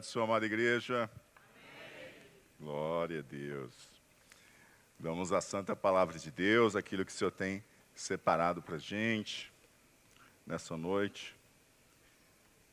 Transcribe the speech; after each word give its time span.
Sua 0.00 0.24
amada 0.24 0.46
igreja. 0.46 1.04
Amém. 1.04 2.14
Glória 2.58 3.18
a 3.18 3.22
Deus. 3.22 3.90
Vamos 4.98 5.32
à 5.32 5.40
santa 5.40 5.76
palavra 5.76 6.18
de 6.18 6.30
Deus, 6.30 6.74
aquilo 6.74 7.04
que 7.04 7.12
o 7.12 7.14
Senhor 7.14 7.30
tem 7.30 7.62
separado 7.94 8.62
para 8.62 8.76
a 8.76 8.78
gente 8.78 9.52
nessa 10.46 10.78
noite. 10.78 11.36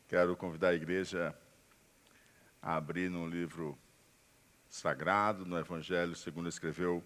Quero 0.08 0.36
convidar 0.38 0.70
a 0.70 0.74
igreja 0.74 1.38
a 2.62 2.78
abrir 2.78 3.10
no 3.10 3.28
livro 3.28 3.78
sagrado, 4.70 5.46
no 5.46 5.60
Evangelho 5.60 6.15
segundo 6.15 6.47
escreveu 6.47 7.04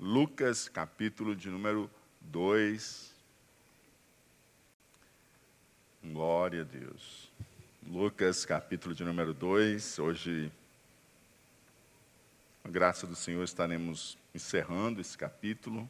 Lucas, 0.00 0.66
capítulo 0.66 1.36
de 1.36 1.50
número 1.50 1.90
2. 2.22 3.14
Glória 6.02 6.62
a 6.62 6.64
Deus. 6.64 7.30
Lucas, 7.88 8.44
capítulo 8.44 8.96
de 8.96 9.04
número 9.04 9.32
2. 9.32 10.00
Hoje, 10.00 10.50
com 12.60 12.68
a 12.68 12.70
graça 12.72 13.06
do 13.06 13.14
Senhor, 13.14 13.44
estaremos 13.44 14.18
encerrando 14.34 15.00
esse 15.00 15.16
capítulo. 15.16 15.88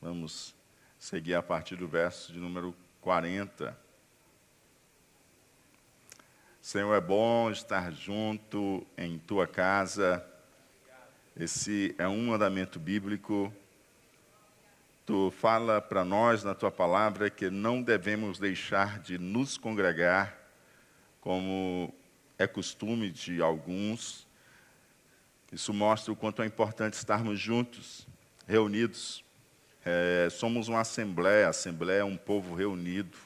Vamos 0.00 0.54
seguir 0.98 1.34
a 1.34 1.42
partir 1.42 1.76
do 1.76 1.86
verso 1.86 2.32
de 2.32 2.38
número 2.38 2.74
40. 3.02 3.78
Senhor, 6.62 6.94
é 6.94 7.00
bom 7.00 7.50
estar 7.50 7.92
junto 7.92 8.86
em 8.96 9.18
tua 9.18 9.46
casa. 9.46 10.26
Esse 11.36 11.94
é 11.98 12.08
um 12.08 12.28
mandamento 12.28 12.80
bíblico. 12.80 13.52
Tu 15.04 15.30
fala 15.32 15.78
para 15.78 16.06
nós 16.06 16.42
na 16.42 16.54
tua 16.54 16.70
palavra 16.70 17.28
que 17.28 17.50
não 17.50 17.82
devemos 17.82 18.38
deixar 18.38 18.98
de 18.98 19.18
nos 19.18 19.58
congregar 19.58 20.45
como 21.26 21.92
é 22.38 22.46
costume 22.46 23.10
de 23.10 23.42
alguns. 23.42 24.28
Isso 25.50 25.74
mostra 25.74 26.12
o 26.12 26.16
quanto 26.16 26.40
é 26.40 26.46
importante 26.46 26.94
estarmos 26.94 27.40
juntos, 27.40 28.06
reunidos. 28.46 29.24
É, 29.84 30.28
somos 30.30 30.68
uma 30.68 30.82
assembleia, 30.82 31.48
a 31.48 31.50
assembleia 31.50 32.02
é 32.02 32.04
um 32.04 32.16
povo 32.16 32.54
reunido. 32.54 33.18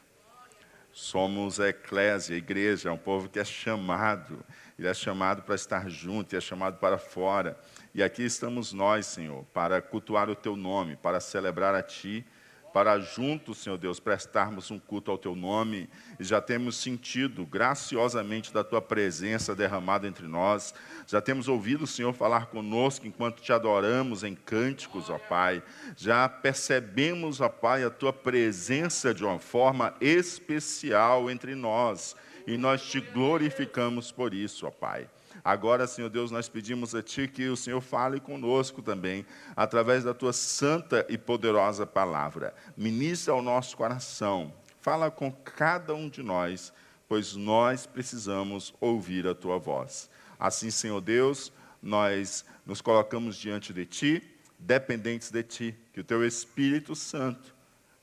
Somos 0.95 1.61
a 1.61 1.69
eclésia, 1.69 2.35
a 2.35 2.39
igreja, 2.39 2.89
é 2.89 2.93
um 2.93 2.97
povo 2.97 3.29
que 3.29 3.39
é 3.39 3.45
chamado. 3.45 4.43
Ele 4.79 4.89
é 4.89 4.95
chamado 4.95 5.43
para 5.43 5.55
estar 5.55 5.87
junto, 5.91 6.33
ele 6.33 6.39
é 6.39 6.41
chamado 6.41 6.79
para 6.79 6.97
fora. 6.97 7.61
E 7.95 8.03
aqui 8.03 8.23
estamos 8.23 8.73
nós, 8.73 9.05
Senhor, 9.05 9.45
para 9.53 9.83
cultuar 9.83 10.31
o 10.31 10.35
Teu 10.35 10.57
nome, 10.57 10.97
para 10.97 11.21
celebrar 11.21 11.75
a 11.75 11.83
Ti 11.83 12.25
para 12.73 12.99
juntos, 13.01 13.59
Senhor 13.59 13.77
Deus, 13.77 13.99
prestarmos 14.01 14.71
um 14.71 14.79
culto 14.79 15.11
ao 15.11 15.19
Teu 15.19 15.35
nome, 15.35 15.89
e 16.19 16.25
já 16.25 16.41
temos 16.41 16.77
sentido 16.77 17.45
graciosamente 17.45 18.53
da 18.53 18.63
Tua 18.63 18.81
presença 18.81 19.55
derramada 19.55 20.07
entre 20.07 20.27
nós, 20.27 20.75
já 21.07 21.21
temos 21.21 21.49
ouvido 21.49 21.85
o 21.85 21.87
Senhor 21.87 22.13
falar 22.13 22.47
conosco 22.47 23.07
enquanto 23.07 23.41
te 23.41 23.53
adoramos 23.53 24.25
em 24.25 24.35
cânticos, 24.35 25.11
ó 25.11 25.19
Pai, 25.19 25.63
já 25.97 26.29
percebemos, 26.29 27.41
ó 27.41 27.49
Pai, 27.49 27.85
a 27.85 27.91
Tua 27.91 28.13
presença 28.13 29.13
de 29.13 29.25
uma 29.25 29.39
forma 29.39 29.95
especial 30.01 31.31
entre 31.31 31.55
nós, 31.55 32.17
e 32.47 32.57
nós 32.57 32.83
te 32.83 33.01
glorificamos 33.01 34.11
por 34.11 34.33
isso, 34.35 34.67
ó 34.67 34.71
Pai. 34.71 35.09
Agora, 35.45 35.87
Senhor 35.87 36.09
Deus, 36.09 36.31
nós 36.31 36.49
pedimos 36.49 36.95
a 36.95 37.03
Ti 37.03 37.29
que 37.29 37.49
o 37.49 37.57
Senhor 37.57 37.81
fale 37.81 38.21
conosco 38.21 38.83
também, 38.83 39.25
através 39.57 40.05
da 40.05 40.15
Tua 40.15 40.33
santa 40.33 41.07
e 41.09 41.17
poderosa 41.17 41.87
palavra. 41.87 42.55
Ministra 42.77 43.33
ao 43.33 43.43
nosso 43.43 43.77
coração, 43.77 44.53
fala 44.81 45.11
com 45.11 45.33
cada 45.33 45.95
um 45.95 46.09
de 46.09 46.23
nós, 46.23 46.73
pois 47.09 47.35
nós 47.35 47.87
precisamos 47.87 48.75
ouvir 48.81 49.27
a 49.27 49.35
Tua 49.35 49.59
voz. 49.59 50.11
Assim, 50.39 50.71
Senhor 50.71 51.01
Deus, 51.01 51.53
nós 51.83 52.45
nos 52.65 52.81
colocamos 52.81 53.37
diante 53.37 53.73
de 53.73 53.87
Ti, 53.87 54.23
dependentes 54.59 55.31
de 55.31 55.43
Ti, 55.43 55.77
que 55.93 56.01
o 56.01 56.05
Teu 56.05 56.25
Espírito 56.25 56.95
Santo 56.95 57.55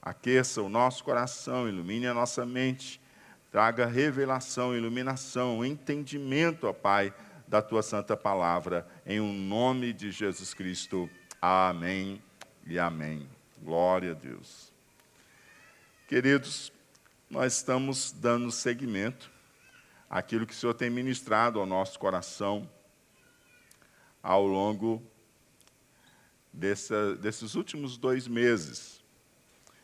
aqueça 0.02 0.62
o 0.62 0.70
nosso 0.70 1.04
coração, 1.04 1.68
ilumine 1.68 2.08
a 2.08 2.14
nossa 2.14 2.46
mente, 2.46 3.02
traga 3.52 3.86
revelação, 3.86 4.76
iluminação, 4.76 5.66
entendimento, 5.66 6.68
ó 6.68 6.74
Pai, 6.74 7.14
da 7.48 7.62
tua 7.62 7.82
santa 7.82 8.18
palavra, 8.18 8.86
em 9.06 9.22
um 9.22 9.32
nome 9.32 9.94
de 9.94 10.12
Jesus 10.12 10.54
Cristo. 10.54 11.10
Amém 11.42 12.22
e 12.66 12.78
amém. 12.78 13.30
Glória 13.62 14.12
a 14.12 14.14
Deus. 14.14 14.74
Queridos, 16.08 16.72
nós 17.30 17.54
estamos 17.54 18.12
dando 18.12 18.52
seguimento 18.52 19.32
àquilo 20.10 20.46
que 20.46 20.54
o 20.54 20.56
Senhor 20.56 20.74
tem 20.74 20.90
ministrado 20.90 21.60
ao 21.60 21.66
nosso 21.66 21.98
coração 21.98 22.70
ao 24.22 24.46
longo 24.46 25.02
dessa, 26.52 27.16
desses 27.16 27.56
últimos 27.56 27.98
dois 27.98 28.28
meses. 28.28 29.02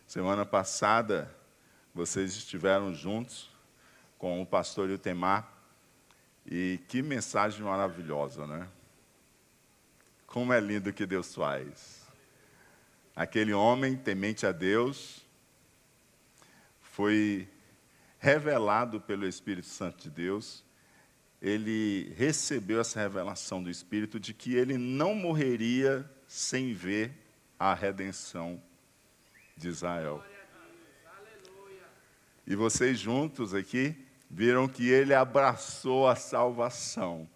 Semana 0.05 0.45
passada, 0.45 1.33
vocês 1.93 2.35
estiveram 2.35 2.93
juntos 2.93 3.49
com 4.17 4.41
o 4.41 4.45
pastor 4.45 4.89
Itemar 4.89 5.52
e 6.45 6.79
que 6.87 7.01
mensagem 7.01 7.61
maravilhosa, 7.61 8.45
né? 8.45 8.67
Como 10.27 10.51
é 10.51 10.59
lindo 10.59 10.91
que 10.91 11.05
Deus 11.05 11.33
faz. 11.33 12.03
Aquele 13.15 13.53
homem 13.53 13.95
temente 13.95 14.45
a 14.45 14.51
Deus 14.51 15.23
foi 16.81 17.47
revelado 18.19 18.99
pelo 18.99 19.27
Espírito 19.27 19.67
Santo 19.67 20.03
de 20.03 20.09
Deus. 20.09 20.63
Ele 21.41 22.13
recebeu 22.17 22.79
essa 22.79 22.99
revelação 22.99 23.61
do 23.61 23.69
Espírito 23.69 24.19
de 24.19 24.33
que 24.33 24.55
ele 24.55 24.77
não 24.77 25.13
morreria 25.13 26.09
sem 26.27 26.73
ver 26.73 27.11
a 27.59 27.73
redenção 27.73 28.61
de 29.55 29.67
Israel. 29.67 30.23
E 32.45 32.55
vocês 32.55 32.99
juntos 32.99 33.53
aqui 33.53 34.02
viram 34.33 34.67
que 34.67 34.89
ele 34.89 35.13
abraçou 35.13 36.07
a 36.07 36.15
salvação. 36.15 37.29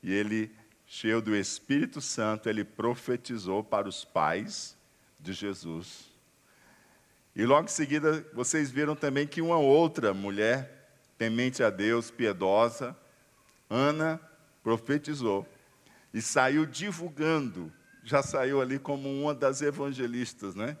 E 0.00 0.12
ele, 0.12 0.54
cheio 0.86 1.20
do 1.20 1.34
Espírito 1.34 2.00
Santo, 2.00 2.48
ele 2.48 2.64
profetizou 2.64 3.64
para 3.64 3.88
os 3.88 4.04
pais 4.04 4.76
de 5.18 5.32
Jesus. 5.32 6.08
E 7.34 7.44
logo 7.44 7.64
em 7.64 7.72
seguida, 7.72 8.24
vocês 8.32 8.70
viram 8.70 8.94
também 8.94 9.26
que 9.26 9.42
uma 9.42 9.56
outra 9.56 10.14
mulher, 10.14 10.94
temente 11.18 11.64
a 11.64 11.70
Deus, 11.70 12.12
piedosa, 12.12 12.96
Ana, 13.68 14.20
profetizou 14.62 15.48
e 16.14 16.22
saiu 16.22 16.64
divulgando, 16.64 17.72
já 18.04 18.22
saiu 18.22 18.60
ali 18.60 18.78
como 18.78 19.08
uma 19.08 19.34
das 19.34 19.62
evangelistas, 19.62 20.54
né? 20.54 20.76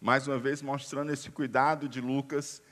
Mais 0.00 0.26
uma 0.26 0.38
vez 0.38 0.62
mostrando 0.62 1.12
esse 1.12 1.30
cuidado 1.30 1.86
de 1.86 2.00
Lucas 2.00 2.62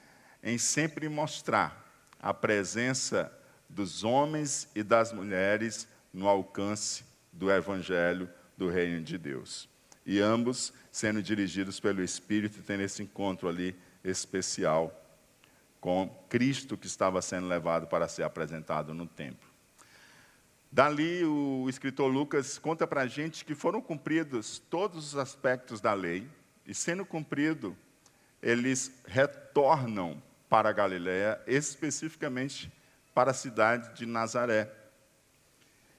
em 0.47 0.59
sempre 0.59 1.09
mostrar 1.09 1.85
a 2.23 2.33
presença 2.33 3.37
dos 3.69 4.05
homens 4.05 4.69
e 4.77 4.83
das 4.85 5.13
mulheres 5.13 5.89
no 6.13 6.29
alcance 6.29 7.05
do 7.33 7.51
Evangelho 7.51 8.31
do 8.57 8.71
Reino 8.71 9.03
de 9.03 9.19
Deus. 9.19 9.69
E 10.07 10.21
ambos 10.21 10.73
sendo 10.93 11.21
dirigidos 11.21 11.81
pelo 11.81 12.01
Espírito, 12.01 12.63
tendo 12.63 12.85
esse 12.85 13.03
encontro 13.03 13.49
ali 13.49 13.75
especial 14.05 14.95
com 15.81 16.09
Cristo 16.29 16.79
que 16.79 16.87
estava 16.87 17.21
sendo 17.21 17.49
levado 17.49 17.89
para 17.89 18.07
ser 18.07 18.23
apresentado 18.23 18.95
no 18.95 19.05
templo. 19.05 19.51
Dali, 20.71 21.25
o 21.25 21.67
escritor 21.69 22.07
Lucas 22.07 22.57
conta 22.57 22.87
para 22.87 23.01
a 23.01 23.07
gente 23.09 23.45
que 23.45 23.55
foram 23.57 23.83
cumpridos 23.83 24.61
todos 24.71 25.09
os 25.09 25.17
aspectos 25.17 25.81
da 25.81 25.93
lei, 25.93 26.29
e 26.65 26.73
sendo 26.73 27.05
cumprido, 27.05 27.77
eles 28.41 28.93
retornam 29.07 30.23
para 30.49 30.69
a 30.69 30.73
Galiléia, 30.73 31.41
especificamente 31.47 32.73
para 33.15 33.31
a 33.31 33.35
cidade 33.35 33.95
de 33.95 34.07
Nazaré. 34.07 34.71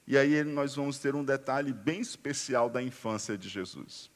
E 0.06 0.16
aí 0.16 0.42
nós 0.44 0.74
vamos 0.74 0.98
ter 0.98 1.14
um 1.14 1.24
detalhe 1.24 1.72
bem 1.72 2.00
especial 2.00 2.70
da 2.70 2.82
infância 2.82 3.36
de 3.36 3.48
Jesus. 3.48 4.10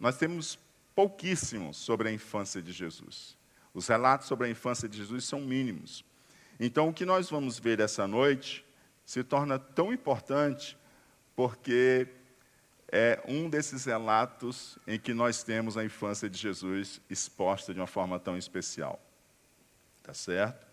Nós 0.00 0.16
temos 0.16 0.58
pouquíssimo 0.94 1.72
sobre 1.72 2.08
a 2.08 2.12
infância 2.12 2.60
de 2.60 2.72
Jesus. 2.72 3.36
Os 3.72 3.86
relatos 3.86 4.26
sobre 4.26 4.48
a 4.48 4.50
infância 4.50 4.88
de 4.88 4.96
Jesus 4.96 5.24
são 5.24 5.40
mínimos. 5.40 6.04
Então, 6.58 6.88
o 6.88 6.92
que 6.92 7.04
nós 7.04 7.30
vamos 7.30 7.58
ver 7.58 7.78
essa 7.78 8.06
noite 8.08 8.66
se 9.04 9.22
torna 9.22 9.58
tão 9.58 9.92
importante 9.92 10.76
porque 11.36 12.08
é 12.90 13.22
um 13.28 13.48
desses 13.48 13.84
relatos 13.84 14.76
em 14.86 14.98
que 14.98 15.14
nós 15.14 15.44
temos 15.44 15.76
a 15.76 15.84
infância 15.84 16.28
de 16.28 16.36
Jesus 16.36 17.00
exposta 17.08 17.72
de 17.72 17.78
uma 17.78 17.86
forma 17.86 18.18
tão 18.18 18.36
especial. 18.36 19.00
Tá 20.08 20.14
certo? 20.14 20.66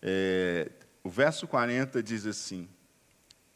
É, 0.00 0.70
o 1.04 1.10
verso 1.10 1.46
40 1.46 2.02
diz 2.02 2.24
assim: 2.24 2.66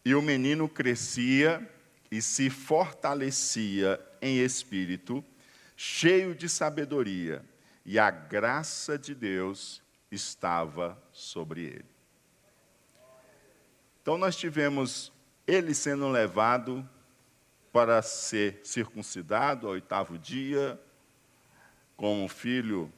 E 0.04 0.14
o 0.14 0.20
menino 0.20 0.68
crescia 0.68 1.66
e 2.10 2.20
se 2.20 2.50
fortalecia 2.50 3.98
em 4.20 4.40
espírito, 4.44 5.24
cheio 5.74 6.34
de 6.34 6.50
sabedoria, 6.50 7.42
e 7.82 7.98
a 7.98 8.10
graça 8.10 8.98
de 8.98 9.14
Deus 9.14 9.82
estava 10.10 11.02
sobre 11.12 11.62
ele. 11.62 11.90
Então 14.02 14.18
nós 14.18 14.36
tivemos 14.36 15.10
ele 15.46 15.72
sendo 15.72 16.10
levado 16.10 16.86
para 17.72 18.02
ser 18.02 18.60
circuncidado 18.64 19.66
ao 19.66 19.72
oitavo 19.72 20.18
dia, 20.18 20.78
como 21.96 22.28
filho 22.28 22.92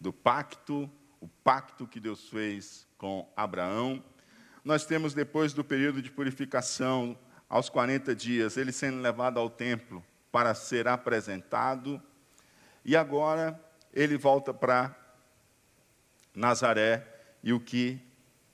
do 0.00 0.12
pacto, 0.12 0.90
o 1.20 1.28
pacto 1.28 1.86
que 1.86 2.00
Deus 2.00 2.28
fez 2.28 2.86
com 2.98 3.30
Abraão. 3.36 4.02
Nós 4.64 4.84
temos, 4.84 5.14
depois 5.14 5.52
do 5.52 5.64
período 5.64 6.02
de 6.02 6.10
purificação, 6.10 7.18
aos 7.48 7.68
40 7.68 8.14
dias, 8.14 8.56
ele 8.56 8.72
sendo 8.72 9.00
levado 9.00 9.38
ao 9.38 9.48
templo 9.48 10.04
para 10.32 10.54
ser 10.54 10.88
apresentado. 10.88 12.02
E 12.84 12.96
agora 12.96 13.58
ele 13.92 14.16
volta 14.16 14.52
para 14.52 14.94
Nazaré. 16.34 17.06
E 17.42 17.52
o 17.52 17.60
que 17.60 18.00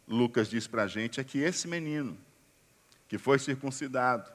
Lucas 0.06 0.48
diz 0.48 0.66
para 0.66 0.82
a 0.82 0.86
gente 0.86 1.20
é 1.20 1.24
que 1.24 1.38
esse 1.38 1.66
menino, 1.66 2.18
que 3.08 3.16
foi 3.18 3.38
circuncidado 3.38 4.30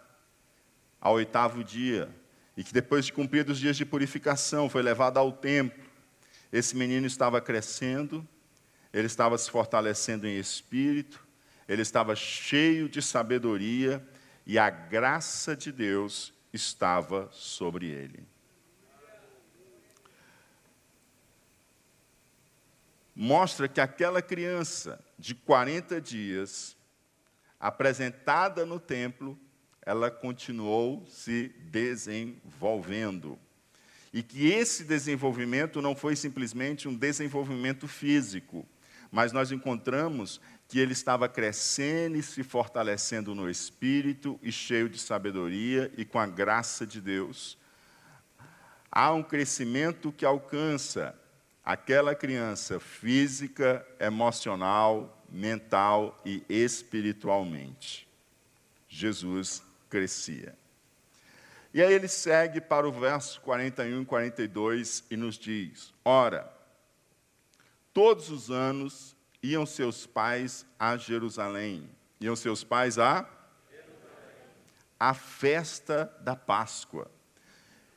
ao 0.99 1.13
oitavo 1.13 1.63
dia, 1.63 2.09
e 2.55 2.63
que 2.63 2.73
depois 2.73 3.05
de 3.05 3.13
cumpridos 3.13 3.53
os 3.53 3.59
dias 3.59 3.77
de 3.77 3.85
purificação 3.85 4.67
foi 4.67 4.81
levado 4.81 5.17
ao 5.17 5.31
templo, 5.31 5.86
esse 6.51 6.75
menino 6.75 7.05
estava 7.05 7.41
crescendo, 7.41 8.27
ele 8.93 9.07
estava 9.07 9.37
se 9.37 9.49
fortalecendo 9.49 10.27
em 10.27 10.37
espírito, 10.37 11.25
ele 11.67 11.81
estava 11.81 12.15
cheio 12.15 12.87
de 12.87 13.01
sabedoria 13.01 14.05
e 14.45 14.57
a 14.57 14.69
graça 14.69 15.55
de 15.55 15.71
Deus 15.71 16.33
estava 16.53 17.29
sobre 17.31 17.87
ele. 17.87 18.25
Mostra 23.13 23.67
que 23.67 23.81
aquela 23.81 24.21
criança 24.21 25.03
de 25.17 25.33
40 25.33 25.99
dias, 25.99 26.77
apresentada 27.59 28.63
no 28.65 28.79
templo, 28.79 29.37
ela 29.81 30.11
continuou 30.11 31.05
se 31.07 31.49
desenvolvendo. 31.71 33.39
E 34.17 34.23
que 34.23 34.47
esse 34.47 34.83
desenvolvimento 34.83 35.79
não 35.79 35.95
foi 35.95 36.15
simplesmente 36.15 36.87
um 36.87 36.95
desenvolvimento 36.95 37.87
físico, 37.87 38.65
mas 39.11 39.31
nós 39.31 39.51
encontramos 39.51 40.41
que 40.67 40.79
ele 40.79 40.93
estava 40.93 41.29
crescendo 41.29 42.17
e 42.17 42.23
se 42.23 42.41
fortalecendo 42.41 43.35
no 43.35 43.47
espírito 43.47 44.39
e 44.41 44.51
cheio 44.51 44.89
de 44.89 44.97
sabedoria 44.97 45.93
e 45.95 46.03
com 46.03 46.17
a 46.17 46.25
graça 46.25 46.83
de 46.83 46.99
Deus. 46.99 47.59
Há 48.91 49.13
um 49.13 49.21
crescimento 49.21 50.11
que 50.11 50.25
alcança 50.25 51.13
aquela 51.63 52.15
criança 52.15 52.79
física, 52.79 53.85
emocional, 53.99 55.23
mental 55.29 56.19
e 56.25 56.43
espiritualmente. 56.49 58.07
Jesus 58.89 59.61
crescia. 59.87 60.55
E 61.77 61.81
aí 61.83 61.93
ele 61.93 62.07
segue 62.07 62.59
para 62.59 62.89
o 62.89 62.91
verso 62.91 63.39
41 63.41 64.01
e 64.01 64.05
42 64.05 65.03
e 65.11 65.15
nos 65.15 65.37
diz: 65.37 65.93
Ora, 66.03 66.51
todos 67.93 68.31
os 68.31 68.49
anos 68.49 69.15
iam 69.43 69.63
seus 69.63 70.07
pais 70.07 70.65
a 70.79 70.97
Jerusalém. 70.97 71.87
Iam 72.19 72.35
seus 72.35 72.63
pais 72.63 72.97
a? 72.97 73.29
A 74.99 75.13
festa 75.13 76.11
da 76.21 76.35
Páscoa. 76.35 77.11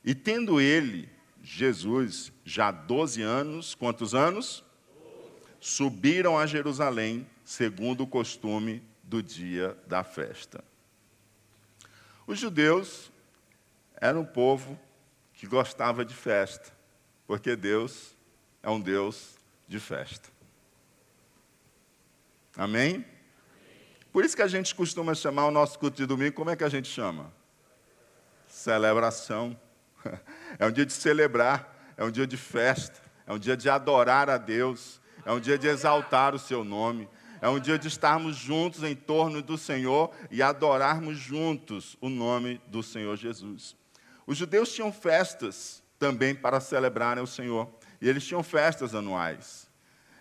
E 0.05 0.15
tendo 0.15 0.61
ele, 0.61 1.09
Jesus, 1.43 2.31
já 2.45 2.71
12 2.71 3.23
anos, 3.23 3.75
quantos 3.75 4.15
anos? 4.15 4.63
Subiram 5.59 6.39
a 6.39 6.45
Jerusalém, 6.45 7.27
segundo 7.47 8.03
o 8.03 8.07
costume 8.07 8.83
do 9.03 9.23
dia 9.23 9.75
da 9.87 10.05
festa. 10.05 10.63
Os 12.27 12.39
judeus 12.39 13.10
eram 14.01 14.21
um 14.21 14.25
povo 14.25 14.79
que 15.35 15.47
gostava 15.47 16.05
de 16.05 16.15
festa, 16.15 16.73
porque 17.27 17.55
Deus 17.55 18.17
é 18.63 18.71
um 18.71 18.81
Deus 18.81 19.39
de 19.69 19.79
festa. 19.79 20.29
Amém? 22.57 23.05
Por 24.13 24.25
isso 24.25 24.35
que 24.35 24.43
a 24.43 24.49
gente 24.49 24.75
costuma 24.75 25.15
chamar 25.15 25.47
o 25.47 25.51
nosso 25.51 25.79
culto 25.79 25.97
de 25.97 26.07
domingo, 26.07 26.35
como 26.35 26.51
é 26.51 26.57
que 26.57 26.65
a 26.65 26.69
gente 26.69 26.89
chama? 26.89 27.33
Celebração. 28.47 29.59
É 30.59 30.67
um 30.67 30.73
dia 30.73 30.85
de 30.85 30.93
celebrar, 30.93 31.95
é 31.97 32.03
um 32.03 32.11
dia 32.11 32.27
de 32.27 32.37
festa, 32.37 33.01
é 33.25 33.33
um 33.33 33.39
dia 33.39 33.57
de 33.57 33.71
adorar 33.71 34.29
a 34.29 34.37
Deus, 34.37 35.01
é 35.25 35.31
um 35.33 35.39
dia 35.39 35.57
de 35.57 35.69
exaltar 35.69 36.35
o 36.35 36.41
seu 36.41 36.65
nome, 36.65 37.09
é 37.41 37.49
um 37.49 37.61
dia 37.61 37.79
de 37.79 37.87
estarmos 37.87 38.35
juntos 38.37 38.83
em 38.83 38.97
torno 38.97 39.41
do 39.41 39.57
Senhor 39.57 40.11
e 40.29 40.43
adorarmos 40.43 41.17
juntos 41.19 41.97
o 42.01 42.09
nome 42.09 42.61
do 42.67 42.83
Senhor 42.83 43.17
Jesus. 43.17 43.77
Os 44.27 44.37
judeus 44.37 44.73
tinham 44.73 44.93
festas 44.93 45.83
também 45.99 46.35
para 46.35 46.61
celebrarem 46.61 47.23
o 47.23 47.27
Senhor, 47.27 47.69
e 48.01 48.09
eles 48.09 48.25
tinham 48.25 48.43
festas 48.43 48.95
anuais. 48.95 49.69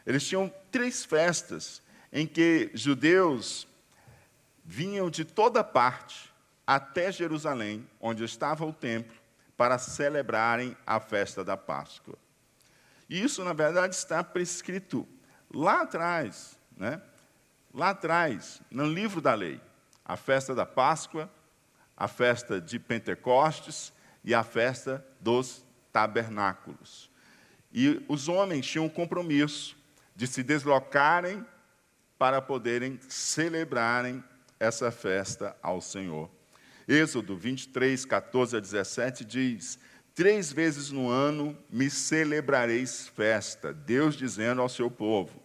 Eles 0.05 0.27
tinham 0.27 0.51
três 0.71 1.05
festas 1.05 1.81
em 2.11 2.25
que 2.25 2.71
judeus 2.73 3.67
vinham 4.65 5.09
de 5.09 5.23
toda 5.23 5.63
parte 5.63 6.33
até 6.65 7.11
Jerusalém, 7.11 7.87
onde 7.99 8.23
estava 8.23 8.65
o 8.65 8.73
templo, 8.73 9.17
para 9.57 9.77
celebrarem 9.77 10.77
a 10.85 10.99
festa 10.99 11.43
da 11.43 11.57
Páscoa. 11.57 12.17
E 13.09 13.21
isso, 13.21 13.43
na 13.43 13.53
verdade, 13.53 13.95
está 13.95 14.23
prescrito 14.23 15.07
lá 15.51 15.81
atrás, 15.81 16.57
né? 16.77 17.01
lá 17.73 17.89
atrás, 17.89 18.61
no 18.69 18.85
livro 18.85 19.19
da 19.19 19.33
lei. 19.33 19.59
A 20.05 20.15
festa 20.15 20.55
da 20.55 20.65
Páscoa, 20.65 21.29
a 21.99 22.07
festa 22.07 22.61
de 22.61 22.79
Pentecostes 22.79 23.91
e 24.23 24.33
a 24.33 24.41
festa 24.41 25.05
dos 25.19 25.65
tabernáculos. 25.91 27.11
E 27.73 28.01
os 28.07 28.29
homens 28.29 28.65
tinham 28.65 28.85
um 28.85 28.89
compromisso 28.89 29.77
de 30.15 30.25
se 30.25 30.41
deslocarem 30.41 31.45
para 32.17 32.41
poderem 32.41 32.97
celebrarem 33.07 34.23
essa 34.57 34.91
festa 34.91 35.55
ao 35.61 35.81
Senhor. 35.81 36.29
Êxodo 36.87 37.37
23, 37.37 38.05
14 38.05 38.57
a 38.57 38.59
17 38.59 39.25
diz: 39.25 39.77
Três 40.15 40.51
vezes 40.51 40.91
no 40.91 41.09
ano 41.09 41.57
me 41.69 41.89
celebrareis 41.89 43.07
festa, 43.09 43.73
Deus 43.73 44.15
dizendo 44.15 44.61
ao 44.61 44.67
seu 44.67 44.89
povo: 44.89 45.41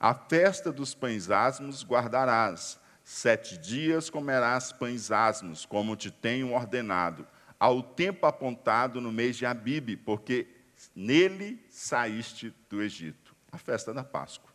A 0.00 0.12
festa 0.14 0.72
dos 0.72 0.94
pães 0.94 1.30
asmos 1.30 1.84
guardarás, 1.84 2.78
sete 3.12 3.58
dias 3.58 4.08
comerás 4.08 4.72
pães 4.72 5.10
asmos, 5.10 5.66
como 5.66 5.94
te 5.94 6.10
tenho 6.10 6.54
ordenado, 6.54 7.26
ao 7.60 7.82
tempo 7.82 8.24
apontado 8.26 9.02
no 9.02 9.12
mês 9.12 9.36
de 9.36 9.44
Abibe, 9.44 9.98
porque 9.98 10.48
nele 10.96 11.62
saíste 11.68 12.54
do 12.70 12.82
Egito. 12.82 13.36
A 13.52 13.58
festa 13.58 13.92
da 13.92 14.02
Páscoa. 14.02 14.50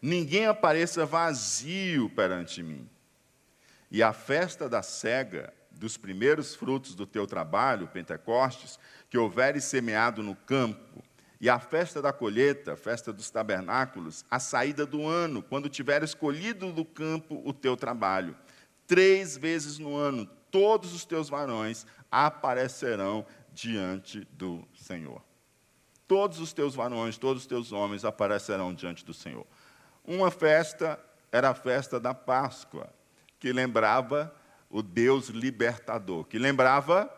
Ninguém 0.00 0.46
apareça 0.46 1.04
vazio 1.04 2.08
perante 2.08 2.62
mim. 2.62 2.88
E 3.90 4.02
a 4.02 4.14
festa 4.14 4.66
da 4.66 4.82
cega, 4.82 5.52
dos 5.70 5.98
primeiros 5.98 6.54
frutos 6.54 6.94
do 6.94 7.06
teu 7.06 7.26
trabalho, 7.26 7.86
Pentecostes, 7.88 8.78
que 9.10 9.18
houveres 9.18 9.64
semeado 9.64 10.22
no 10.22 10.34
campo, 10.34 11.04
e 11.40 11.48
a 11.48 11.58
festa 11.58 12.02
da 12.02 12.12
colheita, 12.12 12.76
festa 12.76 13.12
dos 13.12 13.30
tabernáculos, 13.30 14.24
a 14.30 14.38
saída 14.38 14.84
do 14.84 15.06
ano, 15.06 15.42
quando 15.42 15.70
tiveres 15.70 16.12
colhido 16.12 16.70
do 16.70 16.84
campo 16.84 17.40
o 17.44 17.52
teu 17.52 17.76
trabalho. 17.76 18.36
Três 18.86 19.38
vezes 19.38 19.78
no 19.78 19.96
ano, 19.96 20.26
todos 20.50 20.92
os 20.92 21.06
teus 21.06 21.30
varões 21.30 21.86
aparecerão 22.10 23.24
diante 23.54 24.28
do 24.32 24.62
Senhor. 24.74 25.22
Todos 26.06 26.40
os 26.40 26.52
teus 26.52 26.74
varões, 26.74 27.16
todos 27.16 27.42
os 27.42 27.46
teus 27.46 27.72
homens 27.72 28.04
aparecerão 28.04 28.74
diante 28.74 29.04
do 29.04 29.14
Senhor. 29.14 29.46
Uma 30.04 30.30
festa 30.30 31.00
era 31.32 31.50
a 31.50 31.54
festa 31.54 31.98
da 31.98 32.12
Páscoa, 32.12 32.92
que 33.38 33.52
lembrava 33.52 34.34
o 34.68 34.82
Deus 34.82 35.28
libertador, 35.28 36.24
que 36.24 36.38
lembrava 36.38 37.10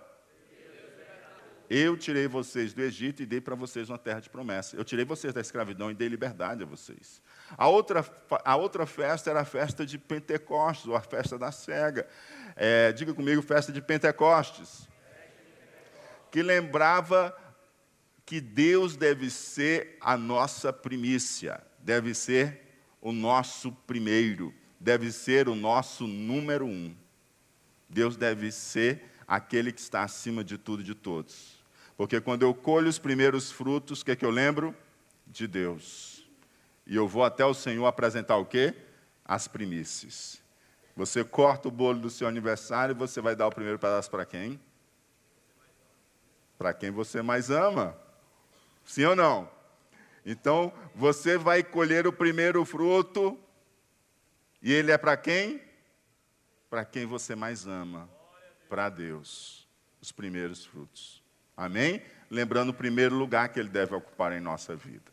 eu 1.75 1.97
tirei 1.97 2.29
vocês 2.29 2.75
do 2.75 2.83
Egito 2.83 3.23
e 3.23 3.27
dei 3.27 3.41
para 3.41 3.55
vocês 3.55 3.89
uma 3.89 3.97
terra 3.97 4.21
de 4.21 4.29
promessa. 4.29 4.77
Eu 4.77 4.85
tirei 4.85 5.07
vocês 5.07 5.33
da 5.33 5.41
escravidão 5.41 5.91
e 5.91 5.95
dei 5.95 6.07
liberdade 6.07 6.63
a 6.63 6.67
vocês. 6.67 7.23
A 7.57 7.67
outra, 7.67 8.05
a 8.45 8.57
outra 8.57 8.85
festa 8.85 9.31
era 9.31 9.41
a 9.41 9.45
festa 9.47 9.87
de 9.87 9.97
Pentecostes, 9.97 10.87
ou 10.87 10.95
a 10.95 11.01
festa 11.01 11.39
da 11.39 11.51
cega. 11.51 12.07
É, 12.55 12.93
diga 12.93 13.15
comigo, 13.15 13.41
festa 13.41 13.73
de 13.73 13.81
Pentecostes. 13.81 14.87
Que 16.31 16.43
lembrava 16.43 17.35
que 18.27 18.39
Deus 18.39 18.95
deve 18.95 19.31
ser 19.31 19.97
a 19.99 20.15
nossa 20.15 20.75
primícia, 20.75 21.59
deve 21.79 22.13
ser 22.13 22.61
o 23.01 23.13
nosso 23.13 23.73
primeiro, 23.73 24.53
deve 24.79 25.11
ser 25.11 25.49
o 25.49 25.55
nosso 25.55 26.07
número 26.07 26.67
um. 26.67 26.95
Deus 27.89 28.15
deve 28.15 28.53
ser 28.53 29.11
aquele 29.27 29.73
que 29.73 29.81
está 29.81 30.03
acima 30.03 30.45
de 30.45 30.59
tudo 30.59 30.83
e 30.83 30.85
de 30.85 30.95
todos. 30.95 31.62
Porque 31.97 32.21
quando 32.21 32.43
eu 32.43 32.55
colho 32.55 32.89
os 32.89 32.99
primeiros 32.99 33.51
frutos, 33.51 34.01
o 34.01 34.05
que, 34.05 34.11
é 34.13 34.17
que 34.17 34.25
eu 34.25 34.31
lembro? 34.31 34.75
De 35.27 35.47
Deus. 35.47 36.27
E 36.87 36.97
eu 36.97 37.07
vou 37.07 37.25
até 37.25 37.45
o 37.45 37.55
Senhor 37.55 37.87
apresentar 37.87 38.37
o 38.37 38.47
quê? 38.47 38.75
as 39.25 39.49
primícias. 39.49 40.43
Você 40.95 41.25
corta 41.25 41.69
o 41.69 41.71
bolo 41.71 42.01
do 42.01 42.11
seu 42.11 42.29
aniversário 42.29 42.93
e 42.93 42.99
você 42.99 43.21
vai 43.21 43.35
dar 43.35 43.47
o 43.47 43.53
primeiro 43.53 43.79
pedaço 43.79 44.11
para 44.11 44.27
quem? 44.27 44.61
Para 46.59 46.75
quem 46.75 46.91
você 46.91 47.23
mais 47.23 47.51
ama. 47.51 47.97
Sim 48.85 49.05
ou 49.05 49.17
não? 49.17 49.51
Então, 50.25 50.73
você 50.95 51.39
vai 51.39 51.63
colher 51.63 52.07
o 52.07 52.13
primeiro 52.13 52.65
fruto, 52.65 53.39
e 54.61 54.73
ele 54.73 54.93
é 54.93 54.99
para 54.99 55.17
quem? 55.17 55.61
Para 56.71 56.85
quem 56.85 57.07
você 57.07 57.35
mais 57.35 57.67
ama, 57.67 58.09
para 58.69 58.89
Deus, 58.89 59.67
os 60.01 60.13
primeiros 60.13 60.65
frutos. 60.65 61.22
Amém? 61.57 62.03
Lembrando 62.31 62.71
o 62.71 62.75
primeiro 62.75 63.15
lugar 63.15 63.49
que 63.51 63.61
ele 63.61 63.69
deve 63.69 63.95
ocupar 63.95 64.33
em 64.33 64.41
nossa 64.41 64.75
vida. 64.75 65.13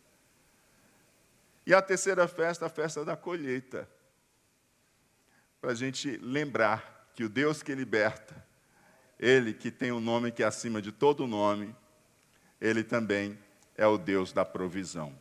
E 1.66 1.74
a 1.74 1.82
terceira 1.82 2.28
festa, 2.28 2.66
a 2.66 2.70
festa 2.70 3.06
da 3.06 3.16
colheita. 3.16 3.88
Para 5.62 5.72
a 5.72 5.76
gente 5.76 6.18
lembrar 6.18 7.12
que 7.14 7.24
o 7.24 7.30
Deus 7.30 7.62
que 7.62 7.76
liberta, 7.76 8.36
Ele 9.20 9.54
que 9.54 9.70
tem 9.70 9.92
o 9.92 9.98
um 9.98 10.00
nome 10.00 10.32
que 10.32 10.42
é 10.42 10.46
acima 10.46 10.82
de 10.82 10.92
todo 10.92 11.28
nome, 11.28 11.76
Ele 12.62 12.84
também 12.84 13.38
é 13.78 13.86
o 13.86 13.98
Deus 13.98 14.32
da 14.32 14.46
provisão. 14.46 15.14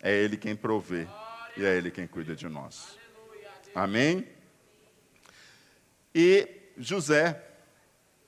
É 0.00 0.14
Ele 0.14 0.36
quem 0.36 0.54
provê 0.54 1.08
e 1.56 1.64
é 1.64 1.76
Ele 1.76 1.90
quem 1.90 2.06
cuida 2.06 2.36
de 2.36 2.48
nós. 2.48 2.96
Amém? 3.74 4.26
E 6.14 6.48
José 6.76 7.47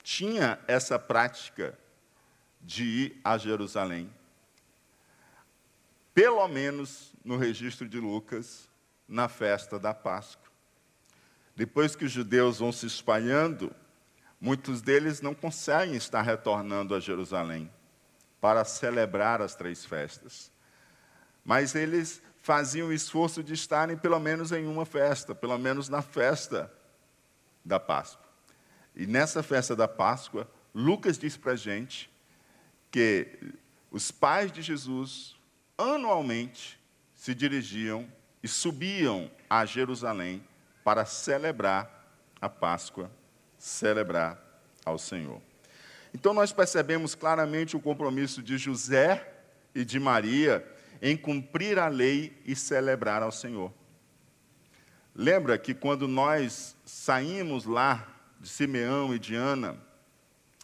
tinha 0.03 0.59
essa 0.67 0.99
prática 0.99 1.79
de 2.61 2.85
ir 2.85 3.21
a 3.25 3.39
Jerusalém. 3.39 4.13
Pelo 6.13 6.47
menos 6.49 7.15
no 7.25 7.37
registro 7.37 7.89
de 7.89 7.99
Lucas, 7.99 8.69
na 9.09 9.29
festa 9.29 9.79
da 9.79 9.93
Páscoa. 9.93 10.51
Depois 11.57 11.97
que 11.97 12.05
os 12.05 12.13
judeus 12.13 12.59
vão 12.59 12.73
se 12.73 12.87
espalhando, 12.87 13.75
muitos 14.41 14.81
deles 14.81 15.21
não 15.21 15.35
conseguem 15.35 15.97
estar 15.97 16.23
retornando 16.23 16.95
a 16.95 17.01
Jerusalém 17.01 17.71
para 18.41 18.65
celebrar 18.65 19.43
as 19.43 19.55
três 19.55 19.85
festas. 19.85 20.51
Mas 21.45 21.75
eles 21.75 22.23
faziam 22.43 22.89
o 22.89 22.93
esforço 22.93 23.43
de 23.43 23.53
estarem 23.53 23.97
pelo 23.97 24.19
menos 24.19 24.53
em 24.53 24.67
uma 24.67 24.87
festa, 24.87 25.35
pelo 25.35 25.59
menos 25.59 25.89
na 25.89 26.01
festa 26.01 26.73
da 27.65 27.79
Páscoa. 27.79 28.30
E 28.95 29.07
nessa 29.07 29.43
festa 29.43 29.75
da 29.75 29.89
Páscoa, 29.89 30.51
Lucas 30.75 31.19
diz 31.19 31.37
para 31.37 31.53
a 31.53 31.57
gente 31.57 32.11
que 32.91 33.39
os 33.91 34.11
pais 34.11 34.53
de 34.53 34.63
Jesus, 34.63 35.37
anualmente, 35.77 36.79
se 37.15 37.35
dirigiam 37.35 38.07
e 38.43 38.49
subiam 38.49 39.31
a 39.49 39.65
Jerusalém 39.65 40.43
para 40.83 41.05
celebrar 41.05 42.09
a 42.41 42.49
Páscoa, 42.49 43.11
celebrar 43.59 44.43
ao 44.85 44.99
Senhor. 44.99 45.41
Então 46.15 46.33
nós 46.33 46.53
percebemos 46.53 47.15
claramente 47.15 47.77
o 47.77 47.81
compromisso 47.81 48.43
de 48.43 48.59
José 48.59 49.33
e 49.75 49.85
de 49.85 50.01
Maria 50.01 50.67
em 51.01 51.17
cumprir 51.17 51.79
a 51.79 51.89
lei 51.89 52.37
e 52.45 52.57
celebrar 52.57 53.23
ao 53.23 53.33
Senhor. 53.33 53.73
Lembra 55.15 55.59
que 55.59 55.75
quando 55.75 56.09
nós 56.09 56.77
saímos 56.85 57.65
lá 57.65 58.07
de 58.41 58.49
Simeão 58.49 59.15
e 59.15 59.19
de 59.19 59.35
Ana, 59.35 59.77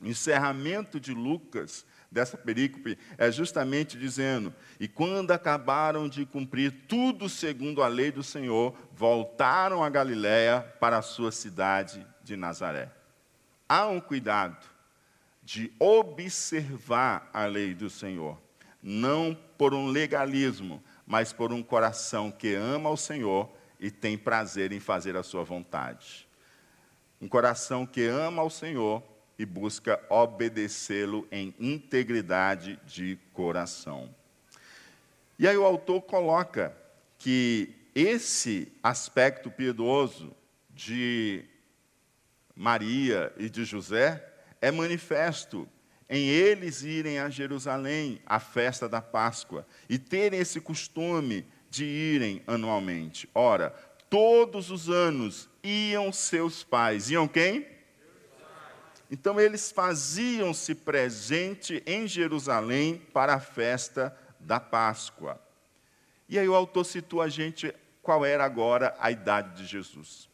encerramento 0.02 0.98
de 0.98 1.12
Lucas, 1.12 1.84
dessa 2.10 2.36
perícope, 2.36 2.98
é 3.18 3.30
justamente 3.30 3.98
dizendo: 3.98 4.54
E 4.80 4.88
quando 4.88 5.32
acabaram 5.32 6.08
de 6.08 6.24
cumprir 6.24 6.72
tudo 6.88 7.28
segundo 7.28 7.82
a 7.82 7.88
lei 7.88 8.10
do 8.10 8.22
Senhor, 8.22 8.74
voltaram 8.94 9.84
a 9.84 9.90
Galiléia 9.90 10.60
para 10.80 10.98
a 10.98 11.02
sua 11.02 11.30
cidade 11.30 12.06
de 12.24 12.36
Nazaré. 12.36 12.90
Há 13.68 13.86
um 13.86 14.00
cuidado 14.00 14.64
de 15.42 15.72
observar 15.78 17.28
a 17.32 17.44
lei 17.46 17.74
do 17.74 17.90
Senhor, 17.90 18.40
não 18.82 19.36
por 19.58 19.74
um 19.74 19.88
legalismo, 19.88 20.82
mas 21.06 21.32
por 21.32 21.52
um 21.52 21.62
coração 21.62 22.30
que 22.30 22.54
ama 22.54 22.90
o 22.90 22.96
Senhor 22.96 23.50
e 23.78 23.90
tem 23.90 24.16
prazer 24.16 24.72
em 24.72 24.80
fazer 24.80 25.16
a 25.16 25.22
sua 25.22 25.44
vontade. 25.44 26.25
Um 27.26 27.28
coração 27.28 27.84
que 27.84 28.06
ama 28.06 28.44
o 28.44 28.48
Senhor 28.48 29.02
e 29.36 29.44
busca 29.44 30.00
obedecê-lo 30.08 31.26
em 31.32 31.52
integridade 31.58 32.78
de 32.86 33.18
coração. 33.32 34.14
E 35.36 35.48
aí 35.48 35.56
o 35.56 35.64
autor 35.64 36.02
coloca 36.02 36.72
que 37.18 37.74
esse 37.96 38.70
aspecto 38.80 39.50
piedoso 39.50 40.36
de 40.70 41.44
Maria 42.54 43.32
e 43.36 43.50
de 43.50 43.64
José 43.64 44.24
é 44.60 44.70
manifesto 44.70 45.68
em 46.08 46.28
eles 46.28 46.82
irem 46.82 47.18
a 47.18 47.28
Jerusalém 47.28 48.22
à 48.24 48.38
festa 48.38 48.88
da 48.88 49.02
Páscoa 49.02 49.66
e 49.88 49.98
terem 49.98 50.38
esse 50.38 50.60
costume 50.60 51.44
de 51.68 51.84
irem 51.84 52.40
anualmente. 52.46 53.28
Ora, 53.34 53.74
todos 54.08 54.70
os 54.70 54.88
anos 54.88 55.48
iam 55.62 56.12
seus 56.12 56.62
pais. 56.62 57.10
Iam 57.10 57.26
quem? 57.26 57.66
Então 59.10 59.38
eles 59.38 59.70
faziam-se 59.70 60.74
presente 60.74 61.82
em 61.86 62.08
Jerusalém 62.08 62.98
para 63.12 63.34
a 63.34 63.40
festa 63.40 64.16
da 64.40 64.58
Páscoa. 64.58 65.40
E 66.28 66.38
aí 66.38 66.48
o 66.48 66.54
autor 66.54 66.84
situa 66.84 67.24
a 67.24 67.28
gente 67.28 67.72
qual 68.02 68.24
era 68.24 68.44
agora 68.44 68.94
a 68.98 69.10
idade 69.10 69.56
de 69.62 69.66
Jesus. 69.66 70.28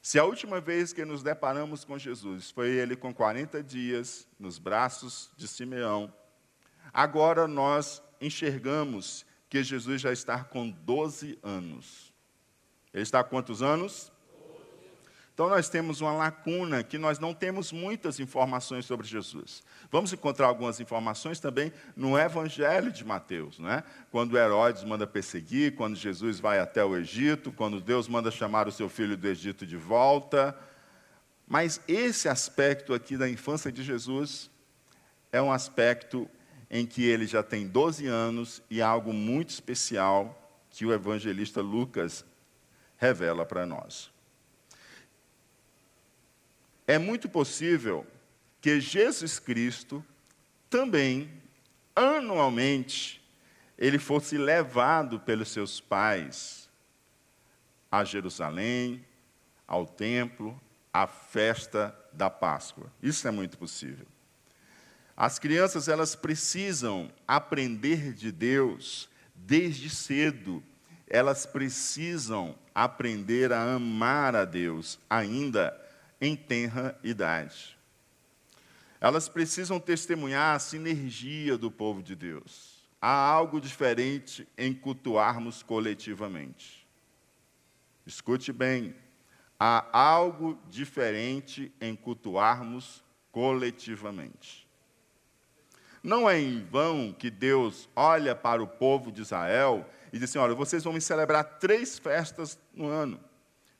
Se 0.00 0.18
a 0.18 0.24
última 0.24 0.60
vez 0.60 0.92
que 0.92 1.04
nos 1.04 1.22
deparamos 1.22 1.84
com 1.84 1.98
Jesus 1.98 2.50
foi 2.50 2.70
ele 2.70 2.96
com 2.96 3.14
40 3.14 3.62
dias 3.62 4.26
nos 4.38 4.58
braços 4.58 5.30
de 5.36 5.46
Simeão, 5.46 6.12
agora 6.92 7.46
nós 7.46 8.02
enxergamos 8.20 9.24
que 9.48 9.62
Jesus 9.62 10.00
já 10.00 10.12
está 10.12 10.42
com 10.42 10.70
12 10.70 11.38
anos. 11.42 12.11
Ele 12.92 13.02
está 13.02 13.20
há 13.20 13.24
quantos 13.24 13.62
anos? 13.62 14.12
Então 15.34 15.48
nós 15.48 15.68
temos 15.68 16.02
uma 16.02 16.12
lacuna 16.12 16.84
que 16.84 16.98
nós 16.98 17.18
não 17.18 17.32
temos 17.32 17.72
muitas 17.72 18.20
informações 18.20 18.84
sobre 18.84 19.06
Jesus. 19.06 19.62
Vamos 19.90 20.12
encontrar 20.12 20.46
algumas 20.46 20.78
informações 20.78 21.40
também 21.40 21.72
no 21.96 22.18
Evangelho 22.18 22.92
de 22.92 23.02
Mateus, 23.02 23.58
né? 23.58 23.82
Quando 24.10 24.36
Herodes 24.36 24.84
manda 24.84 25.06
perseguir, 25.06 25.74
quando 25.74 25.96
Jesus 25.96 26.38
vai 26.38 26.58
até 26.58 26.84
o 26.84 26.94
Egito, 26.96 27.50
quando 27.50 27.80
Deus 27.80 28.08
manda 28.08 28.30
chamar 28.30 28.68
o 28.68 28.72
seu 28.72 28.90
filho 28.90 29.16
do 29.16 29.26
Egito 29.26 29.66
de 29.66 29.76
volta. 29.76 30.56
Mas 31.48 31.80
esse 31.88 32.28
aspecto 32.28 32.92
aqui 32.92 33.16
da 33.16 33.28
infância 33.28 33.72
de 33.72 33.82
Jesus 33.82 34.50
é 35.32 35.40
um 35.40 35.50
aspecto 35.50 36.28
em 36.70 36.86
que 36.86 37.04
ele 37.04 37.26
já 37.26 37.42
tem 37.42 37.66
12 37.66 38.06
anos 38.06 38.62
e 38.70 38.82
algo 38.82 39.14
muito 39.14 39.48
especial 39.48 40.38
que 40.70 40.84
o 40.84 40.92
evangelista 40.92 41.60
Lucas 41.60 42.24
revela 43.02 43.44
para 43.44 43.66
nós 43.66 44.12
é 46.86 46.98
muito 46.98 47.28
possível 47.28 48.06
que 48.60 48.80
Jesus 48.80 49.38
Cristo 49.38 50.04
também, 50.68 51.30
anualmente, 51.94 53.22
ele 53.78 53.98
fosse 53.98 54.36
levado 54.36 55.18
pelos 55.20 55.48
seus 55.48 55.80
pais 55.80 56.68
a 57.90 58.04
Jerusalém, 58.04 59.04
ao 59.66 59.86
templo, 59.86 60.58
à 60.92 61.06
festa 61.06 61.96
da 62.12 62.30
Páscoa. 62.30 62.90
Isso 63.02 63.26
é 63.26 63.30
muito 63.30 63.58
possível. 63.58 64.06
As 65.16 65.38
crianças 65.38 65.88
elas 65.88 66.14
precisam 66.14 67.10
aprender 67.26 68.12
de 68.12 68.32
Deus 68.32 69.08
desde 69.34 69.90
cedo. 69.90 70.62
Elas 71.08 71.44
precisam 71.44 72.54
aprender 72.74 73.52
a 73.52 73.74
amar 73.74 74.34
a 74.34 74.44
Deus 74.44 74.98
ainda 75.08 75.78
em 76.20 76.36
tenra 76.36 76.98
idade. 77.02 77.76
Elas 79.00 79.28
precisam 79.28 79.80
testemunhar 79.80 80.54
a 80.54 80.60
sinergia 80.60 81.58
do 81.58 81.70
povo 81.70 82.02
de 82.02 82.14
Deus. 82.14 82.82
Há 83.00 83.10
algo 83.10 83.60
diferente 83.60 84.46
em 84.56 84.72
cultuarmos 84.72 85.62
coletivamente. 85.62 86.86
Escute 88.06 88.52
bem, 88.52 88.94
há 89.58 89.84
algo 89.92 90.56
diferente 90.70 91.72
em 91.80 91.96
cultuarmos 91.96 93.02
coletivamente. 93.32 94.68
Não 96.02 96.28
é 96.28 96.40
em 96.40 96.64
vão 96.64 97.12
que 97.12 97.30
Deus 97.30 97.88
olha 97.94 98.34
para 98.34 98.62
o 98.62 98.66
povo 98.66 99.10
de 99.10 99.22
Israel 99.22 99.88
e 100.12 100.18
diz 100.18 100.28
assim: 100.28 100.38
olha, 100.38 100.54
vocês 100.54 100.84
vão 100.84 100.92
me 100.92 101.00
celebrar 101.00 101.44
três 101.58 101.98
festas 101.98 102.58
no 102.74 102.88
ano. 102.88 103.18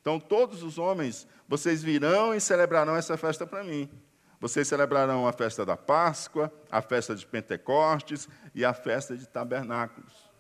Então, 0.00 0.18
todos 0.18 0.62
os 0.62 0.78
homens, 0.78 1.28
vocês 1.46 1.82
virão 1.82 2.34
e 2.34 2.40
celebrarão 2.40 2.96
essa 2.96 3.16
festa 3.16 3.46
para 3.46 3.62
mim. 3.62 3.88
Vocês 4.40 4.66
celebrarão 4.66 5.28
a 5.28 5.32
festa 5.32 5.64
da 5.64 5.76
Páscoa, 5.76 6.52
a 6.68 6.82
festa 6.82 7.14
de 7.14 7.24
Pentecostes 7.24 8.28
e 8.52 8.64
a 8.64 8.74
festa 8.74 9.16
de 9.16 9.28
Tabernáculos. 9.28 10.32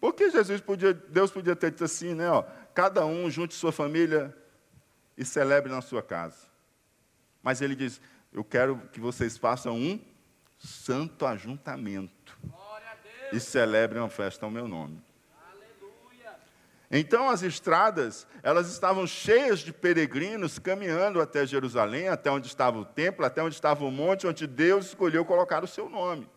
Porque 0.00 0.30
Jesus 0.30 0.60
podia, 0.60 0.92
Deus 0.92 1.30
podia 1.30 1.54
ter 1.54 1.70
dito 1.70 1.84
assim, 1.84 2.14
né? 2.14 2.28
Ó, 2.28 2.42
cada 2.74 3.06
um 3.06 3.30
junte 3.30 3.54
sua 3.54 3.70
família 3.70 4.36
e 5.16 5.24
celebre 5.24 5.70
na 5.70 5.82
sua 5.82 6.02
casa. 6.02 6.48
Mas 7.42 7.60
ele 7.60 7.76
diz: 7.76 8.00
Eu 8.32 8.42
quero 8.42 8.78
que 8.92 8.98
vocês 8.98 9.36
façam 9.36 9.76
um 9.76 10.00
santo 10.58 11.24
ajuntamento 11.26 12.19
e 13.32 13.40
celebrem 13.40 14.00
uma 14.00 14.08
festa 14.08 14.44
ao 14.44 14.50
meu 14.50 14.66
nome. 14.66 15.02
Então 16.90 17.30
as 17.30 17.42
estradas, 17.42 18.26
elas 18.42 18.68
estavam 18.68 19.06
cheias 19.06 19.60
de 19.60 19.72
peregrinos 19.72 20.58
caminhando 20.58 21.20
até 21.20 21.46
Jerusalém, 21.46 22.08
até 22.08 22.30
onde 22.30 22.48
estava 22.48 22.78
o 22.78 22.84
templo, 22.84 23.24
até 23.24 23.40
onde 23.40 23.54
estava 23.54 23.84
o 23.84 23.90
monte 23.92 24.26
onde 24.26 24.44
Deus 24.46 24.86
escolheu 24.86 25.24
colocar 25.24 25.62
o 25.62 25.68
seu 25.68 25.88
nome. 25.88 26.28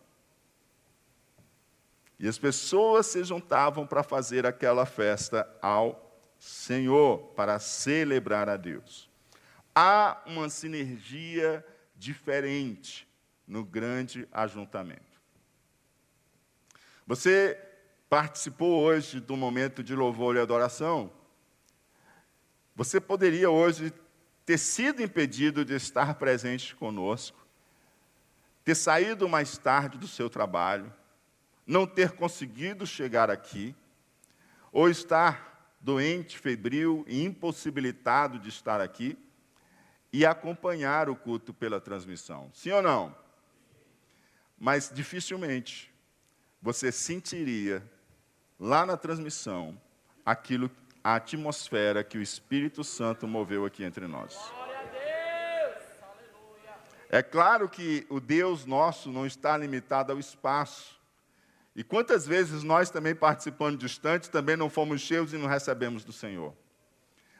E 2.20 2.28
as 2.28 2.38
pessoas 2.38 3.06
se 3.06 3.24
juntavam 3.24 3.84
para 3.84 4.04
fazer 4.04 4.46
aquela 4.46 4.86
festa 4.86 5.48
ao 5.60 6.00
Senhor, 6.38 7.18
para 7.34 7.58
celebrar 7.58 8.48
a 8.48 8.56
Deus. 8.56 9.10
Há 9.74 10.22
uma 10.24 10.48
sinergia 10.48 11.64
diferente 11.96 13.08
no 13.46 13.64
grande 13.64 14.28
ajuntamento. 14.30 15.13
Você 17.06 17.58
participou 18.08 18.82
hoje 18.82 19.20
do 19.20 19.36
momento 19.36 19.82
de 19.82 19.94
louvor 19.94 20.36
e 20.36 20.40
adoração? 20.40 21.12
Você 22.74 23.00
poderia 23.00 23.50
hoje 23.50 23.92
ter 24.46 24.58
sido 24.58 25.02
impedido 25.02 25.64
de 25.64 25.74
estar 25.74 26.14
presente 26.14 26.74
conosco, 26.74 27.46
ter 28.64 28.74
saído 28.74 29.28
mais 29.28 29.58
tarde 29.58 29.98
do 29.98 30.08
seu 30.08 30.30
trabalho, 30.30 30.92
não 31.66 31.86
ter 31.86 32.12
conseguido 32.12 32.86
chegar 32.86 33.30
aqui, 33.30 33.74
ou 34.72 34.88
estar 34.88 35.76
doente, 35.80 36.38
febril 36.38 37.04
e 37.06 37.22
impossibilitado 37.22 38.38
de 38.38 38.48
estar 38.48 38.80
aqui 38.80 39.18
e 40.12 40.24
acompanhar 40.24 41.08
o 41.10 41.16
culto 41.16 41.52
pela 41.52 41.80
transmissão. 41.80 42.50
Sim 42.54 42.72
ou 42.72 42.82
não? 42.82 43.14
Mas 44.58 44.90
dificilmente 44.92 45.93
você 46.64 46.90
sentiria 46.90 47.82
lá 48.58 48.86
na 48.86 48.96
transmissão 48.96 49.78
aquilo, 50.24 50.70
a 51.04 51.16
atmosfera 51.16 52.02
que 52.02 52.16
o 52.16 52.22
Espírito 52.22 52.82
Santo 52.82 53.28
moveu 53.28 53.66
aqui 53.66 53.84
entre 53.84 54.06
nós. 54.06 54.34
É 57.10 57.22
claro 57.22 57.68
que 57.68 58.06
o 58.08 58.18
Deus 58.18 58.64
nosso 58.64 59.10
não 59.10 59.26
está 59.26 59.58
limitado 59.58 60.10
ao 60.10 60.18
espaço. 60.18 60.98
E 61.76 61.84
quantas 61.84 62.26
vezes 62.26 62.62
nós 62.62 62.88
também 62.88 63.14
participando 63.14 63.76
distante, 63.76 64.30
também 64.30 64.56
não 64.56 64.70
fomos 64.70 65.02
cheios 65.02 65.34
e 65.34 65.36
não 65.36 65.46
recebemos 65.46 66.02
do 66.02 66.14
Senhor. 66.14 66.54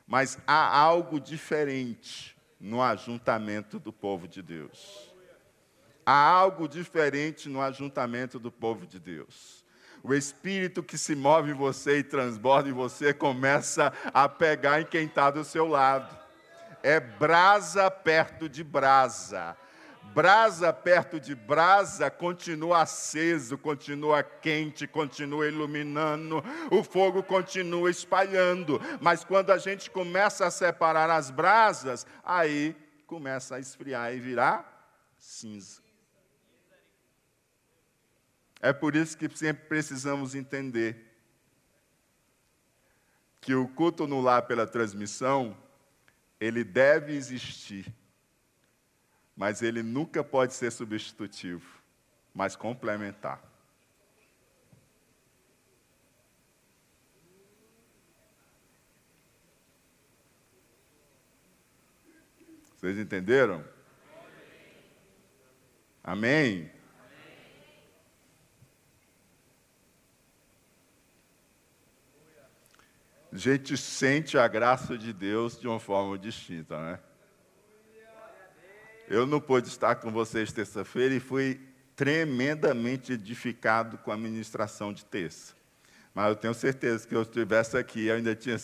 Mas 0.06 0.38
há 0.46 0.78
algo 0.78 1.18
diferente 1.18 2.36
no 2.60 2.82
ajuntamento 2.82 3.78
do 3.78 3.90
povo 3.90 4.28
de 4.28 4.42
Deus. 4.42 5.13
Há 6.06 6.12
algo 6.12 6.68
diferente 6.68 7.48
no 7.48 7.60
ajuntamento 7.60 8.38
do 8.38 8.50
povo 8.50 8.86
de 8.86 8.98
Deus. 8.98 9.64
O 10.02 10.12
espírito 10.12 10.82
que 10.82 10.98
se 10.98 11.14
move 11.14 11.50
em 11.50 11.54
você 11.54 11.98
e 11.98 12.02
transborda 12.02 12.68
em 12.68 12.72
você 12.72 13.14
começa 13.14 13.92
a 14.12 14.28
pegar 14.28 14.80
em 14.80 14.84
quem 14.84 15.06
está 15.06 15.30
do 15.30 15.42
seu 15.44 15.66
lado. 15.66 16.14
É 16.82 17.00
brasa 17.00 17.90
perto 17.90 18.48
de 18.48 18.62
brasa 18.62 19.56
brasa 20.14 20.72
perto 20.72 21.18
de 21.18 21.34
brasa 21.34 22.08
continua 22.08 22.82
aceso, 22.82 23.58
continua 23.58 24.22
quente, 24.22 24.86
continua 24.86 25.48
iluminando, 25.48 26.42
o 26.70 26.84
fogo 26.84 27.22
continua 27.22 27.90
espalhando. 27.90 28.80
Mas 29.00 29.24
quando 29.24 29.50
a 29.50 29.58
gente 29.58 29.90
começa 29.90 30.46
a 30.46 30.50
separar 30.50 31.10
as 31.10 31.30
brasas, 31.30 32.06
aí 32.24 32.76
começa 33.06 33.56
a 33.56 33.60
esfriar 33.60 34.14
e 34.14 34.20
virar 34.20 34.70
cinza. 35.18 35.83
É 38.64 38.72
por 38.72 38.96
isso 38.96 39.16
que 39.16 39.28
sempre 39.36 39.66
precisamos 39.66 40.34
entender 40.34 40.96
que 43.40 43.54
o 43.54 43.68
culto 43.68 44.06
no 44.06 44.20
lar 44.20 44.42
pela 44.46 44.66
transmissão, 44.66 45.56
ele 46.40 46.64
deve 46.64 47.12
existir 47.12 47.92
mas 49.36 49.62
ele 49.62 49.82
nunca 49.82 50.22
pode 50.22 50.54
ser 50.54 50.70
substitutivo, 50.70 51.66
mas 52.32 52.54
complementar. 52.54 53.42
Vocês 62.76 62.98
entenderam? 62.98 63.64
Amém? 66.02 66.70
A 73.34 73.36
gente 73.36 73.76
sente 73.76 74.38
a 74.38 74.46
graça 74.46 74.96
de 74.96 75.12
Deus 75.12 75.58
de 75.58 75.66
uma 75.66 75.80
forma 75.80 76.16
distinta, 76.16 76.78
né? 76.80 77.00
Eu 79.08 79.26
não 79.26 79.40
pude 79.40 79.66
estar 79.66 79.96
com 79.96 80.12
vocês 80.12 80.52
terça-feira 80.52 81.12
e 81.12 81.18
fui 81.18 81.60
tremendamente 81.96 83.12
edificado 83.12 83.98
com 83.98 84.12
a 84.12 84.16
ministração 84.16 84.92
de 84.92 85.04
terça. 85.04 85.52
Mas 86.14 86.28
eu 86.28 86.36
tenho 86.36 86.54
certeza 86.54 87.08
que 87.08 87.16
eu 87.16 87.22
estivesse 87.22 87.76
aqui, 87.76 88.08
ainda 88.08 88.36
tinha, 88.36 88.56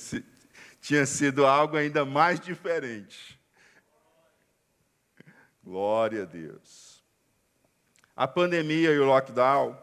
tinha 0.80 1.04
sido 1.04 1.44
algo 1.44 1.76
ainda 1.76 2.04
mais 2.04 2.38
diferente. 2.38 3.40
Glória 5.64 6.22
a 6.22 6.26
Deus. 6.26 7.02
A 8.14 8.28
pandemia 8.28 8.92
e 8.92 8.98
o 9.00 9.04
lockdown 9.04 9.76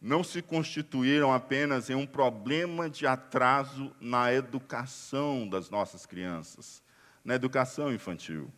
não 0.00 0.24
se 0.24 0.40
constituíram 0.40 1.32
apenas 1.32 1.90
em 1.90 1.94
um 1.94 2.06
problema 2.06 2.88
de 2.88 3.06
atraso 3.06 3.94
na 4.00 4.32
educação 4.32 5.48
das 5.48 5.68
nossas 5.68 6.06
crianças, 6.06 6.82
na 7.24 7.34
educação 7.34 7.92
infantil 7.92 8.50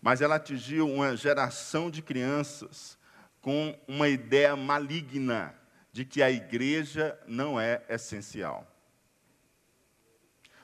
mas 0.00 0.20
ela 0.20 0.36
atingiu 0.36 0.88
uma 0.88 1.16
geração 1.16 1.90
de 1.90 2.02
crianças 2.02 2.98
com 3.40 3.78
uma 3.86 4.08
ideia 4.08 4.54
maligna 4.54 5.54
de 5.92 6.04
que 6.04 6.22
a 6.22 6.30
igreja 6.30 7.18
não 7.26 7.58
é 7.58 7.82
essencial. 7.88 8.66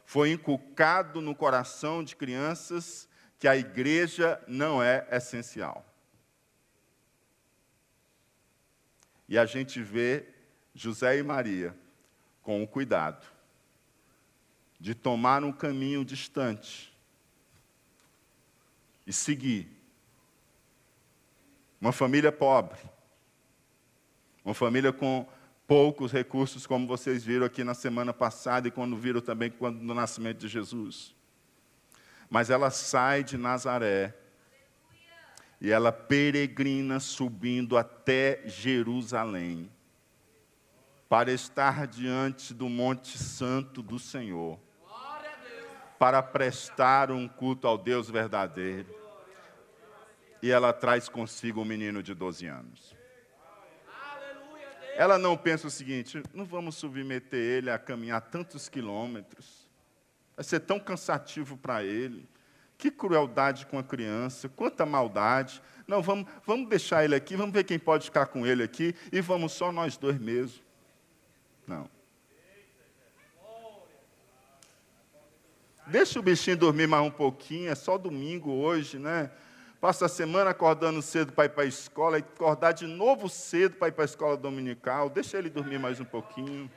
Foi 0.04 0.30
inculcado 0.30 1.20
no 1.20 1.34
coração 1.34 2.04
de 2.04 2.14
crianças 2.14 3.08
que 3.38 3.48
a 3.48 3.56
igreja 3.56 4.40
não 4.46 4.82
é 4.82 5.06
essencial. 5.10 5.84
E 9.28 9.38
a 9.38 9.46
gente 9.46 9.82
vê 9.82 10.26
José 10.74 11.18
e 11.18 11.22
Maria 11.22 11.76
com 12.42 12.62
o 12.62 12.66
cuidado 12.66 13.26
de 14.78 14.94
tomar 14.94 15.42
um 15.42 15.52
caminho 15.52 16.04
distante 16.04 16.94
e 19.06 19.12
seguir. 19.12 19.68
Uma 21.80 21.92
família 21.92 22.32
pobre, 22.32 22.78
uma 24.44 24.54
família 24.54 24.92
com 24.92 25.26
poucos 25.66 26.12
recursos, 26.12 26.66
como 26.66 26.86
vocês 26.86 27.24
viram 27.24 27.46
aqui 27.46 27.64
na 27.64 27.74
semana 27.74 28.12
passada 28.12 28.68
e 28.68 28.70
quando 28.70 28.96
viram 28.96 29.20
também 29.20 29.50
quando 29.50 29.80
no 29.80 29.94
nascimento 29.94 30.38
de 30.38 30.48
Jesus. 30.48 31.14
Mas 32.28 32.50
ela 32.50 32.70
sai 32.70 33.22
de 33.22 33.36
Nazaré 33.36 34.14
e 35.60 35.70
ela 35.70 35.92
peregrina 35.92 37.00
subindo 37.00 37.76
até 37.76 38.42
Jerusalém 38.46 39.70
para 41.08 41.32
estar 41.32 41.86
diante 41.86 42.52
do 42.52 42.68
Monte 42.68 43.16
Santo 43.18 43.82
do 43.82 43.98
Senhor 43.98 44.58
para 45.98 46.22
prestar 46.22 47.10
um 47.10 47.26
culto 47.26 47.66
ao 47.66 47.78
Deus 47.78 48.10
verdadeiro. 48.10 48.94
E 50.42 50.50
ela 50.50 50.72
traz 50.72 51.08
consigo 51.08 51.62
um 51.62 51.64
menino 51.64 52.02
de 52.02 52.12
12 52.12 52.46
anos. 52.46 52.94
Ela 54.96 55.18
não 55.18 55.36
pensa 55.36 55.66
o 55.66 55.70
seguinte: 55.70 56.22
não 56.32 56.44
vamos 56.44 56.76
submeter 56.76 57.40
ele 57.40 57.70
a 57.70 57.78
caminhar 57.78 58.20
tantos 58.20 58.68
quilômetros. 58.68 59.68
Vai 60.36 60.44
ser 60.44 60.60
tão 60.60 60.78
cansativo 60.78 61.56
para 61.56 61.82
ele. 61.82 62.28
Que 62.76 62.90
crueldade 62.90 63.66
com 63.66 63.78
a 63.78 63.82
criança, 63.82 64.48
quanta 64.48 64.84
maldade. 64.84 65.62
Não, 65.86 66.02
vamos, 66.02 66.26
vamos 66.46 66.68
deixar 66.68 67.04
ele 67.04 67.14
aqui, 67.14 67.36
vamos 67.36 67.52
ver 67.54 67.64
quem 67.64 67.78
pode 67.78 68.06
ficar 68.06 68.26
com 68.26 68.46
ele 68.46 68.62
aqui 68.62 68.94
e 69.12 69.20
vamos 69.20 69.52
só 69.52 69.70
nós 69.70 69.96
dois 69.96 70.18
mesmo. 70.18 70.62
Não. 71.66 71.88
Deixa 75.86 76.18
o 76.18 76.22
bichinho 76.22 76.56
dormir 76.56 76.86
mais 76.86 77.04
um 77.04 77.10
pouquinho, 77.10 77.70
é 77.70 77.74
só 77.74 77.98
domingo 77.98 78.50
hoje, 78.50 78.98
né? 78.98 79.30
passa 79.84 80.06
a 80.06 80.08
semana 80.08 80.48
acordando 80.48 81.02
cedo 81.02 81.34
para 81.34 81.44
ir 81.44 81.50
para 81.50 81.64
a 81.64 81.66
escola, 81.66 82.16
e 82.16 82.22
acordar 82.22 82.72
de 82.72 82.86
novo 82.86 83.28
cedo 83.28 83.76
para 83.76 83.88
ir 83.88 83.92
para 83.92 84.04
a 84.04 84.06
escola 84.06 84.34
dominical, 84.34 85.10
deixa 85.10 85.36
ele 85.36 85.50
dormir 85.50 85.78
mais 85.78 86.00
um 86.00 86.06
pouquinho. 86.06 86.70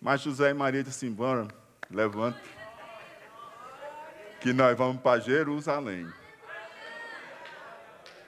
Mas 0.00 0.22
José 0.22 0.50
e 0.50 0.54
Maria 0.54 0.82
disseram 0.82 1.12
assim: 1.12 1.16
bora, 1.16 1.48
levanta, 1.90 2.40
que 4.40 4.52
nós 4.52 4.76
vamos 4.76 5.02
para 5.02 5.20
Jerusalém. 5.20 6.10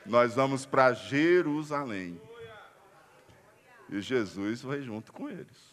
Nós 0.04 0.34
vamos 0.34 0.66
para 0.66 0.92
Jerusalém. 0.92 2.20
E 3.88 4.00
Jesus 4.00 4.62
vai 4.62 4.82
junto 4.82 5.12
com 5.12 5.28
eles. 5.28 5.72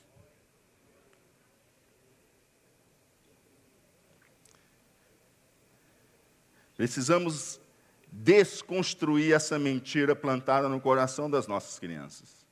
Precisamos 6.78 7.60
desconstruir 8.10 9.34
essa 9.34 9.60
mentira 9.60 10.16
plantada 10.16 10.70
no 10.70 10.80
coração 10.80 11.30
das 11.30 11.46
nossas 11.46 11.78
crianças, 11.78 12.46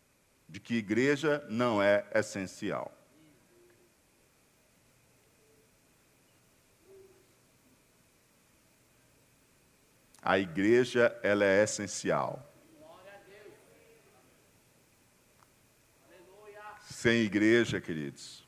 de 0.50 0.60
que 0.60 0.76
igreja 0.76 1.46
não 1.50 1.82
é 1.82 2.06
essencial. 2.14 2.92
A 10.28 10.38
igreja 10.38 11.18
ela 11.24 11.46
é 11.46 11.63
essencial. 11.63 12.46
Sem 16.82 17.22
igreja, 17.22 17.80
queridos, 17.80 18.46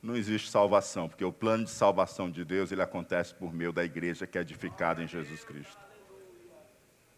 não 0.00 0.14
existe 0.14 0.48
salvação, 0.48 1.08
porque 1.08 1.24
o 1.24 1.32
plano 1.32 1.64
de 1.64 1.70
salvação 1.70 2.30
de 2.30 2.44
Deus 2.44 2.70
ele 2.70 2.80
acontece 2.80 3.34
por 3.34 3.52
meio 3.52 3.72
da 3.72 3.84
igreja 3.84 4.24
que 4.24 4.38
é 4.38 4.42
edificada 4.42 5.02
em 5.02 5.08
Jesus 5.08 5.44
Cristo. 5.44 5.76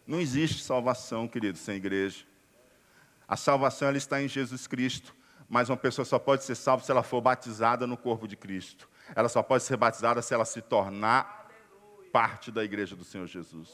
Não 0.06 0.22
existe 0.22 0.62
salvação, 0.62 1.28
querido, 1.28 1.58
sem 1.58 1.76
igreja. 1.76 2.24
A 3.28 3.36
salvação 3.36 3.88
ela 3.88 3.98
está 3.98 4.22
em 4.22 4.28
Jesus 4.28 4.66
Cristo, 4.66 5.14
mas 5.50 5.68
uma 5.68 5.76
pessoa 5.76 6.06
só 6.06 6.18
pode 6.18 6.44
ser 6.44 6.54
salva 6.54 6.82
se 6.82 6.90
ela 6.90 7.02
for 7.02 7.20
batizada 7.20 7.86
no 7.86 7.98
corpo 7.98 8.26
de 8.26 8.36
Cristo. 8.36 8.88
Ela 9.14 9.28
só 9.28 9.42
pode 9.42 9.64
ser 9.64 9.76
batizada 9.76 10.22
se 10.22 10.32
ela 10.32 10.46
se 10.46 10.62
tornar 10.62 11.45
parte 12.16 12.50
da 12.50 12.64
igreja 12.64 12.96
do 12.96 13.04
Senhor 13.04 13.26
Jesus. 13.26 13.68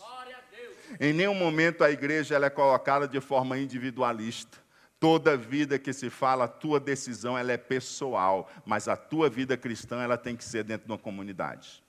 Em 0.98 1.12
nenhum 1.12 1.34
momento 1.34 1.84
a 1.84 1.92
igreja 1.92 2.34
ela 2.34 2.46
é 2.46 2.50
colocada 2.50 3.06
de 3.06 3.20
forma 3.20 3.56
individualista. 3.56 4.58
Toda 4.98 5.36
vida 5.36 5.78
que 5.78 5.92
se 5.92 6.10
fala, 6.10 6.46
a 6.46 6.48
tua 6.48 6.80
decisão 6.80 7.38
ela 7.38 7.52
é 7.52 7.56
pessoal, 7.56 8.50
mas 8.66 8.88
a 8.88 8.96
tua 8.96 9.30
vida 9.30 9.56
cristã 9.56 10.02
ela 10.02 10.18
tem 10.18 10.34
que 10.34 10.42
ser 10.42 10.64
dentro 10.64 10.88
de 10.88 10.92
uma 10.92 10.98
comunidade. 10.98 11.84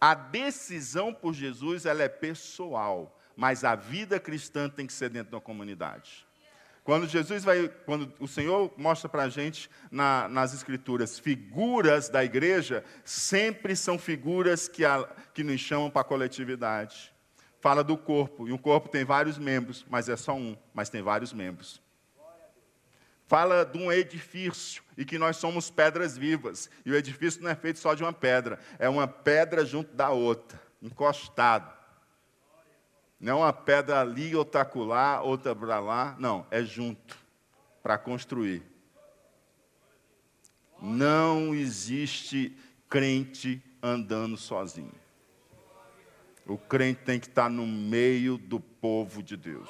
A 0.00 0.14
decisão 0.14 1.12
por 1.12 1.34
Jesus 1.34 1.86
ela 1.86 2.04
é 2.04 2.08
pessoal, 2.08 3.18
mas 3.34 3.64
a 3.64 3.74
vida 3.74 4.20
cristã 4.20 4.68
tem 4.68 4.86
que 4.86 4.92
ser 4.92 5.08
dentro 5.10 5.30
de 5.30 5.34
uma 5.34 5.40
comunidade. 5.40 6.24
Quando 6.86 7.06
Jesus 7.06 7.44
vai, 7.44 7.68
quando 7.84 8.10
o 8.18 8.26
Senhor 8.26 8.72
mostra 8.78 9.08
para 9.08 9.24
a 9.24 9.28
gente 9.28 9.68
na, 9.90 10.26
nas 10.28 10.54
Escrituras 10.54 11.18
figuras 11.18 12.08
da 12.08 12.24
igreja, 12.24 12.82
sempre 13.04 13.76
são 13.76 13.98
figuras 13.98 14.68
que, 14.68 14.84
a, 14.84 15.06
que 15.34 15.44
nos 15.44 15.60
chamam 15.60 15.90
para 15.90 16.00
a 16.00 16.04
coletividade 16.04 17.14
fala 17.66 17.82
do 17.82 17.98
corpo, 17.98 18.46
e 18.46 18.52
o 18.52 18.58
corpo 18.58 18.88
tem 18.88 19.04
vários 19.04 19.38
membros, 19.38 19.84
mas 19.90 20.08
é 20.08 20.16
só 20.16 20.36
um, 20.36 20.56
mas 20.72 20.88
tem 20.88 21.02
vários 21.02 21.32
membros. 21.32 21.82
Fala 23.26 23.64
de 23.64 23.76
um 23.76 23.90
edifício 23.90 24.84
e 24.96 25.04
que 25.04 25.18
nós 25.18 25.36
somos 25.38 25.68
pedras 25.68 26.16
vivas, 26.16 26.70
e 26.84 26.92
o 26.92 26.94
edifício 26.94 27.42
não 27.42 27.50
é 27.50 27.56
feito 27.56 27.80
só 27.80 27.92
de 27.92 28.04
uma 28.04 28.12
pedra, 28.12 28.60
é 28.78 28.88
uma 28.88 29.08
pedra 29.08 29.64
junto 29.64 29.92
da 29.96 30.10
outra, 30.10 30.62
encostado. 30.80 31.75
Não 33.18 33.38
uma 33.38 33.52
pedra 33.52 34.00
ali, 34.00 34.36
outra 34.36 34.62
acolá, 34.62 35.22
outra 35.22 35.54
para 35.56 35.80
lá, 35.80 36.14
não, 36.18 36.46
é 36.50 36.62
junto, 36.62 37.16
para 37.82 37.96
construir. 37.96 38.62
Não 40.80 41.54
existe 41.54 42.56
crente 42.88 43.62
andando 43.82 44.36
sozinho. 44.36 44.92
O 46.46 46.58
crente 46.58 47.02
tem 47.02 47.18
que 47.18 47.26
estar 47.26 47.48
no 47.48 47.66
meio 47.66 48.36
do 48.36 48.60
povo 48.60 49.22
de 49.22 49.36
Deus. 49.36 49.68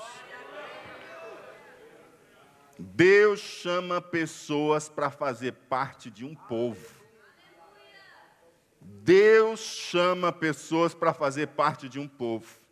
Deus 2.78 3.40
chama 3.40 4.00
pessoas 4.00 4.88
para 4.88 5.10
fazer 5.10 5.52
parte 5.52 6.10
de 6.10 6.24
um 6.24 6.34
povo. 6.34 6.94
Deus 8.80 9.60
chama 9.60 10.30
pessoas 10.30 10.94
para 10.94 11.14
fazer 11.14 11.48
parte 11.48 11.88
de 11.88 11.98
um 11.98 12.06
povo. 12.06 12.65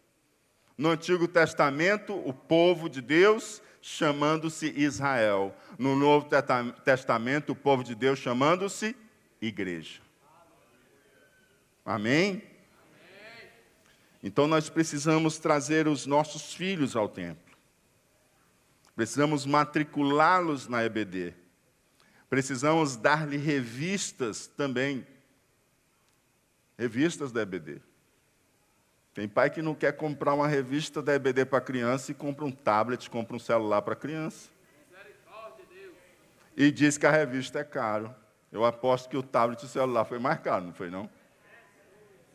No 0.77 0.91
Antigo 0.91 1.29
Testamento, 1.29 2.15
o 2.15 2.33
povo 2.33 2.89
de 2.89 3.01
Deus 3.01 3.63
chamando-se 3.81 4.73
Israel. 4.77 5.55
No 5.79 5.95
Novo 5.95 6.29
Testamento, 6.85 7.53
o 7.53 7.57
povo 7.57 7.85
de 7.85 7.95
Deus 7.95 8.19
chamando-se 8.19 8.97
igreja. 9.41 10.01
Amém? 11.85 12.43
Então 14.23 14.47
nós 14.47 14.71
precisamos 14.71 15.39
trazer 15.39 15.87
os 15.87 16.07
nossos 16.07 16.55
filhos 16.55 16.97
ao 16.97 17.09
templo. 17.09 17.55
Precisamos 18.97 19.45
matriculá-los 19.45 20.67
na 20.67 20.83
EBD. 20.83 21.35
Precisamos 22.31 22.97
dar-lhe 22.97 23.37
revistas 23.37 24.47
também. 24.47 25.07
Revistas 26.79 27.33
da 27.33 27.43
EBD. 27.43 27.83
Tem 29.15 29.29
pai 29.29 29.49
que 29.49 29.63
não 29.63 29.77
quer 29.77 29.93
comprar 29.93 30.35
uma 30.35 30.49
revista 30.49 31.01
da 31.01 31.15
EBD 31.15 31.45
para 31.45 31.61
criança 31.61 32.11
e 32.11 32.15
compra 32.15 32.45
um 32.45 32.51
tablet, 32.51 33.09
compra 33.09 33.37
um 33.37 33.39
celular 33.39 33.81
para 33.81 33.95
criança. 33.95 34.51
E 36.57 36.69
diz 36.73 36.99
que 36.99 37.07
a 37.07 37.13
revista 37.13 37.61
é 37.61 37.65
caro. 37.65 38.13
Eu 38.51 38.65
aposto 38.65 39.09
que 39.09 39.17
o 39.17 39.23
tablet 39.23 39.63
e 39.63 39.67
o 39.67 39.69
celular 39.69 40.05
foi 40.05 40.19
mais 40.19 40.41
caro, 40.41 40.65
não 40.65 40.75
foi 40.75 40.91
não? 40.91 41.09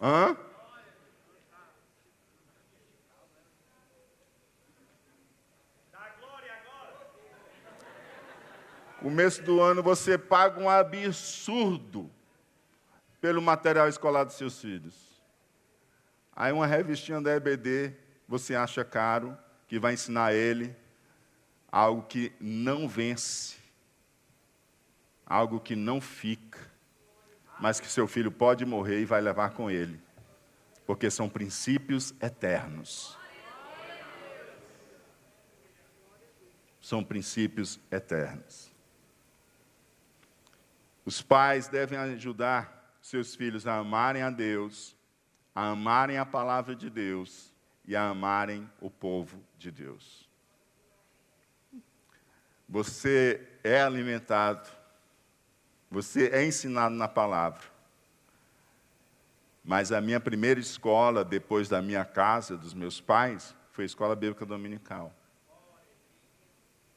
Hã? 0.02 0.38
Começo 9.02 9.42
do 9.44 9.62
ano 9.62 9.82
você 9.84 10.18
paga 10.18 10.62
um 10.62 10.70
absurdo 10.70 12.10
pelo 13.20 13.42
material 13.42 13.88
escolar 13.88 14.24
dos 14.24 14.36
seus 14.36 14.60
filhos. 14.62 15.19
Aí 16.40 16.54
uma 16.54 16.66
revistinha 16.66 17.20
da 17.20 17.36
EBD 17.36 17.94
você 18.26 18.56
acha 18.56 18.86
caro, 18.86 19.38
que 19.68 19.78
vai 19.78 19.96
ensinar 19.96 20.34
ele 20.34 20.74
algo 21.70 22.04
que 22.04 22.32
não 22.40 22.88
vence, 22.88 23.58
algo 25.26 25.60
que 25.60 25.76
não 25.76 26.00
fica, 26.00 26.58
mas 27.60 27.82
que 27.82 27.88
seu 27.88 28.08
filho 28.08 28.32
pode 28.32 28.66
morrer 28.66 29.02
e 29.02 29.06
vai 29.06 29.20
levar 29.20 29.50
com 29.50 29.70
ele, 29.70 30.00
porque 30.86 31.12
são 31.12 31.28
princípios 31.28 32.14
eternos. 32.22 33.18
São 36.80 37.04
princípios 37.04 37.82
eternos. 37.92 38.72
Os 41.04 41.22
pais 41.22 41.68
devem 41.68 42.00
ajudar 42.00 42.98
seus 43.02 43.36
filhos 43.36 43.68
a 43.68 43.76
amarem 43.76 44.22
a 44.22 44.30
Deus, 44.30 44.98
a 45.60 45.72
amarem 45.72 46.18
a 46.18 46.26
palavra 46.26 46.74
de 46.74 46.90
Deus 46.90 47.54
e 47.86 47.94
a 47.94 48.08
amarem 48.08 48.72
o 48.80 48.90
povo 48.90 49.44
de 49.58 49.70
Deus. 49.70 50.26
Você 52.70 53.46
é 53.62 53.82
alimentado, 53.82 54.70
você 55.92 56.30
é 56.30 56.46
ensinado 56.46 56.96
na 56.96 57.10
palavra. 57.10 57.68
Mas 59.62 59.92
a 59.92 60.00
minha 60.00 60.22
primeira 60.22 60.62
escola, 60.62 61.26
depois 61.26 61.68
da 61.68 61.82
minha 61.82 62.06
casa, 62.06 62.56
dos 62.56 62.74
meus 62.74 63.02
pais, 63.02 63.54
foi 63.74 63.84
a 63.84 63.88
escola 63.88 64.16
bíblica 64.16 64.46
dominical. 64.46 65.14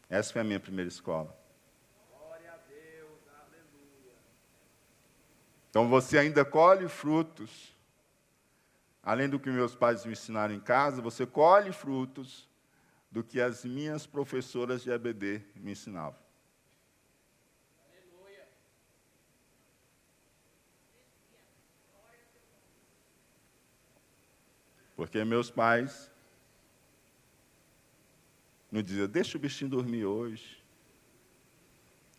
Essa 0.09 0.35
foi 0.35 0.42
a 0.42 0.44
minha 0.44 0.61
primeira 0.61 0.88
escola. 0.88 1.37
Então 5.68 5.88
você 5.88 6.16
ainda 6.16 6.44
colhe 6.44 6.87
frutos. 6.87 7.71
Além 9.03 9.29
do 9.29 9.41
que 9.41 9.51
meus 9.51 9.75
pais 9.75 10.05
me 10.05 10.12
ensinaram 10.12 10.55
em 10.55 10.61
casa, 10.61 11.03
você 11.03 11.27
colhe 11.27 11.73
frutos 11.73 12.49
do 13.11 13.25
que 13.25 13.41
as 13.41 13.65
minhas 13.65 14.07
professoras 14.07 14.83
de 14.83 14.93
ABD 14.93 15.43
me 15.57 15.73
ensinavam. 15.73 16.21
Porque 24.95 25.25
meus 25.25 25.51
pais 25.51 26.11
não 28.71 28.83
diziam, 28.83 29.09
deixa 29.09 29.37
o 29.37 29.41
bichinho 29.41 29.71
dormir 29.71 30.05
hoje. 30.05 30.62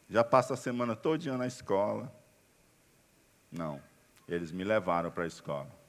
Já 0.10 0.24
passa 0.24 0.54
a 0.54 0.58
semana 0.58 0.96
todinha 0.96 1.38
na 1.38 1.48
escola. 1.48 2.14
Não. 3.52 3.82
Eles 4.28 4.52
me 4.52 4.64
levaram 4.64 5.10
para 5.10 5.24
a 5.24 5.28
escola. 5.28 5.83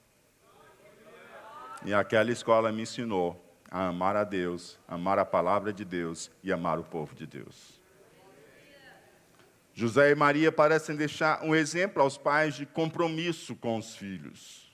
E 1.85 1.93
aquela 1.93 2.31
escola 2.31 2.73
me 2.73 2.83
ensinou 2.83 3.45
a 3.71 3.89
amar 3.89 4.17
a 4.17 4.25
Deus, 4.25 4.79
amar 4.89 5.19
a 5.19 5.25
palavra 5.25 5.73
de 5.73 5.85
Deus 5.85 6.31
e 6.43 6.51
amar 6.51 6.79
o 6.79 6.85
povo 6.85 7.15
de 7.15 7.27
Deus. 7.27 7.81
José 9.75 10.11
e 10.11 10.15
Maria 10.15 10.51
parecem 10.51 10.97
deixar 10.97 11.43
um 11.43 11.55
exemplo 11.55 12.01
aos 12.01 12.17
pais 12.17 12.55
de 12.55 12.65
compromisso 12.65 13.55
com 13.57 13.77
os 13.77 13.97
filhos. 13.97 14.73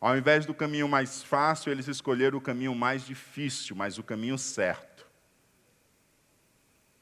Ao 0.00 0.16
invés 0.16 0.46
do 0.46 0.54
caminho 0.54 0.88
mais 0.88 1.22
fácil, 1.22 1.72
eles 1.72 1.88
escolheram 1.88 2.38
o 2.38 2.40
caminho 2.40 2.74
mais 2.74 3.04
difícil, 3.04 3.74
mas 3.74 3.98
o 3.98 4.02
caminho 4.02 4.38
certo. 4.38 5.06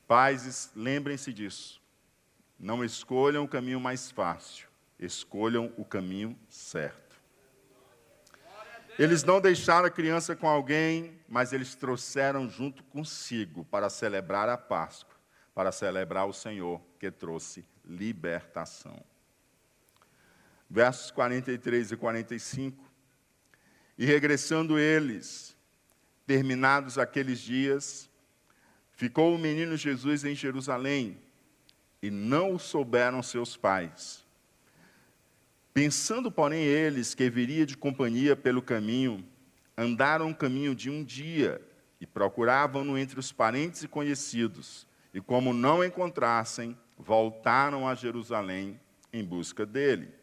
Pais, 0.09 0.73
lembrem-se 0.75 1.33
disso. 1.33 1.83
Não 2.59 2.83
escolham 2.83 3.45
o 3.45 3.49
caminho 3.49 3.79
mais 3.79 4.11
fácil, 4.11 4.67
escolham 4.99 5.71
o 5.77 5.85
caminho 5.85 6.37
certo. 6.49 7.06
Eles 8.99 9.23
não 9.25 9.41
deixaram 9.41 9.87
a 9.87 9.91
criança 9.91 10.35
com 10.35 10.49
alguém, 10.49 11.21
mas 11.29 11.53
eles 11.53 11.75
trouxeram 11.75 12.49
junto 12.49 12.83
consigo 12.85 13.65
para 13.67 13.91
celebrar 13.91 14.49
a 14.49 14.57
Páscoa, 14.57 15.15
para 15.55 15.71
celebrar 15.71 16.27
o 16.27 16.33
Senhor 16.33 16.81
que 16.99 17.11
trouxe 17.11 17.65
libertação. 17.85 18.99
Versos 20.69 21.11
43 21.11 21.93
e 21.93 21.97
45. 21.97 22.85
E 23.99 24.05
regressando 24.05 24.79
eles, 24.79 25.55
terminados 26.27 26.99
aqueles 26.99 27.39
dias, 27.39 28.11
ficou 28.93 29.35
o 29.35 29.39
menino 29.39 29.77
Jesus 29.77 30.25
em 30.25 30.35
Jerusalém, 30.35 31.21
e 32.03 32.11
não 32.11 32.55
o 32.55 32.59
souberam 32.59 33.23
seus 33.23 33.57
pais. 33.57 34.26
Pensando, 35.77 36.33
porém, 36.33 36.63
eles 36.63 37.15
que 37.15 37.29
viria 37.29 37.67
de 37.67 37.77
companhia 37.77 38.35
pelo 38.35 38.63
caminho, 38.63 39.23
andaram 39.77 40.31
o 40.31 40.35
caminho 40.35 40.75
de 40.75 40.89
um 40.89 41.05
dia 41.05 41.61
e 42.01 42.07
procuravam-no 42.07 42.97
entre 42.97 43.21
os 43.21 43.31
parentes 43.31 43.83
e 43.83 43.89
conhecidos. 43.89 44.87
E 45.13 45.21
como 45.21 45.53
não 45.53 45.85
encontrassem, 45.85 46.75
voltaram 46.97 47.87
a 47.87 47.95
Jerusalém 47.95 48.81
em 49.13 49.23
busca 49.23 49.67
dele. 49.67 50.15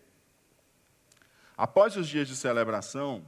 Após 1.55 1.95
os 1.95 2.07
dias 2.07 2.27
de 2.27 2.35
celebração, 2.35 3.23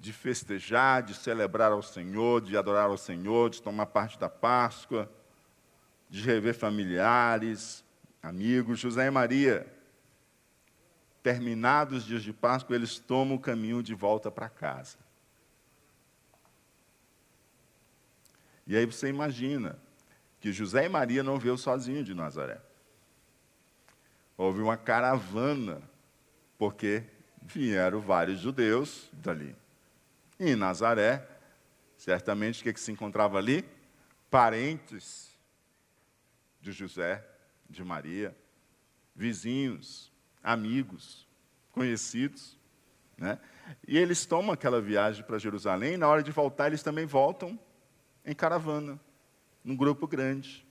de 0.00 0.12
festejar, 0.12 1.04
de 1.04 1.14
celebrar 1.14 1.70
ao 1.70 1.80
Senhor, 1.80 2.40
de 2.40 2.56
adorar 2.56 2.86
ao 2.86 2.98
Senhor, 2.98 3.50
de 3.50 3.62
tomar 3.62 3.86
parte 3.86 4.18
da 4.18 4.28
Páscoa, 4.28 5.08
de 6.08 6.20
rever 6.22 6.54
familiares, 6.54 7.84
amigos, 8.20 8.80
José 8.80 9.06
e 9.06 9.10
Maria 9.12 9.78
terminados 11.22 11.98
os 11.98 12.04
dias 12.04 12.22
de 12.22 12.32
Páscoa, 12.32 12.74
eles 12.74 12.98
tomam 12.98 13.36
o 13.36 13.40
caminho 13.40 13.82
de 13.82 13.94
volta 13.94 14.30
para 14.30 14.48
casa. 14.48 14.98
E 18.66 18.76
aí 18.76 18.86
você 18.86 19.08
imagina 19.08 19.78
que 20.40 20.52
José 20.52 20.86
e 20.86 20.88
Maria 20.88 21.22
não 21.22 21.38
veio 21.38 21.58
sozinho 21.58 22.02
de 22.02 22.14
Nazaré. 22.14 22.60
Houve 24.36 24.62
uma 24.62 24.76
caravana, 24.76 25.82
porque 26.56 27.04
vieram 27.42 28.00
vários 28.00 28.40
judeus 28.40 29.10
dali. 29.12 29.54
E 30.38 30.50
em 30.50 30.56
Nazaré, 30.56 31.26
certamente 31.96 32.60
o 32.60 32.64
que, 32.64 32.72
que 32.72 32.80
se 32.80 32.92
encontrava 32.92 33.36
ali? 33.36 33.64
Parentes 34.30 35.36
de 36.60 36.72
José, 36.72 37.26
de 37.68 37.84
Maria, 37.84 38.34
vizinhos, 39.14 40.10
amigos, 40.42 41.26
conhecidos. 41.72 42.58
Né? 43.16 43.38
E 43.86 43.98
eles 43.98 44.24
tomam 44.24 44.52
aquela 44.52 44.80
viagem 44.80 45.24
para 45.24 45.38
Jerusalém, 45.38 45.94
e 45.94 45.96
na 45.96 46.08
hora 46.08 46.22
de 46.22 46.30
voltar, 46.30 46.68
eles 46.68 46.82
também 46.82 47.06
voltam 47.06 47.58
em 48.24 48.34
caravana, 48.34 48.98
num 49.64 49.76
grupo 49.76 50.06
grande. 50.06 50.66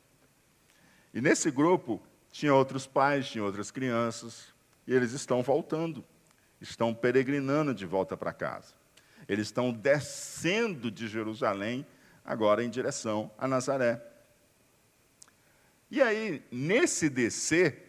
E 1.14 1.22
nesse 1.22 1.50
grupo, 1.50 2.02
tinha 2.32 2.54
outros 2.54 2.86
pais, 2.86 3.30
tinha 3.30 3.44
outras 3.44 3.72
crianças, 3.72 4.54
e 4.86 4.94
eles 4.94 5.12
estão 5.14 5.42
voltando, 5.42 6.04
estão 6.62 6.94
peregrinando 6.94 7.74
de 7.74 7.86
volta 7.86 8.18
para 8.18 8.34
casa. 8.34 8.74
Eles 9.28 9.48
estão 9.48 9.72
descendo 9.72 10.90
de 10.90 11.08
Jerusalém, 11.08 11.86
agora 12.26 12.64
em 12.64 12.70
direção 12.70 13.32
a 13.38 13.48
Nazaré. 13.48 14.04
E 15.92 16.02
aí, 16.02 16.44
nesse 16.52 17.10
descer, 17.10 17.89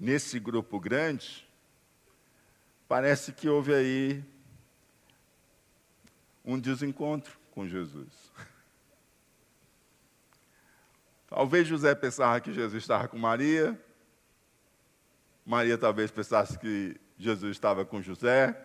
nesse 0.00 0.40
grupo 0.40 0.80
grande, 0.80 1.46
parece 2.88 3.32
que 3.32 3.46
houve 3.50 3.74
aí 3.74 4.24
um 6.42 6.58
desencontro 6.58 7.38
com 7.50 7.68
Jesus. 7.68 8.32
Talvez 11.28 11.68
José 11.68 11.94
pensava 11.94 12.40
que 12.40 12.50
Jesus 12.50 12.82
estava 12.82 13.06
com 13.06 13.18
Maria, 13.18 13.78
Maria 15.44 15.76
talvez 15.76 16.10
pensasse 16.10 16.58
que 16.58 16.96
Jesus 17.18 17.52
estava 17.52 17.84
com 17.84 18.00
José, 18.00 18.56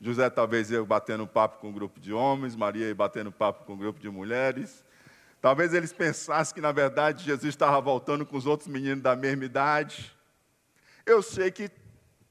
José 0.00 0.30
talvez 0.30 0.70
ia 0.70 0.84
batendo 0.84 1.26
papo 1.26 1.58
com 1.58 1.68
um 1.70 1.72
grupo 1.72 1.98
de 1.98 2.12
homens, 2.12 2.54
Maria 2.54 2.86
ia 2.86 2.94
batendo 2.94 3.32
papo 3.32 3.64
com 3.64 3.74
um 3.74 3.78
grupo 3.78 3.98
de 3.98 4.08
mulheres. 4.08 4.84
Talvez 5.40 5.74
eles 5.74 5.92
pensassem 5.92 6.54
que, 6.54 6.60
na 6.60 6.72
verdade, 6.72 7.24
Jesus 7.24 7.50
estava 7.50 7.78
voltando 7.80 8.24
com 8.24 8.36
os 8.36 8.46
outros 8.46 8.68
meninos 8.68 9.02
da 9.02 9.14
mesma 9.14 9.44
idade. 9.44 10.13
Eu 11.06 11.22
sei 11.22 11.50
que 11.50 11.70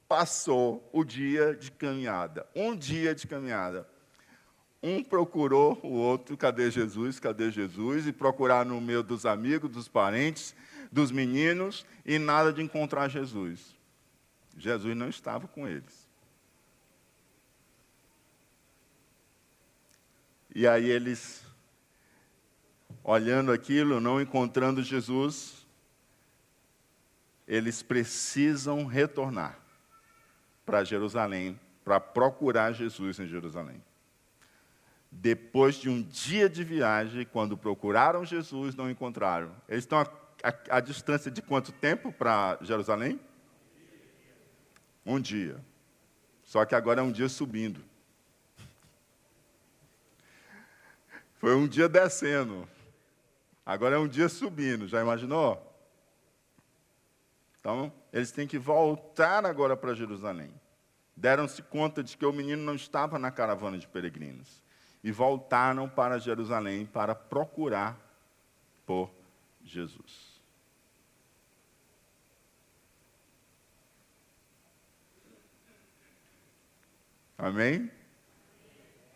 passou 0.08 0.88
o 0.92 1.04
dia 1.04 1.56
de 1.56 1.72
caminhada, 1.72 2.48
um 2.56 2.76
dia 2.76 3.14
de 3.14 3.28
caminhada. 3.28 3.88
Um 4.82 5.04
procurou 5.04 5.80
o 5.82 5.92
outro, 5.92 6.36
cadê 6.36 6.70
Jesus, 6.70 7.20
cadê 7.20 7.50
Jesus, 7.50 8.06
e 8.06 8.12
procurar 8.12 8.66
no 8.66 8.82
meio 8.82 9.02
dos 9.02 9.26
amigos, 9.26 9.72
dos 9.72 9.88
parentes, 9.88 10.54
dos 10.92 11.10
meninos, 11.10 11.86
e 12.06 12.20
nada 12.20 12.52
de 12.52 12.62
encontrar 12.62 13.08
Jesus. 13.08 13.76
Jesus 14.58 14.96
não 14.96 15.08
estava 15.08 15.48
com 15.48 15.68
eles. 15.68 16.08
E 20.54 20.68
aí 20.68 20.90
eles, 20.90 21.44
olhando 23.04 23.52
aquilo, 23.52 24.00
não 24.00 24.22
encontrando 24.22 24.84
Jesus, 24.84 25.63
eles 27.48 27.84
precisam 27.84 28.86
retornar 28.86 29.60
para 30.66 30.84
Jerusalém, 30.84 31.60
para 31.84 32.00
procurar 32.00 32.72
Jesus 32.72 33.20
em 33.20 33.28
Jerusalém. 33.28 33.84
Depois 35.12 35.76
de 35.76 35.90
um 35.90 36.02
dia 36.02 36.50
de 36.50 36.64
viagem, 36.64 37.26
quando 37.26 37.58
procuraram 37.58 38.26
Jesus, 38.26 38.76
não 38.76 38.90
encontraram. 38.90 39.52
Eles 39.68 39.84
estão 39.84 40.00
a, 40.00 40.08
a, 40.44 40.78
a 40.78 40.80
distância 40.80 41.30
de 41.30 41.42
quanto 41.42 41.72
tempo 41.72 42.12
para 42.12 42.58
Jerusalém? 42.62 43.20
Um 45.06 45.20
dia. 45.20 45.64
Só 46.44 46.66
que 46.66 46.74
agora 46.74 47.02
é 47.02 47.04
um 47.04 47.12
dia 47.12 47.30
subindo. 47.30 47.84
Foi 51.36 51.56
um 51.56 51.68
dia 51.68 51.90
descendo. 51.90 52.68
Agora 53.66 53.98
é 53.98 54.00
um 54.00 54.08
dia 54.08 54.30
subindo. 54.30 54.88
Já 54.88 55.02
imaginou? 55.02 55.73
Então, 57.64 57.94
eles 58.12 58.30
têm 58.30 58.46
que 58.46 58.60
voltar 58.60 59.46
agora 59.46 59.78
para 59.78 59.94
Jerusalém. 59.94 60.54
Deram-se 61.16 61.64
conta 61.64 62.04
de 62.04 62.18
que 62.18 62.26
o 62.26 62.34
menino 62.34 62.62
não 62.62 62.76
estava 62.76 63.18
na 63.18 63.32
caravana 63.32 63.78
de 63.78 63.88
peregrinos. 63.88 64.62
E 65.02 65.14
voltaram 65.14 65.88
para 65.88 66.20
Jerusalém 66.20 66.86
para 66.86 67.16
procurar 67.16 67.98
por 68.86 69.10
Jesus. 69.64 70.42
Amém? 77.38 77.90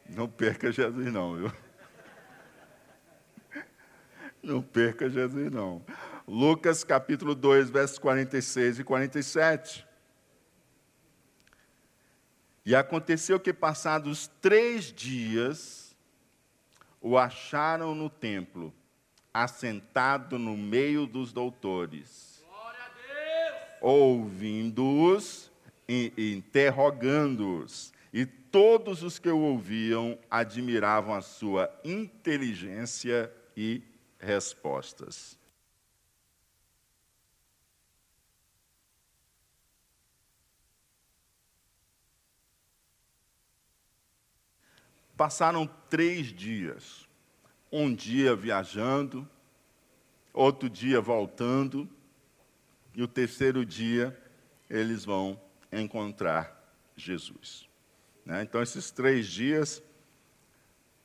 Não 0.08 0.30
perca 0.30 0.72
Jesus, 0.72 1.12
não, 1.12 1.36
viu? 1.36 1.52
Não 4.42 4.62
perca 4.62 5.10
Jesus, 5.10 5.52
não. 5.52 5.84
Lucas 6.28 6.84
capítulo 6.84 7.34
2, 7.34 7.70
versos 7.70 7.98
46 7.98 8.80
e 8.80 8.84
47. 8.84 9.88
E 12.66 12.76
aconteceu 12.76 13.40
que, 13.40 13.54
passados 13.54 14.30
três 14.42 14.92
dias, 14.92 15.96
o 17.00 17.18
acharam 17.18 17.96
no 17.96 18.10
templo, 18.10 18.74
assentado 19.34 20.38
no 20.38 20.58
meio 20.58 21.08
dos 21.08 21.32
doutores, 21.32 22.44
ouvindo-os 23.80 25.50
e 25.88 26.12
interrogando-os. 26.18 27.94
E 28.12 28.26
todos 28.26 29.02
os 29.02 29.18
que 29.18 29.30
o 29.30 29.40
ouviam 29.40 30.20
admiravam 30.30 31.14
a 31.14 31.22
sua 31.22 31.74
inteligência 31.86 33.32
e 33.56 33.82
respostas. 34.20 35.38
Passaram 45.18 45.68
três 45.90 46.28
dias. 46.28 47.08
Um 47.72 47.94
dia 47.94 48.36
viajando, 48.36 49.28
outro 50.32 50.70
dia 50.70 51.02
voltando, 51.02 51.90
e 52.94 53.02
o 53.04 53.08
terceiro 53.08 53.66
dia 53.66 54.18
eles 54.70 55.04
vão 55.04 55.40
encontrar 55.72 56.56
Jesus. 56.96 57.68
Né? 58.26 58.44
Então, 58.44 58.62
esses 58.62 58.92
três 58.92 59.28
dias 59.28 59.82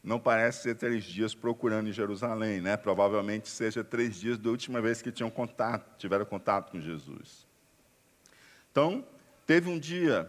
não 0.03 0.19
parece 0.19 0.63
ser 0.63 0.75
três 0.75 1.05
dias 1.05 1.35
procurando 1.35 1.89
em 1.89 1.93
Jerusalém, 1.93 2.61
né? 2.61 2.77
Provavelmente 2.77 3.49
seja 3.49 3.85
três 3.85 4.19
dias 4.19 4.37
da 4.37 4.51
última 4.51 4.81
vez 4.81 5.01
que 5.01 5.13
tinham 5.13 5.31
contato, 5.31 5.97
tiveram 5.97 6.25
contato 6.25 6.73
com 6.73 6.81
Jesus. 6.81 7.47
Então, 8.73 9.07
teve 9.47 9.71
um 9.71 9.79
dia 9.79 10.29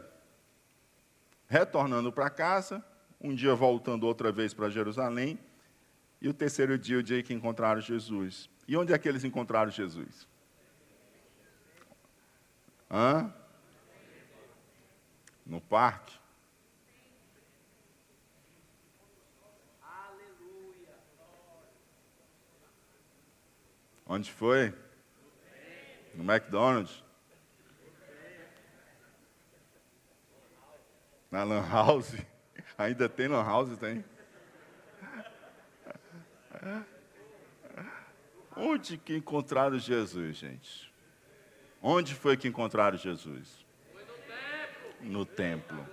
retornando 1.48 2.12
para 2.12 2.30
casa, 2.30 2.86
um 3.24 3.34
dia 3.34 3.56
voltando 3.56 4.06
outra 4.06 4.32
vez 4.32 4.54
para 4.54 4.70
Jerusalém, 4.70 5.40
e 6.22 6.28
o 6.28 6.34
terceiro 6.34 6.78
dia, 6.78 6.98
o 6.98 7.04
dia 7.04 7.24
que 7.24 7.34
encontraram 7.34 7.80
Jesus. 7.80 8.50
E 8.68 8.76
onde 8.76 8.94
é 8.94 8.98
que 8.98 9.08
eles 9.08 9.24
encontraram 9.24 9.72
Jesus? 9.72 10.28
Hã? 12.92 13.34
No 15.46 15.62
parque? 15.62 16.14
Onde 24.06 24.32
foi? 24.32 24.74
No 26.14 26.24
McDonald's? 26.24 27.04
Na 31.32 31.44
Lan 31.44 31.68
House? 31.68 32.16
Ainda 32.78 33.08
tem 33.08 33.28
Lan 33.28 33.44
House? 33.44 33.78
Tem? 33.78 34.04
Onde 38.56 38.98
que 38.98 39.16
encontraram 39.16 39.78
Jesus, 39.78 40.38
gente? 40.38 40.94
Onde 41.82 42.16
foi 42.16 42.38
que 42.38 42.48
encontraram 42.48 42.98
Jesus? 42.98 43.66
No 45.02 45.26
templo. 45.26 45.86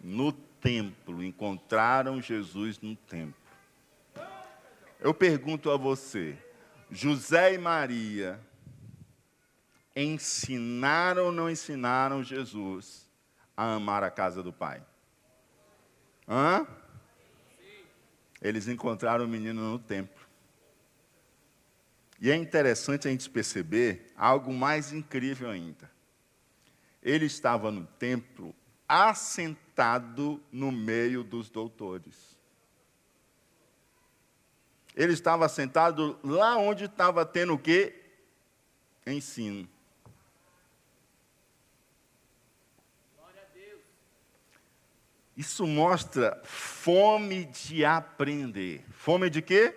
No 0.00 0.32
templo. 0.32 1.22
Encontraram 1.22 2.20
Jesus 2.22 2.80
no 2.80 2.96
templo. 2.96 3.34
Eu 5.00 5.12
pergunto 5.12 5.70
a 5.70 5.76
você: 5.76 6.36
José 6.90 7.54
e 7.54 7.58
Maria 7.58 8.40
ensinaram 9.94 11.26
ou 11.26 11.32
não 11.32 11.50
ensinaram 11.50 12.22
Jesus 12.22 13.08
a 13.56 13.74
amar 13.74 14.02
a 14.02 14.10
casa 14.10 14.42
do 14.42 14.52
Pai? 14.52 14.82
Hã? 16.28 16.66
Eles 18.42 18.68
encontraram 18.68 19.24
o 19.24 19.28
menino 19.28 19.72
no 19.72 19.78
templo. 19.78 20.26
E 22.20 22.30
é 22.30 22.36
interessante 22.36 23.08
a 23.08 23.10
gente 23.10 23.30
perceber 23.30 24.12
algo 24.16 24.52
mais 24.52 24.92
incrível 24.92 25.48
ainda. 25.50 25.90
Ele 27.02 27.26
estava 27.26 27.70
no 27.70 27.86
templo, 27.98 28.54
assentado 28.88 30.42
no 30.52 30.70
meio 30.70 31.22
dos 31.22 31.48
doutores. 31.48 32.36
Ele 34.94 35.12
estava 35.12 35.48
sentado 35.48 36.18
lá 36.24 36.56
onde 36.56 36.86
estava 36.86 37.24
tendo 37.24 37.54
o 37.54 37.58
quê? 37.58 37.94
Ensino. 39.06 39.68
Isso 45.38 45.66
mostra 45.66 46.38
fome 46.44 47.46
de 47.46 47.84
aprender. 47.84 48.84
Fome 48.90 49.30
de 49.30 49.40
quê? 49.40 49.74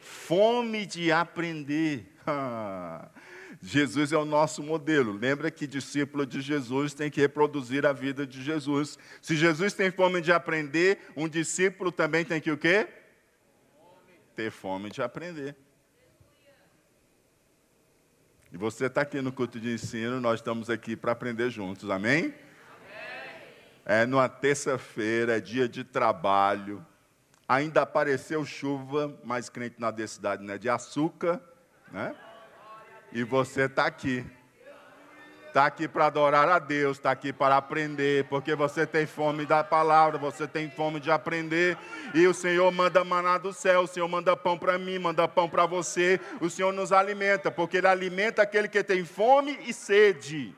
Fome 0.00 0.86
de 0.86 1.12
aprender. 1.12 2.06
Jesus 3.60 4.12
é 4.12 4.16
o 4.16 4.24
nosso 4.24 4.62
modelo. 4.62 5.12
Lembra 5.12 5.50
que 5.50 5.66
discípulo 5.66 6.24
de 6.24 6.40
Jesus 6.40 6.94
tem 6.94 7.10
que 7.10 7.20
reproduzir 7.20 7.84
a 7.84 7.92
vida 7.92 8.26
de 8.26 8.42
Jesus. 8.42 8.98
Se 9.20 9.36
Jesus 9.36 9.74
tem 9.74 9.90
fome 9.90 10.20
de 10.20 10.32
aprender, 10.32 10.98
um 11.16 11.28
discípulo 11.28 11.92
também 11.92 12.24
tem 12.24 12.40
que 12.40 12.50
o 12.50 12.56
quê? 12.56 12.88
ter 14.34 14.50
fome 14.50 14.90
de 14.90 15.02
aprender. 15.02 15.56
E 18.52 18.56
você 18.56 18.86
está 18.86 19.00
aqui 19.00 19.20
no 19.20 19.32
culto 19.32 19.58
de 19.58 19.72
ensino, 19.72 20.20
nós 20.20 20.40
estamos 20.40 20.68
aqui 20.68 20.94
para 20.94 21.12
aprender 21.12 21.50
juntos, 21.50 21.88
amém? 21.88 22.34
É 23.84 24.06
numa 24.06 24.28
terça-feira, 24.28 25.36
é 25.36 25.40
dia 25.40 25.68
de 25.68 25.84
trabalho. 25.84 26.84
Ainda 27.48 27.82
apareceu 27.82 28.44
chuva, 28.44 29.14
mas 29.24 29.48
crente 29.48 29.76
na 29.78 29.90
densidade 29.90 30.42
né, 30.42 30.56
de 30.56 30.68
açúcar, 30.68 31.40
né? 31.90 32.14
E 33.12 33.22
você 33.24 33.62
está 33.62 33.86
aqui 33.86 34.24
está 35.52 35.66
aqui 35.66 35.86
para 35.86 36.06
adorar 36.06 36.48
a 36.48 36.58
Deus, 36.58 36.96
está 36.96 37.10
aqui 37.10 37.30
para 37.30 37.58
aprender, 37.58 38.24
porque 38.24 38.54
você 38.54 38.86
tem 38.86 39.04
fome 39.04 39.44
da 39.44 39.62
palavra, 39.62 40.16
você 40.16 40.48
tem 40.48 40.70
fome 40.70 40.98
de 40.98 41.10
aprender, 41.10 41.76
e 42.14 42.26
o 42.26 42.32
Senhor 42.32 42.72
manda 42.72 43.04
maná 43.04 43.36
do 43.36 43.52
céu, 43.52 43.82
o 43.82 43.86
Senhor 43.86 44.08
manda 44.08 44.34
pão 44.34 44.58
para 44.58 44.78
mim, 44.78 44.98
manda 44.98 45.28
pão 45.28 45.50
para 45.50 45.66
você, 45.66 46.18
o 46.40 46.48
Senhor 46.48 46.72
nos 46.72 46.90
alimenta, 46.90 47.50
porque 47.50 47.76
Ele 47.76 47.86
alimenta 47.86 48.40
aquele 48.40 48.66
que 48.66 48.82
tem 48.82 49.04
fome 49.04 49.58
e 49.66 49.74
sede. 49.74 50.56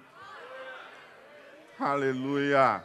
Aleluia. 1.77 2.85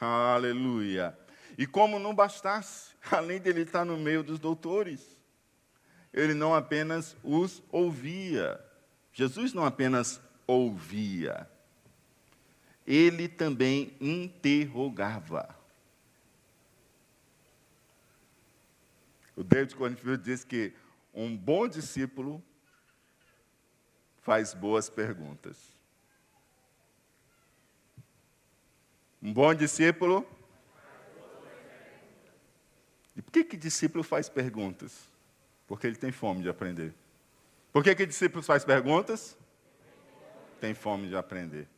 Aleluia. 0.00 1.16
E 1.56 1.66
como 1.66 1.98
não 1.98 2.14
bastasse, 2.14 2.94
além 3.10 3.40
dele 3.40 3.62
estar 3.62 3.84
no 3.84 3.96
meio 3.96 4.22
dos 4.22 4.38
doutores, 4.38 5.18
ele 6.12 6.34
não 6.34 6.54
apenas 6.54 7.16
os 7.22 7.62
ouvia. 7.70 8.64
Jesus 9.12 9.52
não 9.52 9.64
apenas 9.64 10.20
ouvia, 10.46 11.50
ele 12.86 13.28
também 13.28 13.96
interrogava. 14.00 15.54
O 19.36 19.44
David 19.44 19.74
Cornfield 19.76 20.22
diz 20.22 20.44
que 20.44 20.72
um 21.12 21.36
bom 21.36 21.68
discípulo 21.68 22.42
faz 24.22 24.54
boas 24.54 24.88
perguntas. 24.88 25.77
Um 29.22 29.32
bom 29.32 29.52
discípulo. 29.54 30.26
E 33.16 33.22
por 33.22 33.32
que, 33.32 33.42
que 33.42 33.56
discípulo 33.56 34.04
faz 34.04 34.28
perguntas? 34.28 35.10
Porque 35.66 35.86
ele 35.86 35.96
tem 35.96 36.12
fome 36.12 36.42
de 36.42 36.48
aprender. 36.48 36.94
Por 37.72 37.82
que, 37.82 37.94
que 37.94 38.06
discípulos 38.06 38.46
faz 38.46 38.64
perguntas? 38.64 39.36
Tem 40.60 40.72
fome 40.72 41.08
de 41.08 41.16
aprender. 41.16 41.68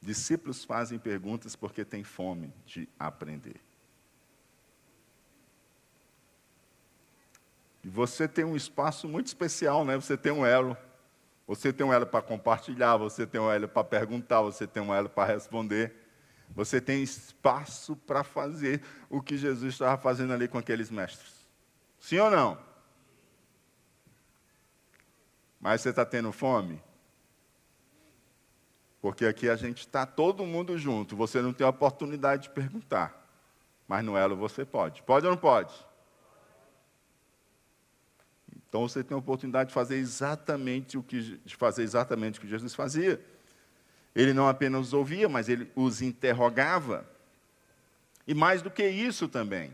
Discípulos 0.00 0.64
fazem 0.64 0.98
perguntas 0.98 1.54
porque 1.54 1.84
têm 1.84 2.02
fome 2.02 2.52
de 2.66 2.88
aprender. 2.98 3.60
E 7.82 7.88
você 7.88 8.28
tem 8.28 8.44
um 8.44 8.56
espaço 8.56 9.08
muito 9.08 9.26
especial, 9.28 9.84
né? 9.84 9.96
Você 9.96 10.16
tem 10.16 10.32
um 10.32 10.44
elo. 10.44 10.76
Você 11.50 11.72
tem 11.72 11.84
um 11.84 11.92
elo 11.92 12.06
para 12.06 12.22
compartilhar, 12.22 12.96
você 12.96 13.26
tem 13.26 13.40
um 13.40 13.50
elo 13.50 13.66
para 13.66 13.82
perguntar, 13.82 14.40
você 14.40 14.68
tem 14.68 14.80
um 14.80 14.94
elo 14.94 15.08
para 15.08 15.32
responder. 15.32 15.92
Você 16.54 16.80
tem 16.80 17.02
espaço 17.02 17.96
para 17.96 18.22
fazer 18.22 18.80
o 19.08 19.20
que 19.20 19.36
Jesus 19.36 19.74
estava 19.74 20.00
fazendo 20.00 20.32
ali 20.32 20.46
com 20.46 20.58
aqueles 20.58 20.92
mestres. 20.92 21.44
Sim 21.98 22.20
ou 22.20 22.30
não? 22.30 22.56
Mas 25.60 25.80
você 25.80 25.90
está 25.90 26.04
tendo 26.04 26.30
fome? 26.30 26.80
Porque 29.02 29.26
aqui 29.26 29.50
a 29.50 29.56
gente 29.56 29.80
está 29.80 30.06
todo 30.06 30.46
mundo 30.46 30.78
junto. 30.78 31.16
Você 31.16 31.42
não 31.42 31.52
tem 31.52 31.66
a 31.66 31.70
oportunidade 31.70 32.44
de 32.44 32.50
perguntar. 32.50 33.26
Mas 33.88 34.04
no 34.04 34.16
elo 34.16 34.36
você 34.36 34.64
pode. 34.64 35.02
Pode 35.02 35.26
ou 35.26 35.32
não 35.32 35.36
pode? 35.36 35.74
Então 38.70 38.88
você 38.88 39.02
tem 39.02 39.16
a 39.16 39.18
oportunidade 39.18 39.68
de 39.68 39.74
fazer 39.74 39.96
exatamente 39.96 40.96
o 40.96 41.02
que, 41.02 41.40
fazer 41.58 41.82
exatamente 41.82 42.38
o 42.38 42.42
que 42.42 42.48
Jesus 42.48 42.72
fazia. 42.72 43.20
Ele 44.14 44.32
não 44.32 44.48
apenas 44.48 44.86
os 44.86 44.92
ouvia, 44.92 45.28
mas 45.28 45.48
ele 45.48 45.68
os 45.74 46.00
interrogava. 46.00 47.04
E 48.28 48.32
mais 48.32 48.62
do 48.62 48.70
que 48.70 48.88
isso 48.88 49.26
também, 49.26 49.72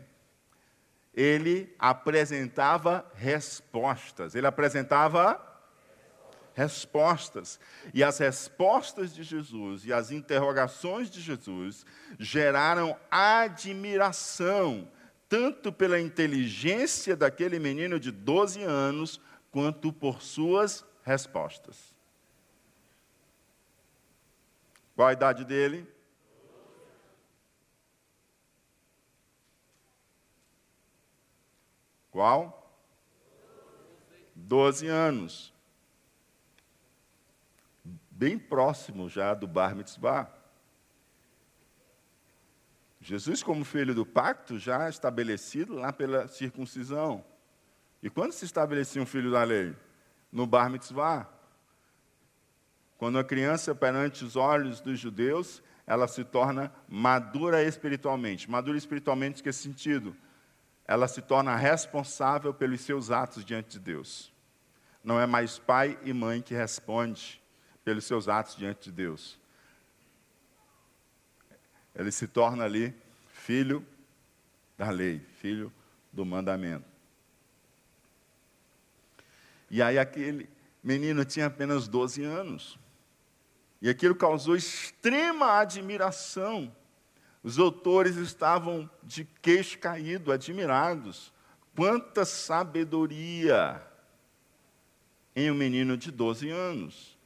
ele 1.13 1.71
apresentava 1.77 3.05
respostas. 3.13 4.33
Ele 4.33 4.47
apresentava 4.47 5.39
respostas. 6.55 7.59
E 7.93 8.03
as 8.03 8.17
respostas 8.17 9.13
de 9.13 9.21
Jesus 9.21 9.85
e 9.85 9.93
as 9.93 10.09
interrogações 10.09 11.07
de 11.07 11.21
Jesus 11.21 11.85
geraram 12.17 12.97
admiração, 13.11 14.87
tanto 15.29 15.71
pela 15.71 15.99
inteligência 15.99 17.15
daquele 17.15 17.59
menino 17.59 17.99
de 17.99 18.11
12 18.11 18.63
anos, 18.63 19.19
quanto 19.51 19.91
por 19.91 20.21
suas 20.21 20.85
respostas. 21.03 21.95
Qual 24.95 25.07
a 25.07 25.13
idade 25.13 25.45
dele? 25.45 25.87
Qual? 32.11 32.75
Doze 34.33 34.87
anos. 34.87 35.53
Bem 38.09 38.39
próximo 38.39 39.07
já 39.07 39.35
do 39.35 39.47
Bar 39.47 39.75
Mitzvah. 39.75 40.36
Jesus, 43.07 43.41
como 43.41 43.63
filho 43.63 43.95
do 43.95 44.05
pacto, 44.05 44.59
já 44.59 44.89
estabelecido 44.89 45.75
lá 45.75 45.93
pela 45.93 46.27
circuncisão. 46.27 47.23
E 48.03 48.09
quando 48.09 48.33
se 48.33 48.43
estabelecia 48.43 49.01
um 49.01 49.05
filho 49.05 49.31
da 49.31 49.45
lei? 49.45 49.73
No 50.29 50.45
Bar 50.45 50.69
Mitzvah. 50.69 51.25
Quando 52.97 53.17
a 53.17 53.23
criança, 53.23 53.73
perante 53.73 54.25
os 54.25 54.35
olhos 54.35 54.81
dos 54.81 54.99
judeus, 54.99 55.63
ela 55.85 56.05
se 56.05 56.25
torna 56.25 56.69
madura 56.85 57.63
espiritualmente. 57.63 58.51
Madura 58.51 58.77
espiritualmente, 58.77 59.41
que 59.41 59.53
sentido? 59.53 60.13
Ela 60.85 61.07
se 61.07 61.21
torna 61.21 61.55
responsável 61.55 62.53
pelos 62.53 62.81
seus 62.81 63.09
atos 63.09 63.45
diante 63.45 63.69
de 63.69 63.79
Deus. 63.79 64.33
Não 65.01 65.17
é 65.17 65.25
mais 65.25 65.57
pai 65.57 65.97
e 66.03 66.11
mãe 66.11 66.41
que 66.41 66.53
responde 66.53 67.41
pelos 67.85 68.03
seus 68.03 68.27
atos 68.27 68.57
diante 68.57 68.89
de 68.89 68.91
Deus. 68.91 69.39
Ele 71.97 72.11
se 72.11 72.27
torna 72.27 72.63
ali 72.63 72.93
filho 73.27 73.83
da 74.77 74.91
lei, 74.91 75.19
filho 75.41 75.73
do 76.13 76.23
mandamento. 76.23 76.85
E 79.69 79.81
aí 79.81 79.97
aquele 79.97 80.47
menino 80.83 81.25
tinha 81.25 81.47
apenas 81.47 81.87
12 81.87 82.23
anos. 82.23 82.77
E 83.81 83.89
aquilo 83.89 84.15
causou 84.15 84.55
extrema 84.55 85.59
admiração. 85.59 86.73
Os 87.43 87.57
autores 87.57 88.15
estavam 88.15 88.89
de 89.03 89.25
queixo 89.41 89.79
caído, 89.79 90.31
admirados. 90.31 91.33
Quanta 91.75 92.25
sabedoria 92.25 93.81
em 95.35 95.49
um 95.49 95.55
menino 95.55 95.97
de 95.97 96.11
12 96.11 96.49
anos. 96.49 97.16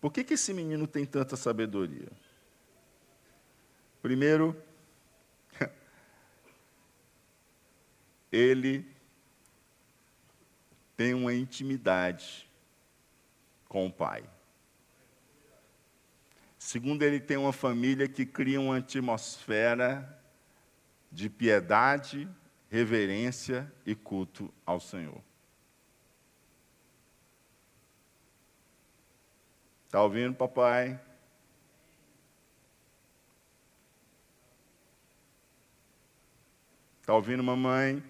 Por 0.00 0.12
que, 0.12 0.22
que 0.22 0.34
esse 0.34 0.54
menino 0.54 0.86
tem 0.86 1.04
tanta 1.04 1.36
sabedoria? 1.36 2.08
Primeiro, 4.00 4.56
ele 8.30 8.86
tem 10.96 11.14
uma 11.14 11.34
intimidade 11.34 12.48
com 13.68 13.86
o 13.86 13.92
Pai. 13.92 14.24
Segundo, 16.58 17.02
ele 17.02 17.20
tem 17.20 17.36
uma 17.36 17.52
família 17.52 18.08
que 18.08 18.26
cria 18.26 18.60
uma 18.60 18.78
atmosfera 18.78 20.20
de 21.10 21.30
piedade, 21.30 22.28
reverência 22.68 23.72
e 23.86 23.94
culto 23.94 24.52
ao 24.66 24.78
Senhor. 24.78 25.27
Está 29.88 30.02
ouvindo, 30.02 30.36
papai? 30.36 31.00
Está 37.00 37.14
ouvindo, 37.14 37.42
mamãe? 37.42 38.04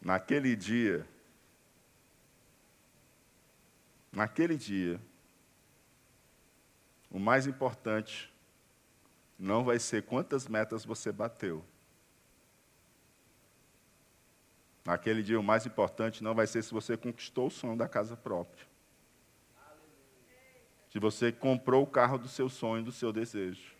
Naquele 0.00 0.56
dia, 0.56 1.06
naquele 4.10 4.56
dia, 4.56 4.98
o 7.10 7.18
mais 7.18 7.46
importante 7.46 8.32
não 9.38 9.62
vai 9.62 9.78
ser 9.78 10.02
quantas 10.02 10.48
metas 10.48 10.84
você 10.84 11.12
bateu. 11.12 11.64
Naquele 14.84 15.22
dia, 15.22 15.38
o 15.38 15.42
mais 15.42 15.66
importante 15.66 16.24
não 16.24 16.34
vai 16.34 16.46
ser 16.46 16.62
se 16.62 16.72
você 16.72 16.96
conquistou 16.96 17.48
o 17.48 17.50
sonho 17.50 17.76
da 17.76 17.86
casa 17.86 18.16
própria. 18.16 18.66
Se 20.90 20.98
você 20.98 21.30
comprou 21.30 21.82
o 21.82 21.86
carro 21.86 22.18
do 22.18 22.26
seu 22.26 22.48
sonho, 22.48 22.82
do 22.82 22.90
seu 22.90 23.12
desejo. 23.12 23.76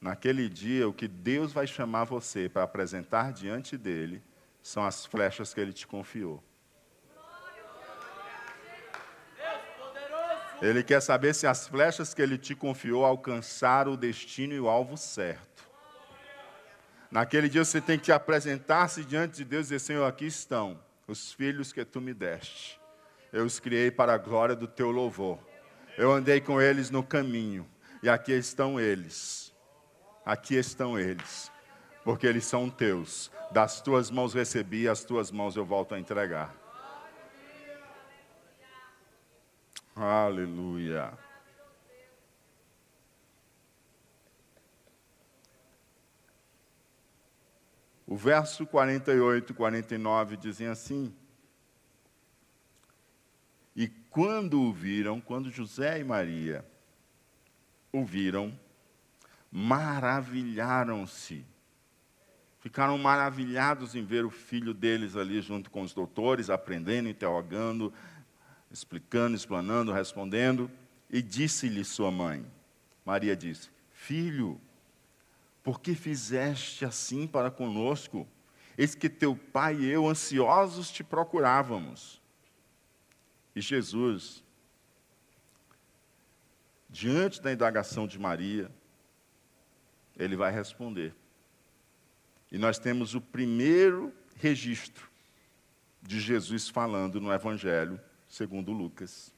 Naquele 0.00 0.48
dia, 0.48 0.88
o 0.88 0.92
que 0.92 1.08
Deus 1.08 1.52
vai 1.52 1.66
chamar 1.66 2.04
você 2.04 2.48
para 2.48 2.64
apresentar 2.64 3.32
diante 3.32 3.78
dele 3.78 4.22
são 4.60 4.84
as 4.84 5.06
flechas 5.06 5.54
que 5.54 5.60
ele 5.60 5.72
te 5.72 5.86
confiou. 5.86 6.42
Ele 10.60 10.82
quer 10.82 11.00
saber 11.00 11.34
se 11.34 11.46
as 11.46 11.68
flechas 11.68 12.14
que 12.14 12.22
ele 12.22 12.38
te 12.38 12.54
confiou 12.54 13.04
alcançaram 13.04 13.92
o 13.92 13.96
destino 13.96 14.54
e 14.54 14.60
o 14.60 14.68
alvo 14.68 14.96
certo. 14.96 15.68
Naquele 17.10 17.48
dia 17.48 17.64
você 17.64 17.80
tem 17.80 17.98
que 17.98 18.10
apresentar-se 18.10 19.04
diante 19.04 19.36
de 19.36 19.44
Deus 19.44 19.66
e 19.66 19.74
dizer: 19.74 19.78
Senhor, 19.80 20.04
aqui 20.04 20.26
estão 20.26 20.78
os 21.06 21.32
filhos 21.32 21.72
que 21.72 21.84
tu 21.84 22.00
me 22.00 22.12
deste. 22.12 22.80
Eu 23.32 23.44
os 23.44 23.60
criei 23.60 23.90
para 23.90 24.14
a 24.14 24.18
glória 24.18 24.56
do 24.56 24.66
teu 24.66 24.90
louvor. 24.90 25.38
Eu 25.96 26.12
andei 26.12 26.40
com 26.40 26.60
eles 26.60 26.90
no 26.90 27.02
caminho. 27.02 27.66
E 28.02 28.08
aqui 28.08 28.32
estão 28.32 28.78
eles. 28.78 29.54
Aqui 30.24 30.56
estão 30.56 30.98
eles. 30.98 31.50
Porque 32.04 32.26
eles 32.26 32.44
são 32.44 32.68
teus. 32.70 33.30
Das 33.50 33.80
tuas 33.80 34.10
mãos 34.10 34.34
recebi, 34.34 34.88
as 34.88 35.04
tuas 35.04 35.30
mãos 35.30 35.56
eu 35.56 35.64
volto 35.64 35.94
a 35.94 35.98
entregar. 35.98 36.54
Aleluia. 39.96 41.18
O 48.06 48.14
verso 48.14 48.66
48 48.66 49.52
e 49.52 49.54
49 49.54 50.36
dizem 50.36 50.66
assim: 50.66 51.16
E 53.74 53.88
quando 53.88 54.60
o 54.60 54.70
viram, 54.70 55.18
quando 55.18 55.50
José 55.50 55.98
e 55.98 56.04
Maria 56.04 56.62
o 57.90 58.04
viram, 58.04 58.52
maravilharam-se 59.50 61.42
ficaram 62.66 62.98
maravilhados 62.98 63.94
em 63.94 64.04
ver 64.04 64.24
o 64.24 64.30
filho 64.30 64.74
deles 64.74 65.14
ali 65.14 65.40
junto 65.40 65.70
com 65.70 65.82
os 65.82 65.94
doutores, 65.94 66.50
aprendendo, 66.50 67.08
interrogando, 67.08 67.94
explicando, 68.70 69.36
explanando, 69.36 69.92
respondendo. 69.92 70.70
E 71.08 71.22
disse-lhe 71.22 71.84
sua 71.84 72.10
mãe, 72.10 72.44
Maria 73.04 73.36
disse: 73.36 73.70
Filho, 73.92 74.60
por 75.62 75.80
que 75.80 75.94
fizeste 75.94 76.84
assim 76.84 77.26
para 77.26 77.50
conosco? 77.50 78.26
Eis 78.76 78.94
que 78.94 79.08
teu 79.08 79.34
pai 79.34 79.76
e 79.76 79.86
eu, 79.86 80.06
ansiosos, 80.06 80.90
te 80.90 81.02
procurávamos. 81.02 82.20
E 83.54 83.60
Jesus, 83.60 84.44
diante 86.90 87.40
da 87.40 87.52
indagação 87.52 88.06
de 88.06 88.18
Maria, 88.18 88.70
ele 90.16 90.36
vai 90.36 90.52
responder. 90.52 91.14
E 92.52 92.58
nós 92.58 92.78
temos 92.78 93.14
o 93.14 93.20
primeiro 93.20 94.12
registro 94.36 95.10
de 96.02 96.20
Jesus 96.20 96.68
falando 96.68 97.20
no 97.20 97.32
Evangelho 97.32 98.00
segundo 98.28 98.72
Lucas. 98.72 99.34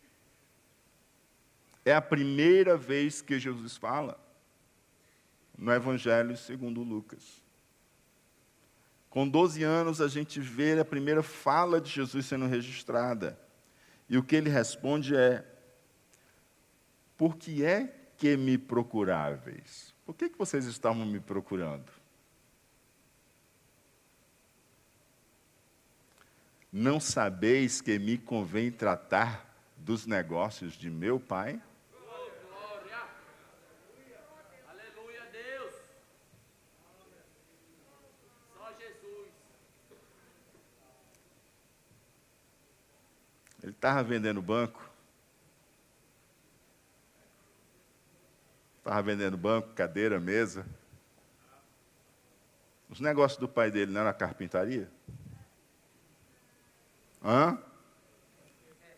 É 1.84 1.94
a 1.94 2.02
primeira 2.02 2.76
vez 2.76 3.22
que 3.22 3.38
Jesus 3.38 3.76
fala 3.76 4.18
no 5.56 5.72
Evangelho 5.72 6.36
segundo 6.36 6.82
Lucas. 6.82 7.42
Com 9.10 9.28
12 9.28 9.62
anos, 9.62 10.00
a 10.00 10.08
gente 10.08 10.38
vê 10.38 10.78
a 10.78 10.84
primeira 10.84 11.22
fala 11.22 11.80
de 11.80 11.90
Jesus 11.90 12.26
sendo 12.26 12.46
registrada. 12.46 13.38
E 14.08 14.16
o 14.16 14.22
que 14.22 14.36
ele 14.36 14.50
responde 14.50 15.16
é: 15.16 15.44
Por 17.16 17.36
que 17.36 17.64
é 17.64 17.86
que 18.16 18.36
me 18.36 18.58
procuráveis? 18.58 19.94
Por 20.04 20.14
que, 20.14 20.28
que 20.28 20.38
vocês 20.38 20.66
estavam 20.66 21.04
me 21.06 21.20
procurando? 21.20 21.90
Não 26.72 27.00
sabeis 27.00 27.80
que 27.80 27.98
me 27.98 28.18
convém 28.18 28.70
tratar 28.70 29.46
dos 29.76 30.06
negócios 30.06 30.74
de 30.74 30.90
meu 30.90 31.18
Pai? 31.18 31.60
Glória. 31.90 33.06
Aleluia, 34.68 35.22
Deus. 35.32 35.74
Só 38.54 38.70
Jesus. 38.78 39.28
Ele 43.62 43.72
estava 43.72 44.02
vendendo 44.02 44.42
banco. 44.42 44.90
Estava 48.76 49.02
vendendo 49.02 49.38
banco, 49.38 49.72
cadeira, 49.74 50.20
mesa. 50.20 50.66
Os 52.90 53.00
negócios 53.00 53.38
do 53.38 53.46
pai 53.46 53.70
dele 53.70 53.92
não 53.92 54.00
era 54.00 54.14
carpintaria? 54.14 54.90
Hã? 57.24 57.58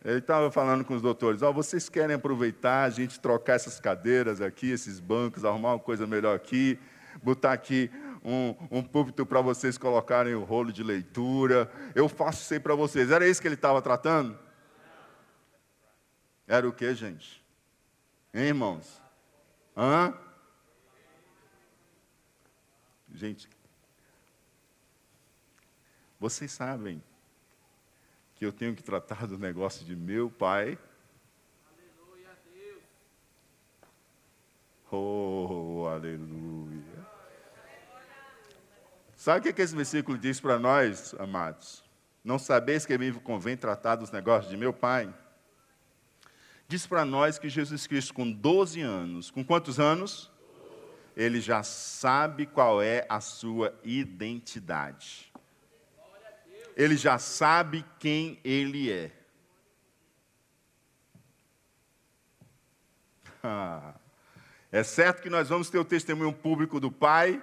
Ele 0.04 0.18
estava 0.18 0.50
falando 0.50 0.84
com 0.84 0.94
os 0.94 1.02
doutores: 1.02 1.42
oh, 1.42 1.52
vocês 1.52 1.88
querem 1.88 2.16
aproveitar, 2.16 2.84
a 2.84 2.90
gente 2.90 3.20
trocar 3.20 3.54
essas 3.54 3.78
cadeiras 3.78 4.40
aqui, 4.40 4.70
esses 4.70 4.98
bancos, 4.98 5.44
arrumar 5.44 5.74
uma 5.74 5.78
coisa 5.78 6.06
melhor 6.06 6.34
aqui, 6.34 6.78
botar 7.22 7.52
aqui 7.52 7.90
um, 8.24 8.54
um 8.70 8.82
púlpito 8.82 9.26
para 9.26 9.40
vocês 9.40 9.76
colocarem 9.76 10.34
o 10.34 10.44
rolo 10.44 10.72
de 10.72 10.82
leitura. 10.82 11.70
Eu 11.94 12.08
faço 12.08 12.42
isso 12.42 12.54
aí 12.54 12.60
para 12.60 12.74
vocês. 12.74 13.10
Era 13.10 13.28
isso 13.28 13.40
que 13.40 13.48
ele 13.48 13.54
estava 13.54 13.82
tratando? 13.82 14.38
Era 16.46 16.68
o 16.68 16.72
que, 16.72 16.94
gente? 16.94 17.44
Hein, 18.32 18.46
irmãos? 18.46 19.00
Hã? 19.76 20.14
Gente, 23.12 23.48
vocês 26.18 26.50
sabem 26.52 27.02
que 28.40 28.46
eu 28.46 28.52
tenho 28.54 28.74
que 28.74 28.82
tratar 28.82 29.26
do 29.26 29.36
negócio 29.36 29.84
de 29.84 29.94
meu 29.94 30.30
pai. 30.30 30.78
Aleluia, 31.70 32.30
Deus. 32.50 32.82
Oh, 34.90 35.86
aleluia. 35.86 37.06
Sabe 39.14 39.40
o 39.40 39.42
que, 39.42 39.52
que 39.52 39.60
esse 39.60 39.76
versículo 39.76 40.16
diz 40.16 40.40
para 40.40 40.58
nós, 40.58 41.14
amados? 41.18 41.84
Não 42.24 42.38
sabeis 42.38 42.86
que 42.86 42.96
me 42.96 43.12
convém 43.12 43.58
tratar 43.58 43.96
dos 43.96 44.10
negócios 44.10 44.50
de 44.50 44.56
meu 44.56 44.72
pai? 44.72 45.12
Diz 46.66 46.86
para 46.86 47.04
nós 47.04 47.38
que 47.38 47.50
Jesus 47.50 47.86
Cristo, 47.86 48.14
com 48.14 48.32
12 48.32 48.80
anos, 48.80 49.30
com 49.30 49.44
quantos 49.44 49.78
anos? 49.78 50.30
Ele 51.14 51.42
já 51.42 51.62
sabe 51.62 52.46
qual 52.46 52.80
é 52.80 53.04
a 53.06 53.20
sua 53.20 53.78
identidade 53.84 55.29
ele 56.76 56.96
já 56.96 57.18
sabe 57.18 57.84
quem 57.98 58.38
ele 58.44 58.90
é. 58.90 59.10
É 64.72 64.84
certo 64.84 65.20
que 65.20 65.28
nós 65.28 65.48
vamos 65.48 65.68
ter 65.68 65.78
o 65.78 65.84
testemunho 65.84 66.32
público 66.32 66.78
do 66.78 66.92
Pai 66.92 67.42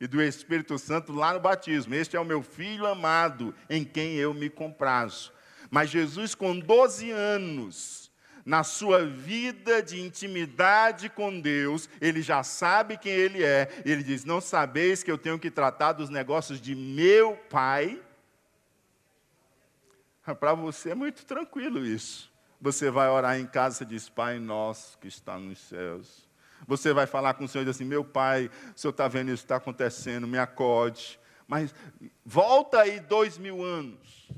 e 0.00 0.06
do 0.06 0.22
Espírito 0.22 0.78
Santo 0.78 1.12
lá 1.12 1.34
no 1.34 1.40
batismo. 1.40 1.94
Este 1.94 2.16
é 2.16 2.20
o 2.20 2.24
meu 2.24 2.42
filho 2.42 2.86
amado, 2.86 3.54
em 3.68 3.84
quem 3.84 4.14
eu 4.14 4.32
me 4.32 4.48
comprazo. 4.48 5.30
Mas 5.70 5.90
Jesus, 5.90 6.34
com 6.34 6.58
12 6.58 7.10
anos, 7.10 8.10
na 8.44 8.62
sua 8.62 9.04
vida 9.06 9.82
de 9.82 10.00
intimidade 10.00 11.08
com 11.08 11.38
Deus, 11.40 11.88
ele 12.00 12.22
já 12.22 12.42
sabe 12.42 12.96
quem 12.96 13.12
ele 13.12 13.42
é. 13.42 13.68
Ele 13.84 14.02
diz: 14.02 14.24
Não 14.24 14.40
sabeis 14.40 15.02
que 15.02 15.10
eu 15.10 15.18
tenho 15.18 15.38
que 15.38 15.50
tratar 15.50 15.92
dos 15.92 16.10
negócios 16.10 16.60
de 16.60 16.74
meu 16.74 17.36
Pai? 17.50 18.00
Para 20.38 20.54
você 20.54 20.90
é 20.90 20.94
muito 20.94 21.24
tranquilo 21.24 21.84
isso. 21.84 22.32
Você 22.60 22.90
vai 22.90 23.08
orar 23.08 23.38
em 23.38 23.46
casa 23.46 23.82
e 23.82 23.86
diz, 23.86 24.08
Pai 24.08 24.38
nosso 24.38 24.98
que 24.98 25.08
está 25.08 25.38
nos 25.38 25.58
céus. 25.58 26.28
Você 26.66 26.92
vai 26.94 27.06
falar 27.06 27.34
com 27.34 27.44
o 27.44 27.48
Senhor 27.48 27.62
e 27.62 27.66
diz 27.66 27.76
assim, 27.76 27.84
meu 27.84 28.04
Pai, 28.04 28.50
o 28.74 28.78
Senhor 28.78 28.90
está 28.90 29.06
vendo 29.06 29.30
isso 29.30 29.44
está 29.44 29.56
acontecendo, 29.56 30.26
me 30.26 30.38
acode. 30.38 31.20
Mas 31.46 31.74
volta 32.24 32.80
aí 32.80 33.00
dois 33.00 33.36
mil 33.36 33.62
anos. 33.62 34.28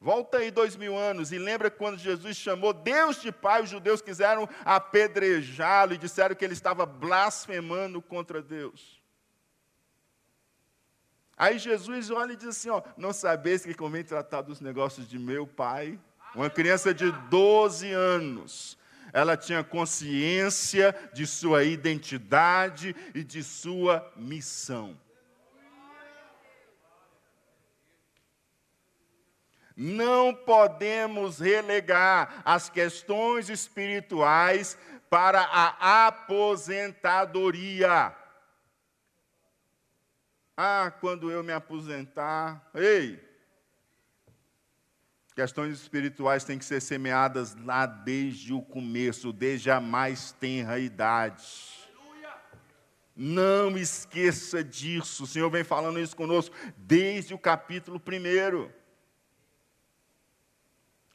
Volta 0.00 0.38
aí 0.38 0.50
dois 0.50 0.76
mil 0.76 0.96
anos 0.96 1.30
e 1.30 1.38
lembra 1.38 1.70
quando 1.70 1.98
Jesus 1.98 2.34
chamou 2.38 2.72
Deus 2.72 3.20
de 3.20 3.30
Pai, 3.30 3.62
os 3.62 3.68
judeus 3.68 4.00
quiseram 4.00 4.48
apedrejá-lo 4.64 5.92
e 5.92 5.98
disseram 5.98 6.34
que 6.34 6.42
ele 6.42 6.54
estava 6.54 6.86
blasfemando 6.86 8.00
contra 8.00 8.40
Deus. 8.40 8.99
Aí 11.40 11.58
Jesus 11.58 12.10
olha 12.10 12.34
e 12.34 12.36
diz 12.36 12.48
assim: 12.48 12.68
ó, 12.68 12.82
não 12.98 13.14
sabeis 13.14 13.64
que 13.64 13.72
convém 13.72 14.04
tratar 14.04 14.42
dos 14.42 14.60
negócios 14.60 15.08
de 15.08 15.18
meu 15.18 15.46
pai? 15.46 15.98
Uma 16.34 16.50
criança 16.50 16.92
de 16.92 17.10
12 17.30 17.90
anos. 17.90 18.76
Ela 19.10 19.38
tinha 19.38 19.64
consciência 19.64 20.94
de 21.14 21.26
sua 21.26 21.64
identidade 21.64 22.94
e 23.14 23.24
de 23.24 23.42
sua 23.42 24.06
missão. 24.14 24.94
Não 29.74 30.34
podemos 30.34 31.38
relegar 31.38 32.42
as 32.44 32.68
questões 32.68 33.48
espirituais 33.48 34.76
para 35.08 35.40
a 35.40 36.06
aposentadoria. 36.06 38.19
Ah, 40.62 40.90
quando 40.90 41.30
eu 41.30 41.42
me 41.42 41.54
aposentar. 41.54 42.70
Ei! 42.74 43.18
Questões 45.34 45.80
espirituais 45.80 46.44
têm 46.44 46.58
que 46.58 46.66
ser 46.66 46.82
semeadas 46.82 47.56
lá 47.64 47.86
desde 47.86 48.52
o 48.52 48.60
começo, 48.60 49.32
desde 49.32 49.70
a 49.70 49.80
mais 49.80 50.32
tenra 50.32 50.78
idade. 50.78 51.42
Não 53.16 53.78
esqueça 53.78 54.62
disso. 54.62 55.24
O 55.24 55.26
Senhor 55.26 55.48
vem 55.48 55.64
falando 55.64 55.98
isso 55.98 56.14
conosco 56.14 56.54
desde 56.76 57.32
o 57.32 57.38
capítulo 57.38 57.98
1. 57.98 58.79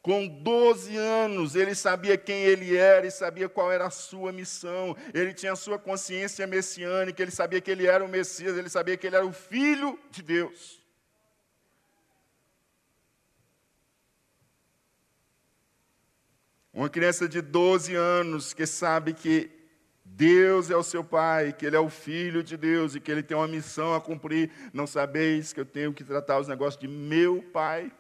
Com 0.06 0.28
12 0.28 0.96
anos, 0.96 1.56
ele 1.56 1.74
sabia 1.74 2.16
quem 2.16 2.44
ele 2.44 2.78
era 2.78 3.08
e 3.08 3.10
sabia 3.10 3.50
qual 3.50 3.72
era 3.72 3.88
a 3.88 3.90
sua 3.90 4.32
missão. 4.32 4.96
Ele 5.12 5.34
tinha 5.34 5.54
a 5.54 5.56
sua 5.56 5.80
consciência 5.80 6.46
messiânica, 6.46 7.24
ele 7.24 7.32
sabia 7.32 7.60
que 7.60 7.72
ele 7.72 7.88
era 7.88 8.06
o 8.06 8.08
Messias, 8.08 8.56
ele 8.56 8.70
sabia 8.70 8.96
que 8.96 9.08
ele 9.08 9.16
era 9.16 9.26
o 9.26 9.34
Filho 9.34 10.00
de 10.12 10.22
Deus. 10.22 10.80
Uma 16.72 16.88
criança 16.88 17.28
de 17.28 17.42
12 17.42 17.96
anos 17.96 18.54
que 18.54 18.68
sabe 18.68 19.12
que 19.12 19.50
Deus 20.06 20.70
é 20.70 20.76
o 20.76 20.84
seu 20.84 21.04
Pai, 21.04 21.52
que 21.52 21.66
Ele 21.66 21.78
é 21.78 21.80
o 21.80 21.90
Filho 21.90 22.44
de 22.44 22.56
Deus 22.56 22.94
e 22.94 23.00
que 23.00 23.12
Ele 23.12 23.24
tem 23.24 23.36
uma 23.36 23.48
missão 23.48 23.96
a 23.96 24.00
cumprir. 24.00 24.52
Não 24.72 24.86
sabeis 24.86 25.52
que 25.52 25.60
eu 25.60 25.66
tenho 25.66 25.92
que 25.92 26.04
tratar 26.04 26.40
os 26.40 26.48
negócios 26.48 26.80
de 26.80 26.88
meu 26.88 27.42
Pai? 27.52 27.92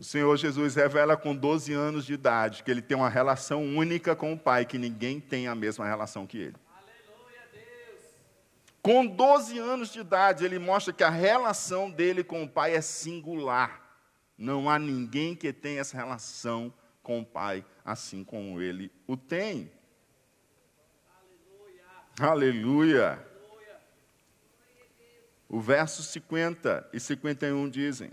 O 0.00 0.02
Senhor 0.02 0.34
Jesus 0.38 0.76
revela 0.76 1.14
com 1.14 1.36
12 1.36 1.74
anos 1.74 2.06
de 2.06 2.14
idade 2.14 2.64
que 2.64 2.70
ele 2.70 2.80
tem 2.80 2.96
uma 2.96 3.10
relação 3.10 3.62
única 3.62 4.16
com 4.16 4.32
o 4.32 4.38
Pai, 4.38 4.64
que 4.64 4.78
ninguém 4.78 5.20
tem 5.20 5.46
a 5.46 5.54
mesma 5.54 5.86
relação 5.86 6.26
que 6.26 6.38
ele. 6.38 6.56
Aleluia, 6.74 7.42
Deus. 7.52 8.00
Com 8.80 9.06
12 9.06 9.58
anos 9.58 9.92
de 9.92 10.00
idade, 10.00 10.42
ele 10.42 10.58
mostra 10.58 10.90
que 10.90 11.04
a 11.04 11.10
relação 11.10 11.90
dele 11.90 12.24
com 12.24 12.42
o 12.42 12.48
Pai 12.48 12.74
é 12.74 12.80
singular. 12.80 13.94
Não 14.38 14.70
há 14.70 14.78
ninguém 14.78 15.36
que 15.36 15.52
tenha 15.52 15.82
essa 15.82 15.98
relação 15.98 16.72
com 17.02 17.20
o 17.20 17.26
Pai 17.26 17.62
assim 17.84 18.24
como 18.24 18.58
ele 18.58 18.90
o 19.06 19.18
tem. 19.18 19.70
Aleluia. 22.18 23.18
Aleluia. 23.18 23.26
O 25.46 25.60
verso 25.60 26.02
50 26.02 26.88
e 26.90 26.98
51 26.98 27.68
dizem: 27.68 28.10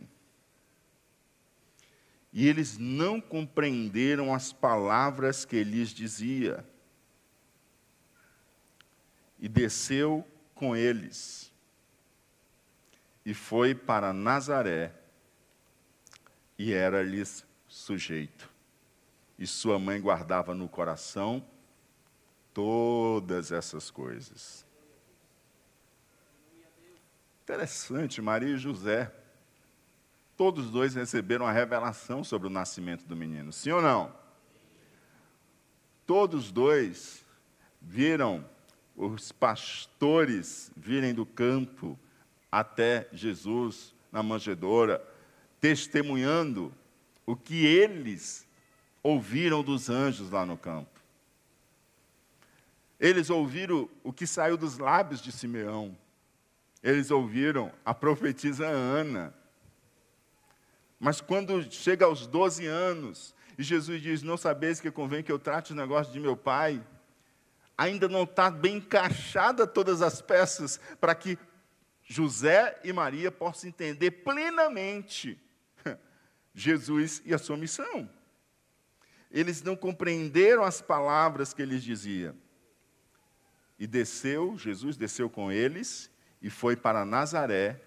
e 2.37 2.47
eles 2.47 2.77
não 2.77 3.19
compreenderam 3.19 4.31
as 4.31 4.53
palavras 4.53 5.43
que 5.43 5.63
lhes 5.63 5.89
dizia. 5.89 6.63
E 9.39 9.49
desceu 9.49 10.23
com 10.53 10.75
eles, 10.75 11.51
e 13.25 13.33
foi 13.33 13.73
para 13.73 14.13
Nazaré, 14.13 14.93
e 16.59 16.73
era-lhes 16.73 17.43
sujeito. 17.67 18.47
E 19.39 19.47
sua 19.47 19.79
mãe 19.79 19.99
guardava 19.99 20.53
no 20.53 20.69
coração 20.69 21.43
todas 22.53 23.51
essas 23.51 23.89
coisas. 23.89 24.63
Interessante, 27.41 28.21
Maria 28.21 28.53
e 28.53 28.57
José 28.59 29.11
todos 30.37 30.67
os 30.67 30.71
dois 30.71 30.93
receberam 30.93 31.45
a 31.45 31.51
revelação 31.51 32.23
sobre 32.23 32.47
o 32.47 32.51
nascimento 32.51 33.03
do 33.05 33.15
menino. 33.15 33.51
Sim 33.51 33.71
ou 33.71 33.81
não? 33.81 34.13
Todos 36.05 36.51
dois 36.51 37.25
viram 37.81 38.45
os 38.95 39.31
pastores 39.31 40.71
virem 40.77 41.13
do 41.13 41.25
campo 41.25 41.99
até 42.51 43.07
Jesus 43.11 43.93
na 44.11 44.23
manjedoura, 44.23 45.05
testemunhando 45.59 46.73
o 47.25 47.35
que 47.35 47.65
eles 47.65 48.47
ouviram 49.03 49.63
dos 49.63 49.89
anjos 49.89 50.31
lá 50.31 50.45
no 50.45 50.57
campo. 50.57 50.89
Eles 52.99 53.29
ouviram 53.29 53.89
o 54.03 54.11
que 54.11 54.25
saiu 54.25 54.57
dos 54.57 54.77
lábios 54.77 55.21
de 55.21 55.31
Simeão. 55.31 55.95
Eles 56.81 57.11
ouviram 57.11 57.71
a 57.85 57.93
profetisa 57.93 58.65
Ana, 58.65 59.33
mas 60.99 61.21
quando 61.21 61.71
chega 61.71 62.05
aos 62.05 62.25
12 62.25 62.65
anos, 62.65 63.35
e 63.57 63.63
Jesus 63.63 64.01
diz: 64.01 64.23
Não 64.23 64.37
sabeis 64.37 64.79
que 64.79 64.91
convém 64.91 65.23
que 65.23 65.31
eu 65.31 65.39
trate 65.39 65.71
os 65.71 65.77
negócios 65.77 66.13
de 66.13 66.19
meu 66.19 66.35
pai. 66.35 66.83
ainda 67.77 68.07
não 68.07 68.23
está 68.23 68.49
bem 68.49 68.77
encaixada 68.77 69.67
todas 69.67 70.01
as 70.01 70.19
peças 70.19 70.79
para 70.99 71.13
que 71.13 71.37
José 72.03 72.79
e 72.83 72.91
Maria 72.91 73.31
possam 73.31 73.69
entender 73.69 74.09
plenamente 74.09 75.39
Jesus 76.55 77.21
e 77.23 77.33
a 77.33 77.37
sua 77.37 77.55
missão. 77.55 78.09
Eles 79.29 79.61
não 79.61 79.75
compreenderam 79.75 80.63
as 80.63 80.81
palavras 80.81 81.53
que 81.53 81.61
ele 81.61 81.79
dizia. 81.79 82.35
E 83.77 83.85
desceu, 83.85 84.57
Jesus 84.57 84.97
desceu 84.97 85.29
com 85.29 85.51
eles 85.51 86.09
e 86.41 86.49
foi 86.49 86.75
para 86.75 87.05
Nazaré, 87.05 87.79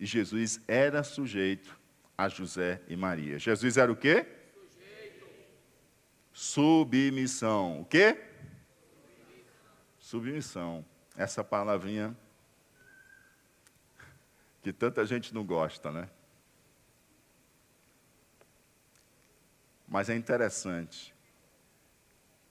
e 0.00 0.06
Jesus 0.06 0.60
era 0.66 1.02
sujeito 1.02 1.78
a 2.16 2.28
José 2.28 2.82
e 2.88 2.96
Maria. 2.96 3.38
Jesus 3.38 3.76
era 3.76 3.90
o 3.90 3.96
quê? 3.96 4.26
Sujeito. 4.72 5.26
Submissão. 6.32 7.82
O 7.82 7.84
quê? 7.84 8.22
Submissão. 9.98 10.84
Essa 11.16 11.42
palavrinha 11.42 12.16
que 14.62 14.72
tanta 14.72 15.04
gente 15.06 15.32
não 15.32 15.44
gosta, 15.44 15.92
né? 15.92 16.08
Mas 19.86 20.10
é 20.10 20.16
interessante. 20.16 21.14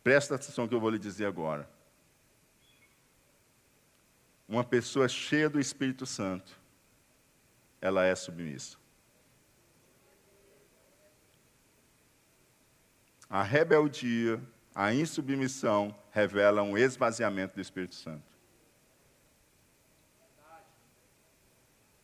Presta 0.02 0.36
atenção 0.36 0.68
que 0.68 0.74
eu 0.74 0.80
vou 0.80 0.90
lhe 0.90 1.00
dizer 1.00 1.26
agora. 1.26 1.70
Uma 4.48 4.64
pessoa 4.64 5.10
cheia 5.10 5.50
do 5.50 5.60
Espírito 5.60 6.06
Santo, 6.06 6.58
ela 7.82 8.06
é 8.06 8.16
submissa. 8.16 8.78
A 13.30 13.42
rebeldia, 13.42 14.42
a 14.74 14.94
insubmissão 14.94 15.96
revela 16.12 16.62
um 16.62 16.78
esvaziamento 16.78 17.56
do 17.56 17.62
Espírito 17.62 17.96
Santo. 17.96 18.36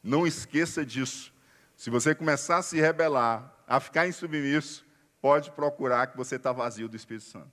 Não 0.03 0.25
esqueça 0.25 0.85
disso. 0.85 1.33
Se 1.75 1.89
você 1.89 2.15
começar 2.15 2.57
a 2.57 2.61
se 2.61 2.79
rebelar, 2.79 3.55
a 3.67 3.79
ficar 3.79 4.07
insubmisso, 4.07 4.85
pode 5.21 5.51
procurar 5.51 6.07
que 6.07 6.17
você 6.17 6.35
está 6.35 6.51
vazio 6.51 6.89
do 6.89 6.95
Espírito 6.95 7.25
Santo. 7.25 7.51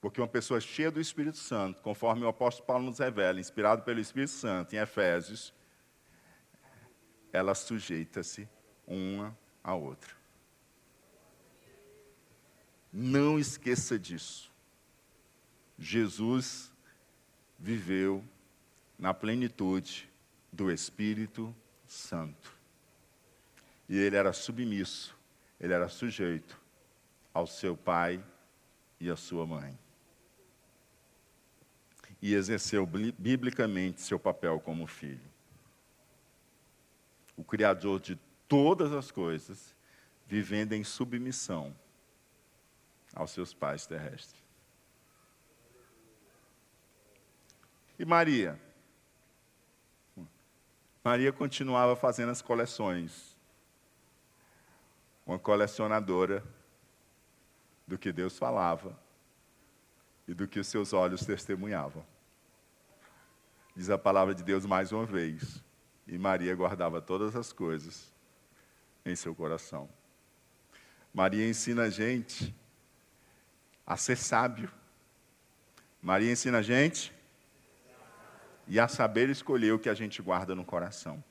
Porque 0.00 0.20
uma 0.20 0.28
pessoa 0.28 0.60
cheia 0.60 0.90
do 0.90 1.00
Espírito 1.00 1.38
Santo, 1.38 1.82
conforme 1.82 2.24
o 2.24 2.28
apóstolo 2.28 2.66
Paulo 2.66 2.84
nos 2.84 2.98
revela, 2.98 3.40
inspirado 3.40 3.82
pelo 3.82 4.00
Espírito 4.00 4.30
Santo 4.30 4.74
em 4.74 4.78
Efésios, 4.78 5.54
ela 7.32 7.54
sujeita-se 7.54 8.48
uma 8.86 9.36
à 9.62 9.74
outra. 9.74 10.14
Não 12.98 13.38
esqueça 13.38 13.98
disso. 13.98 14.50
Jesus 15.78 16.72
viveu 17.58 18.24
na 18.98 19.12
plenitude 19.12 20.08
do 20.50 20.72
Espírito 20.72 21.54
Santo. 21.86 22.50
E 23.86 23.98
ele 23.98 24.16
era 24.16 24.32
submisso, 24.32 25.14
ele 25.60 25.74
era 25.74 25.90
sujeito 25.90 26.58
ao 27.34 27.46
seu 27.46 27.76
pai 27.76 28.24
e 28.98 29.10
à 29.10 29.16
sua 29.16 29.46
mãe. 29.46 29.78
E 32.22 32.32
exerceu 32.32 32.86
biblicamente 32.86 34.00
seu 34.00 34.18
papel 34.18 34.58
como 34.58 34.86
filho. 34.86 35.20
O 37.36 37.44
Criador 37.44 38.00
de 38.00 38.18
todas 38.48 38.90
as 38.92 39.10
coisas, 39.10 39.76
vivendo 40.26 40.72
em 40.72 40.82
submissão 40.82 41.76
aos 43.16 43.30
seus 43.30 43.54
pais 43.54 43.86
terrestres. 43.86 44.44
E 47.98 48.04
Maria? 48.04 48.60
Maria 51.02 51.32
continuava 51.32 51.96
fazendo 51.96 52.30
as 52.30 52.42
coleções. 52.42 53.34
Uma 55.26 55.38
colecionadora 55.38 56.44
do 57.86 57.96
que 57.96 58.12
Deus 58.12 58.38
falava 58.38 58.96
e 60.28 60.34
do 60.34 60.46
que 60.46 60.60
os 60.60 60.66
seus 60.66 60.92
olhos 60.92 61.24
testemunhavam. 61.24 62.04
Diz 63.74 63.88
a 63.88 63.96
palavra 63.96 64.34
de 64.34 64.42
Deus 64.42 64.66
mais 64.66 64.92
uma 64.92 65.06
vez. 65.06 65.64
E 66.06 66.18
Maria 66.18 66.54
guardava 66.54 67.00
todas 67.00 67.34
as 67.34 67.50
coisas 67.50 68.12
em 69.04 69.16
seu 69.16 69.34
coração. 69.34 69.88
Maria 71.14 71.48
ensina 71.48 71.84
a 71.84 71.90
gente 71.90 72.54
a 73.86 73.96
ser 73.96 74.16
sábio. 74.16 74.70
Maria 76.02 76.32
ensina 76.32 76.58
a 76.58 76.62
gente 76.62 77.14
e 78.66 78.80
a 78.80 78.88
saber 78.88 79.30
escolher 79.30 79.72
o 79.72 79.78
que 79.78 79.88
a 79.88 79.94
gente 79.94 80.20
guarda 80.20 80.54
no 80.54 80.64
coração. 80.64 81.22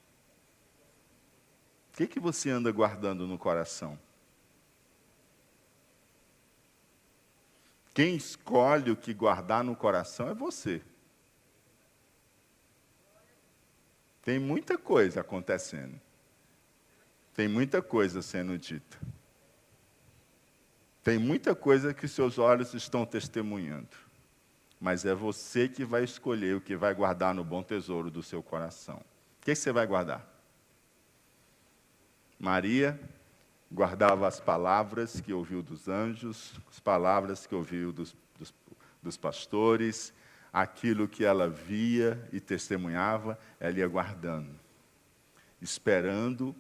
O 1.94 1.98
que, 1.98 2.08
que 2.08 2.20
você 2.20 2.50
anda 2.50 2.72
guardando 2.72 3.28
no 3.28 3.38
coração? 3.38 4.00
Quem 7.94 8.16
escolhe 8.16 8.92
o 8.92 8.98
que 8.98 9.14
guardar 9.14 9.64
no 9.64 9.76
coração 9.76 10.30
é 10.30 10.34
você. 10.34 10.82
Tem 14.22 14.40
muita 14.40 14.78
coisa 14.78 15.22
acontecendo. 15.22 16.02
Tem 17.34 17.48
muita 17.48 17.82
coisa 17.82 18.22
sendo 18.22 18.58
dita. 18.58 18.98
Tem 21.06 21.20
muita 21.20 21.54
coisa 21.54 21.94
que 21.94 22.08
seus 22.08 22.40
olhos 22.40 22.74
estão 22.74 23.06
testemunhando, 23.06 23.96
mas 24.82 25.06
é 25.06 25.14
você 25.14 25.70
que 25.70 25.86
vai 25.86 26.04
escolher 26.04 26.56
o 26.56 26.62
que 26.62 26.76
vai 26.76 26.96
guardar 26.96 27.32
no 27.32 27.44
bom 27.44 27.62
tesouro 27.62 28.10
do 28.10 28.24
seu 28.24 28.42
coração. 28.42 28.96
O 28.96 29.46
que 29.46 29.54
você 29.54 29.72
vai 29.72 29.86
guardar? 29.86 30.28
Maria 32.40 33.00
guardava 33.72 34.28
as 34.28 34.40
palavras 34.40 35.22
que 35.22 35.32
ouviu 35.32 35.62
dos 35.62 35.88
anjos, 35.88 36.60
as 36.72 36.80
palavras 36.80 37.46
que 37.46 37.54
ouviu 37.54 37.92
dos, 37.92 38.16
dos, 38.40 38.52
dos 39.04 39.16
pastores, 39.16 40.12
aquilo 40.52 41.08
que 41.08 41.24
ela 41.24 41.48
via 41.48 42.28
e 42.34 42.40
testemunhava, 42.40 43.38
ela 43.60 43.78
ia 43.78 43.88
guardando, 43.88 44.60
esperando 45.62 46.56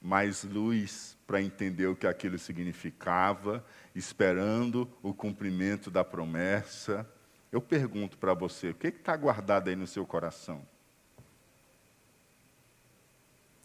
mais 0.00 0.44
luz 0.44 1.16
para 1.26 1.42
entender 1.42 1.86
o 1.86 1.94
que 1.94 2.06
aquilo 2.06 2.38
significava, 2.38 3.64
esperando 3.94 4.90
o 5.02 5.12
cumprimento 5.12 5.90
da 5.90 6.02
promessa. 6.02 7.08
Eu 7.52 7.60
pergunto 7.60 8.16
para 8.16 8.32
você, 8.32 8.70
o 8.70 8.74
que 8.74 8.88
está 8.88 9.16
guardado 9.16 9.68
aí 9.68 9.76
no 9.76 9.86
seu 9.86 10.06
coração? 10.06 10.66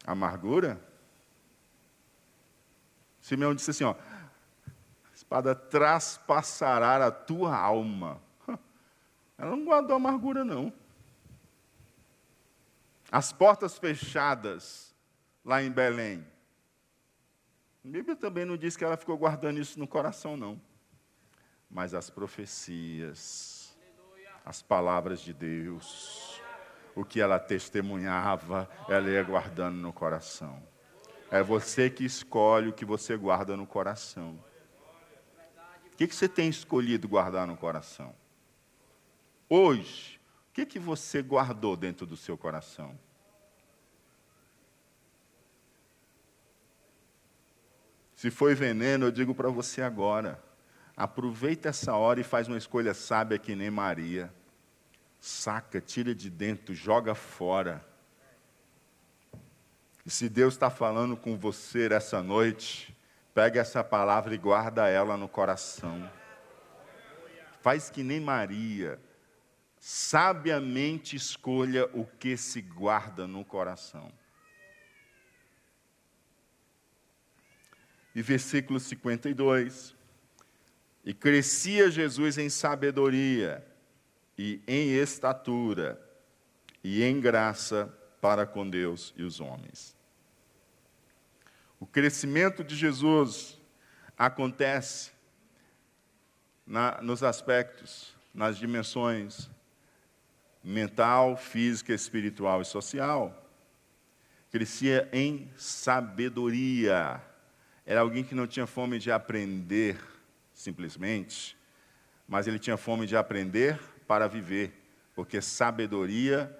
Amargura? 0.04 0.80
Simeão 3.20 3.54
disse 3.54 3.70
assim: 3.70 3.84
ó, 3.84 3.92
a 3.92 5.14
espada 5.14 5.54
traspassará 5.54 7.06
a 7.06 7.10
tua 7.10 7.56
alma. 7.56 8.20
Ela 9.38 9.50
não 9.50 9.64
guardou 9.64 9.96
amargura, 9.96 10.44
não. 10.44 10.72
As 13.10 13.32
portas 13.32 13.78
fechadas 13.78 14.85
lá 15.46 15.62
em 15.62 15.70
Belém. 15.70 16.26
A 17.84 17.88
Bíblia 17.88 18.16
também 18.16 18.44
não 18.44 18.56
diz 18.56 18.76
que 18.76 18.84
ela 18.84 18.96
ficou 18.96 19.16
guardando 19.16 19.60
isso 19.60 19.78
no 19.78 19.86
coração, 19.86 20.36
não. 20.36 20.60
Mas 21.70 21.94
as 21.94 22.10
profecias, 22.10 23.78
as 24.44 24.60
palavras 24.60 25.20
de 25.20 25.32
Deus, 25.32 26.42
o 26.96 27.04
que 27.04 27.20
ela 27.20 27.38
testemunhava, 27.38 28.68
ela 28.88 29.08
ia 29.08 29.22
guardando 29.22 29.76
no 29.76 29.92
coração. 29.92 30.60
É 31.30 31.40
você 31.42 31.88
que 31.88 32.04
escolhe 32.04 32.68
o 32.68 32.72
que 32.72 32.84
você 32.84 33.16
guarda 33.16 33.56
no 33.56 33.66
coração. 33.66 34.44
O 35.92 35.96
que, 35.96 36.06
você 36.08 36.28
tem 36.28 36.48
escolhido 36.48 37.08
guardar 37.08 37.46
no 37.46 37.56
coração? 37.56 38.14
Hoje, 39.48 40.20
o 40.50 40.52
que, 40.52 40.66
que 40.66 40.78
você 40.78 41.22
guardou 41.22 41.76
dentro 41.76 42.04
do 42.04 42.16
seu 42.16 42.36
coração? 42.36 42.98
Se 48.16 48.30
foi 48.30 48.54
veneno, 48.54 49.06
eu 49.06 49.10
digo 49.10 49.34
para 49.34 49.50
você 49.50 49.82
agora. 49.82 50.42
Aproveita 50.96 51.68
essa 51.68 51.94
hora 51.94 52.18
e 52.18 52.24
faz 52.24 52.48
uma 52.48 52.56
escolha 52.56 52.94
sábia 52.94 53.38
que 53.38 53.54
nem 53.54 53.70
Maria. 53.70 54.32
Saca, 55.20 55.82
tira 55.82 56.14
de 56.14 56.30
dentro, 56.30 56.74
joga 56.74 57.14
fora. 57.14 57.86
E 60.04 60.10
se 60.10 60.30
Deus 60.30 60.54
está 60.54 60.70
falando 60.70 61.14
com 61.14 61.36
você 61.36 61.92
essa 61.92 62.22
noite, 62.22 62.96
pega 63.34 63.60
essa 63.60 63.84
palavra 63.84 64.34
e 64.34 64.38
guarda 64.38 64.88
ela 64.88 65.14
no 65.18 65.28
coração. 65.28 66.10
Faz 67.60 67.90
que 67.90 68.02
nem 68.02 68.18
Maria. 68.18 68.98
Sabiamente 69.78 71.16
escolha 71.16 71.86
o 71.92 72.06
que 72.06 72.34
se 72.38 72.62
guarda 72.62 73.26
no 73.26 73.44
coração. 73.44 74.10
E 78.16 78.22
versículo 78.22 78.80
52. 78.80 79.94
E 81.04 81.12
crescia 81.12 81.90
Jesus 81.90 82.38
em 82.38 82.48
sabedoria 82.48 83.62
e 84.38 84.62
em 84.66 84.94
estatura 84.94 86.00
e 86.82 87.02
em 87.02 87.20
graça 87.20 87.94
para 88.18 88.46
com 88.46 88.68
Deus 88.68 89.12
e 89.18 89.22
os 89.22 89.38
homens. 89.38 89.94
O 91.78 91.86
crescimento 91.86 92.64
de 92.64 92.74
Jesus 92.74 93.60
acontece 94.16 95.12
na, 96.66 97.02
nos 97.02 97.22
aspectos, 97.22 98.16
nas 98.32 98.56
dimensões 98.56 99.50
mental, 100.64 101.36
física, 101.36 101.92
espiritual 101.92 102.62
e 102.62 102.64
social. 102.64 103.46
Crescia 104.50 105.06
em 105.12 105.50
sabedoria. 105.54 107.22
Era 107.86 108.00
alguém 108.00 108.24
que 108.24 108.34
não 108.34 108.48
tinha 108.48 108.66
fome 108.66 108.98
de 108.98 109.12
aprender 109.12 109.96
simplesmente, 110.52 111.56
mas 112.26 112.48
ele 112.48 112.58
tinha 112.58 112.76
fome 112.76 113.06
de 113.06 113.16
aprender 113.16 113.80
para 114.08 114.26
viver, 114.26 114.72
porque 115.14 115.40
sabedoria 115.40 116.54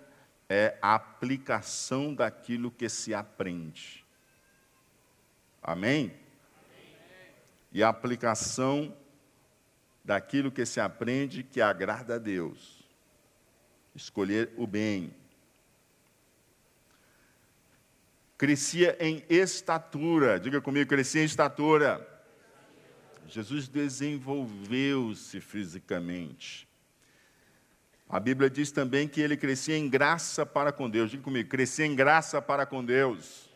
é 0.49 0.79
a 0.81 0.95
aplicação 0.95 2.14
daquilo 2.14 2.70
que 2.70 2.89
se 2.89 3.12
aprende. 3.12 4.07
Amém? 5.61 6.14
E 7.72 7.83
a 7.83 7.89
aplicação 7.89 8.97
daquilo 10.05 10.53
que 10.53 10.64
se 10.64 10.79
aprende 10.79 11.43
que 11.43 11.61
agrada 11.61 12.14
a 12.14 12.18
Deus. 12.18 12.85
Escolher 13.97 14.53
o 14.57 14.64
bem. 14.64 15.12
Crescia 18.39 18.97
em 19.01 19.24
estatura. 19.30 20.39
Diga 20.39 20.61
comigo, 20.61 20.89
crescia 20.89 21.22
em 21.22 21.24
estatura. 21.24 22.07
Jesus 23.26 23.66
desenvolveu-se 23.66 25.41
fisicamente. 25.41 26.68
A 28.09 28.20
Bíblia 28.20 28.49
diz 28.51 28.70
também 28.70 29.09
que 29.09 29.20
ele 29.20 29.37
crescia 29.37 29.76
em 29.76 29.89
graça 29.89 30.45
para 30.45 30.70
com 30.70 30.89
Deus. 30.89 31.11
Diga 31.11 31.22
comigo, 31.22 31.49
crescia 31.49 31.87
em 31.87 31.97
graça 31.97 32.43
para 32.43 32.66
com 32.66 32.84
Deus. 32.84 33.49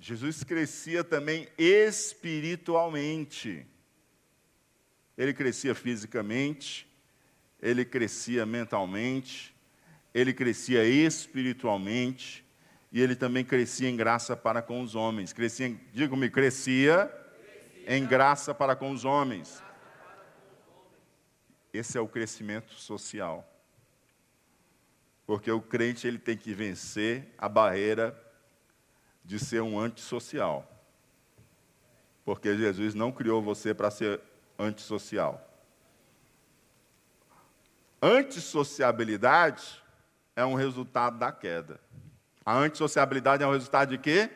Jesus 0.00 0.42
crescia 0.42 1.04
também 1.04 1.46
espiritualmente. 1.56 3.66
Ele 5.16 5.32
crescia 5.34 5.74
fisicamente, 5.74 6.88
ele 7.60 7.84
crescia 7.84 8.46
mentalmente, 8.46 9.54
ele 10.12 10.32
crescia 10.32 10.84
espiritualmente 10.84 12.41
e 12.92 13.00
ele 13.00 13.16
também 13.16 13.42
crescia 13.42 13.88
em 13.88 13.96
graça 13.96 14.36
para 14.36 14.60
com 14.60 14.82
os 14.82 14.94
homens. 14.94 15.32
Crescia, 15.32 15.74
diga-me, 15.94 16.28
crescia, 16.28 17.06
crescia 17.06 17.96
em 17.96 18.06
graça 18.06 18.54
para 18.54 18.76
com 18.76 18.90
os 18.90 19.06
homens. 19.06 19.62
Esse 21.72 21.96
é 21.96 22.00
o 22.00 22.06
crescimento 22.06 22.74
social. 22.74 23.48
Porque 25.24 25.50
o 25.50 25.62
crente 25.62 26.06
ele 26.06 26.18
tem 26.18 26.36
que 26.36 26.52
vencer 26.52 27.34
a 27.38 27.48
barreira 27.48 28.14
de 29.24 29.38
ser 29.38 29.62
um 29.62 29.80
antissocial. 29.80 30.68
Porque 32.26 32.54
Jesus 32.54 32.94
não 32.94 33.10
criou 33.10 33.40
você 33.40 33.72
para 33.72 33.90
ser 33.90 34.20
antissocial. 34.58 35.48
Antissociabilidade 38.02 39.82
é 40.36 40.44
um 40.44 40.54
resultado 40.54 41.18
da 41.18 41.32
queda. 41.32 41.80
A 42.44 42.56
antissociabilidade 42.56 43.42
é 43.42 43.46
um 43.46 43.52
resultado 43.52 43.90
de 43.90 43.98
quê? 43.98 44.30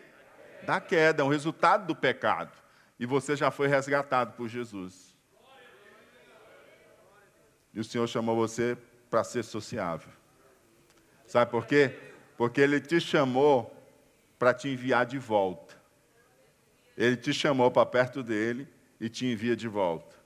Da 0.65 0.81
queda, 0.81 1.23
é 1.23 1.25
um 1.25 1.29
resultado 1.29 1.87
do 1.87 1.97
pecado. 1.97 2.53
E 2.99 3.07
você 3.07 3.37
já 3.37 3.51
foi 3.51 3.69
resgatado 3.69 4.33
por 4.33 4.49
Jesus. 4.49 5.15
E 7.75 7.81
o 7.81 7.85
Senhor 7.85 8.07
chamou 8.07 8.37
você 8.37 8.77
para 9.11 9.23
ser 9.23 9.43
sociável. 9.43 10.11
Sabe 11.27 11.51
por 11.51 11.67
quê? 11.67 11.99
Porque 12.37 12.61
Ele 12.61 12.81
te 12.81 13.01
chamou 13.01 13.75
para 14.39 14.55
te 14.55 14.69
enviar 14.69 15.05
de 15.05 15.19
volta. 15.19 15.75
Ele 16.97 17.17
te 17.17 17.33
chamou 17.33 17.71
para 17.71 17.85
perto 17.85 18.23
dele 18.23 18.67
e 19.01 19.09
te 19.09 19.27
envia 19.27 19.55
de 19.55 19.69
volta. 19.69 20.17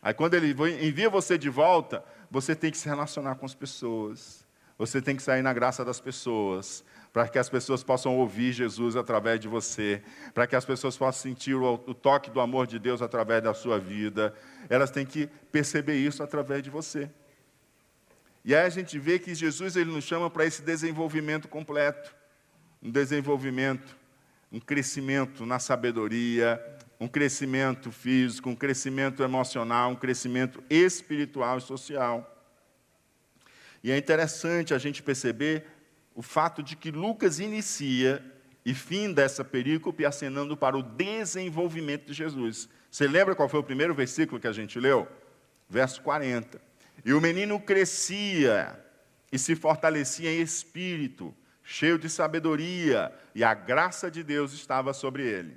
Aí 0.00 0.14
quando 0.14 0.34
ele 0.34 0.54
envia 0.80 1.10
você 1.10 1.36
de 1.36 1.50
volta, 1.50 2.04
você 2.30 2.54
tem 2.54 2.70
que 2.70 2.78
se 2.78 2.88
relacionar 2.88 3.34
com 3.34 3.44
as 3.44 3.54
pessoas. 3.54 4.46
Você 4.76 5.02
tem 5.02 5.16
que 5.16 5.22
sair 5.22 5.42
na 5.42 5.52
graça 5.52 5.84
das 5.84 6.00
pessoas, 6.00 6.84
para 7.12 7.26
que 7.28 7.38
as 7.38 7.48
pessoas 7.48 7.82
possam 7.82 8.16
ouvir 8.16 8.52
Jesus 8.52 8.96
através 8.96 9.40
de 9.40 9.48
você, 9.48 10.02
para 10.34 10.46
que 10.46 10.54
as 10.54 10.64
pessoas 10.64 10.96
possam 10.96 11.30
sentir 11.30 11.54
o, 11.54 11.74
o, 11.74 11.94
toque 11.94 12.30
do 12.30 12.40
amor 12.40 12.66
de 12.66 12.78
Deus 12.78 13.02
através 13.02 13.42
da 13.42 13.54
sua 13.54 13.78
vida. 13.78 14.34
Elas 14.68 14.90
têm 14.90 15.06
que 15.06 15.26
perceber 15.50 15.96
isso 15.96 16.22
através 16.22 16.62
de 16.62 16.70
você. 16.70 17.10
E 18.44 18.54
aí 18.54 18.64
a 18.64 18.68
gente 18.68 18.98
vê 18.98 19.18
que 19.18 19.34
Jesus 19.34 19.76
ele 19.76 19.90
nos 19.90 20.04
chama 20.04 20.30
para 20.30 20.44
esse 20.44 20.62
desenvolvimento 20.62 21.48
completo, 21.48 22.14
um 22.82 22.90
desenvolvimento, 22.90 23.96
um 24.50 24.60
crescimento 24.60 25.44
na 25.44 25.58
sabedoria, 25.58 26.62
um 27.00 27.08
crescimento 27.08 27.90
físico, 27.90 28.48
um 28.48 28.56
crescimento 28.56 29.22
emocional, 29.22 29.90
um 29.90 29.96
crescimento 29.96 30.62
espiritual 30.68 31.58
e 31.58 31.62
social. 31.62 32.34
E 33.82 33.92
é 33.92 33.96
interessante 33.96 34.74
a 34.74 34.78
gente 34.78 35.02
perceber 35.02 35.64
o 36.18 36.22
fato 36.22 36.64
de 36.64 36.74
que 36.74 36.90
Lucas 36.90 37.38
inicia 37.38 38.20
e 38.64 38.74
fim 38.74 39.12
dessa 39.12 39.44
perícope 39.44 40.04
acenando 40.04 40.56
para 40.56 40.76
o 40.76 40.82
desenvolvimento 40.82 42.06
de 42.06 42.12
Jesus. 42.12 42.68
Você 42.90 43.06
lembra 43.06 43.36
qual 43.36 43.48
foi 43.48 43.60
o 43.60 43.62
primeiro 43.62 43.94
versículo 43.94 44.40
que 44.40 44.48
a 44.48 44.52
gente 44.52 44.80
leu? 44.80 45.06
Verso 45.70 46.02
40. 46.02 46.60
E 47.04 47.12
o 47.12 47.20
menino 47.20 47.60
crescia 47.60 48.84
e 49.30 49.38
se 49.38 49.54
fortalecia 49.54 50.28
em 50.28 50.40
espírito, 50.40 51.32
cheio 51.62 51.96
de 51.96 52.10
sabedoria, 52.10 53.12
e 53.32 53.44
a 53.44 53.54
graça 53.54 54.10
de 54.10 54.24
Deus 54.24 54.52
estava 54.52 54.92
sobre 54.92 55.24
ele. 55.24 55.56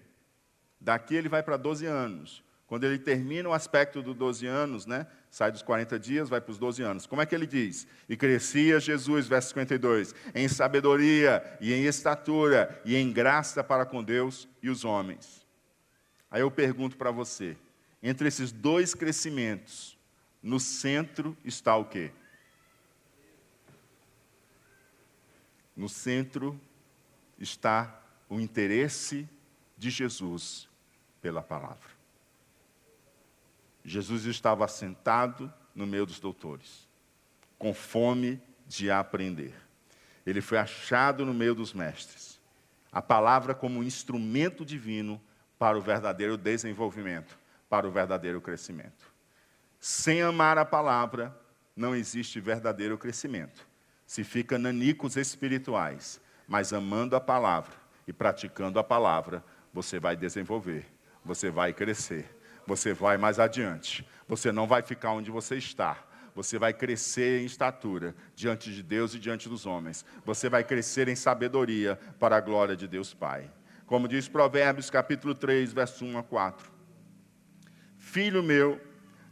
Daqui 0.80 1.16
ele 1.16 1.28
vai 1.28 1.42
para 1.42 1.58
12 1.58 1.88
anos. 1.88 2.44
Quando 2.68 2.84
ele 2.84 3.00
termina 3.00 3.50
o 3.50 3.54
aspecto 3.54 4.04
dos 4.04 4.16
12 4.16 4.46
anos, 4.46 4.86
né? 4.86 5.08
Sai 5.32 5.50
dos 5.50 5.62
40 5.62 5.98
dias, 5.98 6.28
vai 6.28 6.42
para 6.42 6.52
os 6.52 6.58
12 6.58 6.84
anos. 6.84 7.08
Como 7.08 7.22
é 7.22 7.26
que 7.26 7.34
ele 7.34 7.48
diz? 7.48 7.88
E 8.10 8.18
crescia 8.18 8.82
Jesus, 8.82 9.30
verso 9.30 9.48
52, 9.48 10.14
em 10.36 10.46
sabedoria 10.50 11.42
e 11.62 11.74
em 11.74 11.86
estatura 11.86 12.82
e 12.84 12.98
em 12.98 13.14
graça 13.14 13.64
para 13.64 13.86
com 13.86 14.04
Deus 14.04 14.50
e 14.62 14.70
os 14.70 14.84
homens. 14.84 15.48
Aí 16.30 16.42
eu 16.42 16.52
pergunto 16.52 16.98
para 16.98 17.12
você, 17.12 17.56
entre 18.04 18.28
esses 18.28 18.52
dois 18.52 18.94
crescimentos, 18.94 19.98
no 20.44 20.60
centro 20.60 21.38
está 21.46 21.78
o 21.78 21.86
quê? 21.86 22.12
No 25.74 25.88
centro 25.88 26.60
está 27.40 28.04
o 28.28 28.38
interesse 28.38 29.30
de 29.78 29.90
Jesus 29.90 30.68
pela 31.22 31.42
palavra. 31.42 32.01
Jesus 33.84 34.26
estava 34.26 34.68
sentado 34.68 35.52
no 35.74 35.88
meio 35.88 36.06
dos 36.06 36.20
doutores, 36.20 36.88
com 37.58 37.74
fome 37.74 38.42
de 38.68 38.92
aprender. 38.92 39.54
Ele 40.26 40.42
foi 40.42 40.58
achado 40.58 41.26
no 41.26 41.34
meio 41.34 41.56
dos 41.56 41.74
mestres. 41.74 42.40
A 42.92 43.02
palavra 43.02 43.56
como 43.56 43.84
instrumento 43.84 44.64
divino 44.64 45.20
para 45.58 45.78
o 45.78 45.82
verdadeiro 45.82 46.38
desenvolvimento, 46.38 47.38
para 47.70 47.88
o 47.88 47.92
verdadeiro 47.92 48.42
crescimento. 48.42 49.12
Sem 49.80 50.22
amar 50.22 50.58
a 50.58 50.66
palavra, 50.66 51.36
não 51.76 51.96
existe 51.96 52.40
verdadeiro 52.40 52.98
crescimento. 52.98 53.68
Se 54.06 54.24
fica 54.24 54.60
nanicos 54.60 55.16
espirituais, 55.16 56.22
mas 56.48 56.74
amando 56.74 57.16
a 57.16 57.22
palavra 57.22 57.74
e 58.06 58.14
praticando 58.14 58.78
a 58.78 58.84
palavra, 58.84 59.44
você 59.74 60.00
vai 60.00 60.16
desenvolver, 60.16 60.86
você 61.24 61.50
vai 61.50 61.74
crescer 61.74 62.41
você 62.66 62.94
vai 62.94 63.18
mais 63.18 63.40
adiante. 63.40 64.08
Você 64.28 64.52
não 64.52 64.68
vai 64.68 64.82
ficar 64.82 65.12
onde 65.12 65.30
você 65.32 65.56
está. 65.56 65.98
Você 66.34 66.58
vai 66.58 66.74
crescer 66.74 67.42
em 67.42 67.46
estatura 67.46 68.16
diante 68.36 68.74
de 68.74 68.82
Deus 68.82 69.14
e 69.14 69.20
diante 69.20 69.50
dos 69.50 69.66
homens. 69.66 70.06
Você 70.26 70.50
vai 70.50 70.64
crescer 70.64 71.08
em 71.08 71.16
sabedoria 71.16 72.00
para 72.20 72.38
a 72.38 72.42
glória 72.42 72.76
de 72.76 72.88
Deus 72.88 73.14
Pai. 73.14 73.52
Como 73.86 74.08
diz 74.08 74.30
Provérbios 74.30 74.90
capítulo 74.90 75.36
3, 75.36 75.74
verso 75.74 76.06
1 76.06 76.18
a 76.18 76.24
4. 76.24 76.72
Filho 77.98 78.42
meu, 78.42 78.80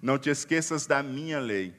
não 0.01 0.17
te 0.17 0.29
esqueças 0.29 0.85
da 0.85 1.01
minha 1.01 1.39
lei, 1.39 1.73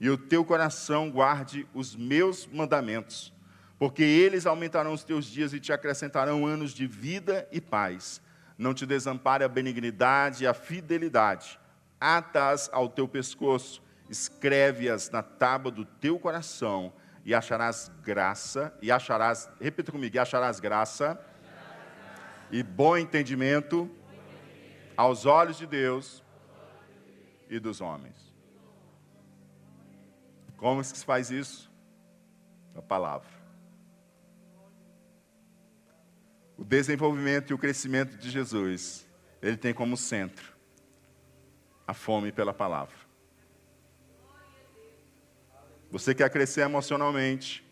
e 0.00 0.08
o 0.08 0.16
teu 0.16 0.44
coração 0.44 1.10
guarde 1.10 1.66
os 1.74 1.94
meus 1.94 2.46
mandamentos, 2.46 3.32
porque 3.78 4.02
eles 4.02 4.46
aumentarão 4.46 4.94
os 4.94 5.04
teus 5.04 5.26
dias 5.26 5.52
e 5.52 5.60
te 5.60 5.72
acrescentarão 5.72 6.46
anos 6.46 6.72
de 6.72 6.86
vida 6.86 7.46
e 7.52 7.60
paz 7.60 8.20
não 8.60 8.74
te 8.74 8.84
desampare 8.84 9.42
a 9.42 9.48
benignidade 9.48 10.44
e 10.44 10.46
a 10.46 10.52
fidelidade. 10.52 11.58
Atas 11.98 12.68
ao 12.70 12.90
teu 12.90 13.08
pescoço, 13.08 13.82
escreve-as 14.10 15.08
na 15.08 15.22
tábua 15.22 15.72
do 15.72 15.86
teu 15.86 16.18
coração, 16.18 16.92
e 17.24 17.34
acharás 17.34 17.90
graça, 18.02 18.76
e 18.82 18.92
acharás, 18.92 19.48
repita 19.58 19.90
comigo, 19.90 20.14
e 20.14 20.18
acharás 20.18 20.60
graça, 20.60 21.18
e 22.50 22.62
bom 22.62 22.98
entendimento 22.98 23.90
aos 24.94 25.24
olhos 25.24 25.56
de 25.56 25.66
Deus 25.66 26.22
e 27.48 27.58
dos 27.58 27.80
homens. 27.80 28.34
Como 30.58 30.84
se 30.84 31.02
faz 31.02 31.30
isso? 31.30 31.72
A 32.76 32.82
palavra. 32.82 33.39
O 36.60 36.64
desenvolvimento 36.64 37.50
e 37.50 37.54
o 37.54 37.58
crescimento 37.58 38.18
de 38.18 38.28
Jesus, 38.28 39.08
ele 39.40 39.56
tem 39.56 39.72
como 39.72 39.96
centro 39.96 40.52
a 41.86 41.94
fome 41.94 42.30
pela 42.30 42.52
palavra. 42.52 42.94
Você 45.90 46.14
quer 46.14 46.28
crescer 46.28 46.60
emocionalmente, 46.60 47.66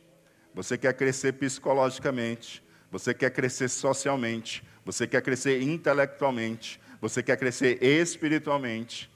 você 0.55 0.79
quer 0.79 0.95
crescer 0.95 1.35
psicologicamente, 1.35 2.65
você 2.91 3.13
quer 3.13 3.31
crescer 3.31 3.69
socialmente, 3.69 4.65
você 4.87 5.07
quer 5.07 5.21
crescer 5.21 5.61
intelectualmente, 5.61 6.81
você 6.99 7.23
quer 7.23 7.37
crescer 7.37 7.85
espiritualmente, 7.85 9.13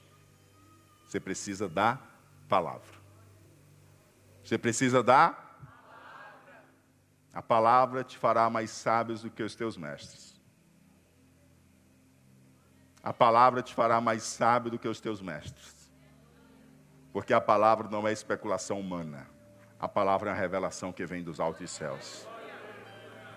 você 1.03 1.19
precisa 1.19 1.67
da 1.67 1.99
palavra. 2.47 3.01
Você 4.43 4.55
precisa 4.55 5.01
da 5.01 5.42
a 7.33 7.41
palavra 7.41 8.03
te 8.03 8.17
fará 8.17 8.47
mais 8.49 8.69
sábios 8.69 9.23
do 9.23 9.29
que 9.29 9.41
os 9.41 9.55
teus 9.55 9.75
mestres. 9.75 10.39
A 13.01 13.11
palavra 13.11 13.61
te 13.61 13.73
fará 13.73 13.99
mais 13.99 14.23
sábio 14.23 14.71
do 14.71 14.79
que 14.79 14.87
os 14.87 15.01
teus 15.01 15.19
mestres. 15.19 15.91
Porque 17.11 17.33
a 17.33 17.41
palavra 17.41 17.89
não 17.89 18.07
é 18.07 18.13
especulação 18.13 18.79
humana. 18.79 19.27
A 19.79 19.89
palavra 19.89 20.29
é 20.29 20.33
a 20.33 20.35
revelação 20.35 20.93
que 20.93 21.05
vem 21.05 21.23
dos 21.23 21.39
altos 21.39 21.71
céus. 21.71 22.27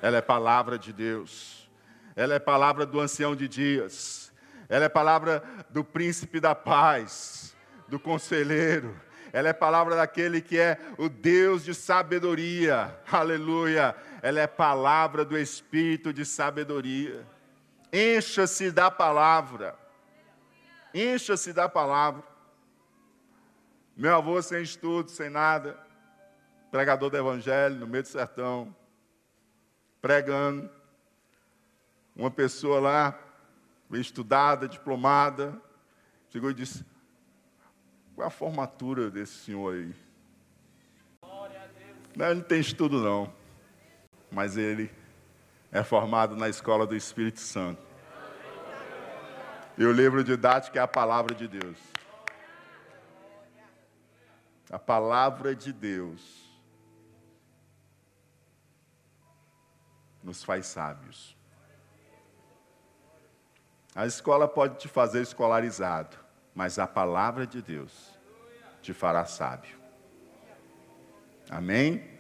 Ela 0.01 0.19
é 0.19 0.23
palavra 0.23 0.79
de 0.79 0.93
Deus. 0.93 1.69
Ela 2.15 2.35
é 2.35 2.39
palavra 2.39 2.87
do 2.87 3.01
ancião 3.01 3.35
de 3.35 3.49
dias. 3.49 4.33
Ela 4.69 4.85
é 4.85 4.89
palavra 4.89 5.43
do 5.71 5.83
príncipe 5.83 6.39
da 6.39 6.55
paz, 6.55 7.57
do 7.89 7.99
conselheiro, 7.99 8.95
ela 9.37 9.51
é 9.51 9.53
palavra 9.53 9.97
daquele 9.97 10.41
que 10.41 10.59
é 10.59 10.81
o 10.97 11.11
Deus 11.11 11.63
de 11.63 11.75
sabedoria, 11.75 12.99
aleluia. 13.13 13.95
Ela 14.23 14.41
é 14.41 14.47
palavra 14.47 15.27
do 15.27 15.37
Espírito 15.37 16.11
de 16.11 16.25
sabedoria. 16.25 17.23
Encha-se 17.93 18.71
da 18.71 18.91
palavra, 18.91 19.79
encha-se 20.95 21.53
da 21.53 21.69
palavra. 21.69 22.25
Meu 23.95 24.15
avô 24.17 24.41
sem 24.41 24.63
estudo, 24.63 25.11
sem 25.11 25.29
nada, 25.29 25.79
pregador 26.71 27.11
do 27.11 27.19
Evangelho 27.19 27.77
no 27.77 27.87
meio 27.87 28.05
do 28.05 28.09
sertão, 28.09 28.75
pregando. 30.01 30.71
Uma 32.17 32.31
pessoa 32.31 32.81
lá, 32.81 33.19
estudada, 33.93 34.67
diplomada, 34.67 35.61
chegou 36.31 36.51
e 36.51 36.55
disse: 36.55 36.96
qual 38.17 38.25
é 38.25 38.29
a 38.29 38.31
formatura 38.31 39.11
desse 39.11 39.35
senhor 39.45 39.75
aí? 39.75 39.95
Não, 42.17 42.25
ele 42.25 42.35
não 42.37 42.43
tem 42.43 42.59
estudo, 42.59 42.99
não. 42.99 43.31
Mas 44.33 44.57
ele 44.57 44.91
é 45.71 45.85
formado 45.85 46.35
na 46.35 46.49
escola 46.49 46.87
do 46.87 46.97
Espírito 46.97 47.41
Santo. 47.41 47.83
E 49.77 49.85
o 49.85 49.93
livro 49.93 50.25
didático 50.25 50.79
é 50.79 50.81
a 50.81 50.89
palavra 50.89 51.35
de 51.35 51.47
Deus. 51.47 51.77
A 54.71 54.79
palavra 54.79 55.55
de 55.55 55.71
Deus 55.71 56.51
nos 60.23 60.43
faz 60.43 60.65
sábios. 60.65 61.37
A 63.95 64.07
escola 64.07 64.49
pode 64.49 64.79
te 64.79 64.89
fazer 64.89 65.21
escolarizado 65.21 66.26
mas 66.57 66.79
a 66.79 66.87
palavra 66.87 67.47
de 67.47 67.61
Deus 67.61 68.19
te 68.81 68.95
fará 68.95 69.27
sábio. 69.27 69.77
Amém? 71.51 72.16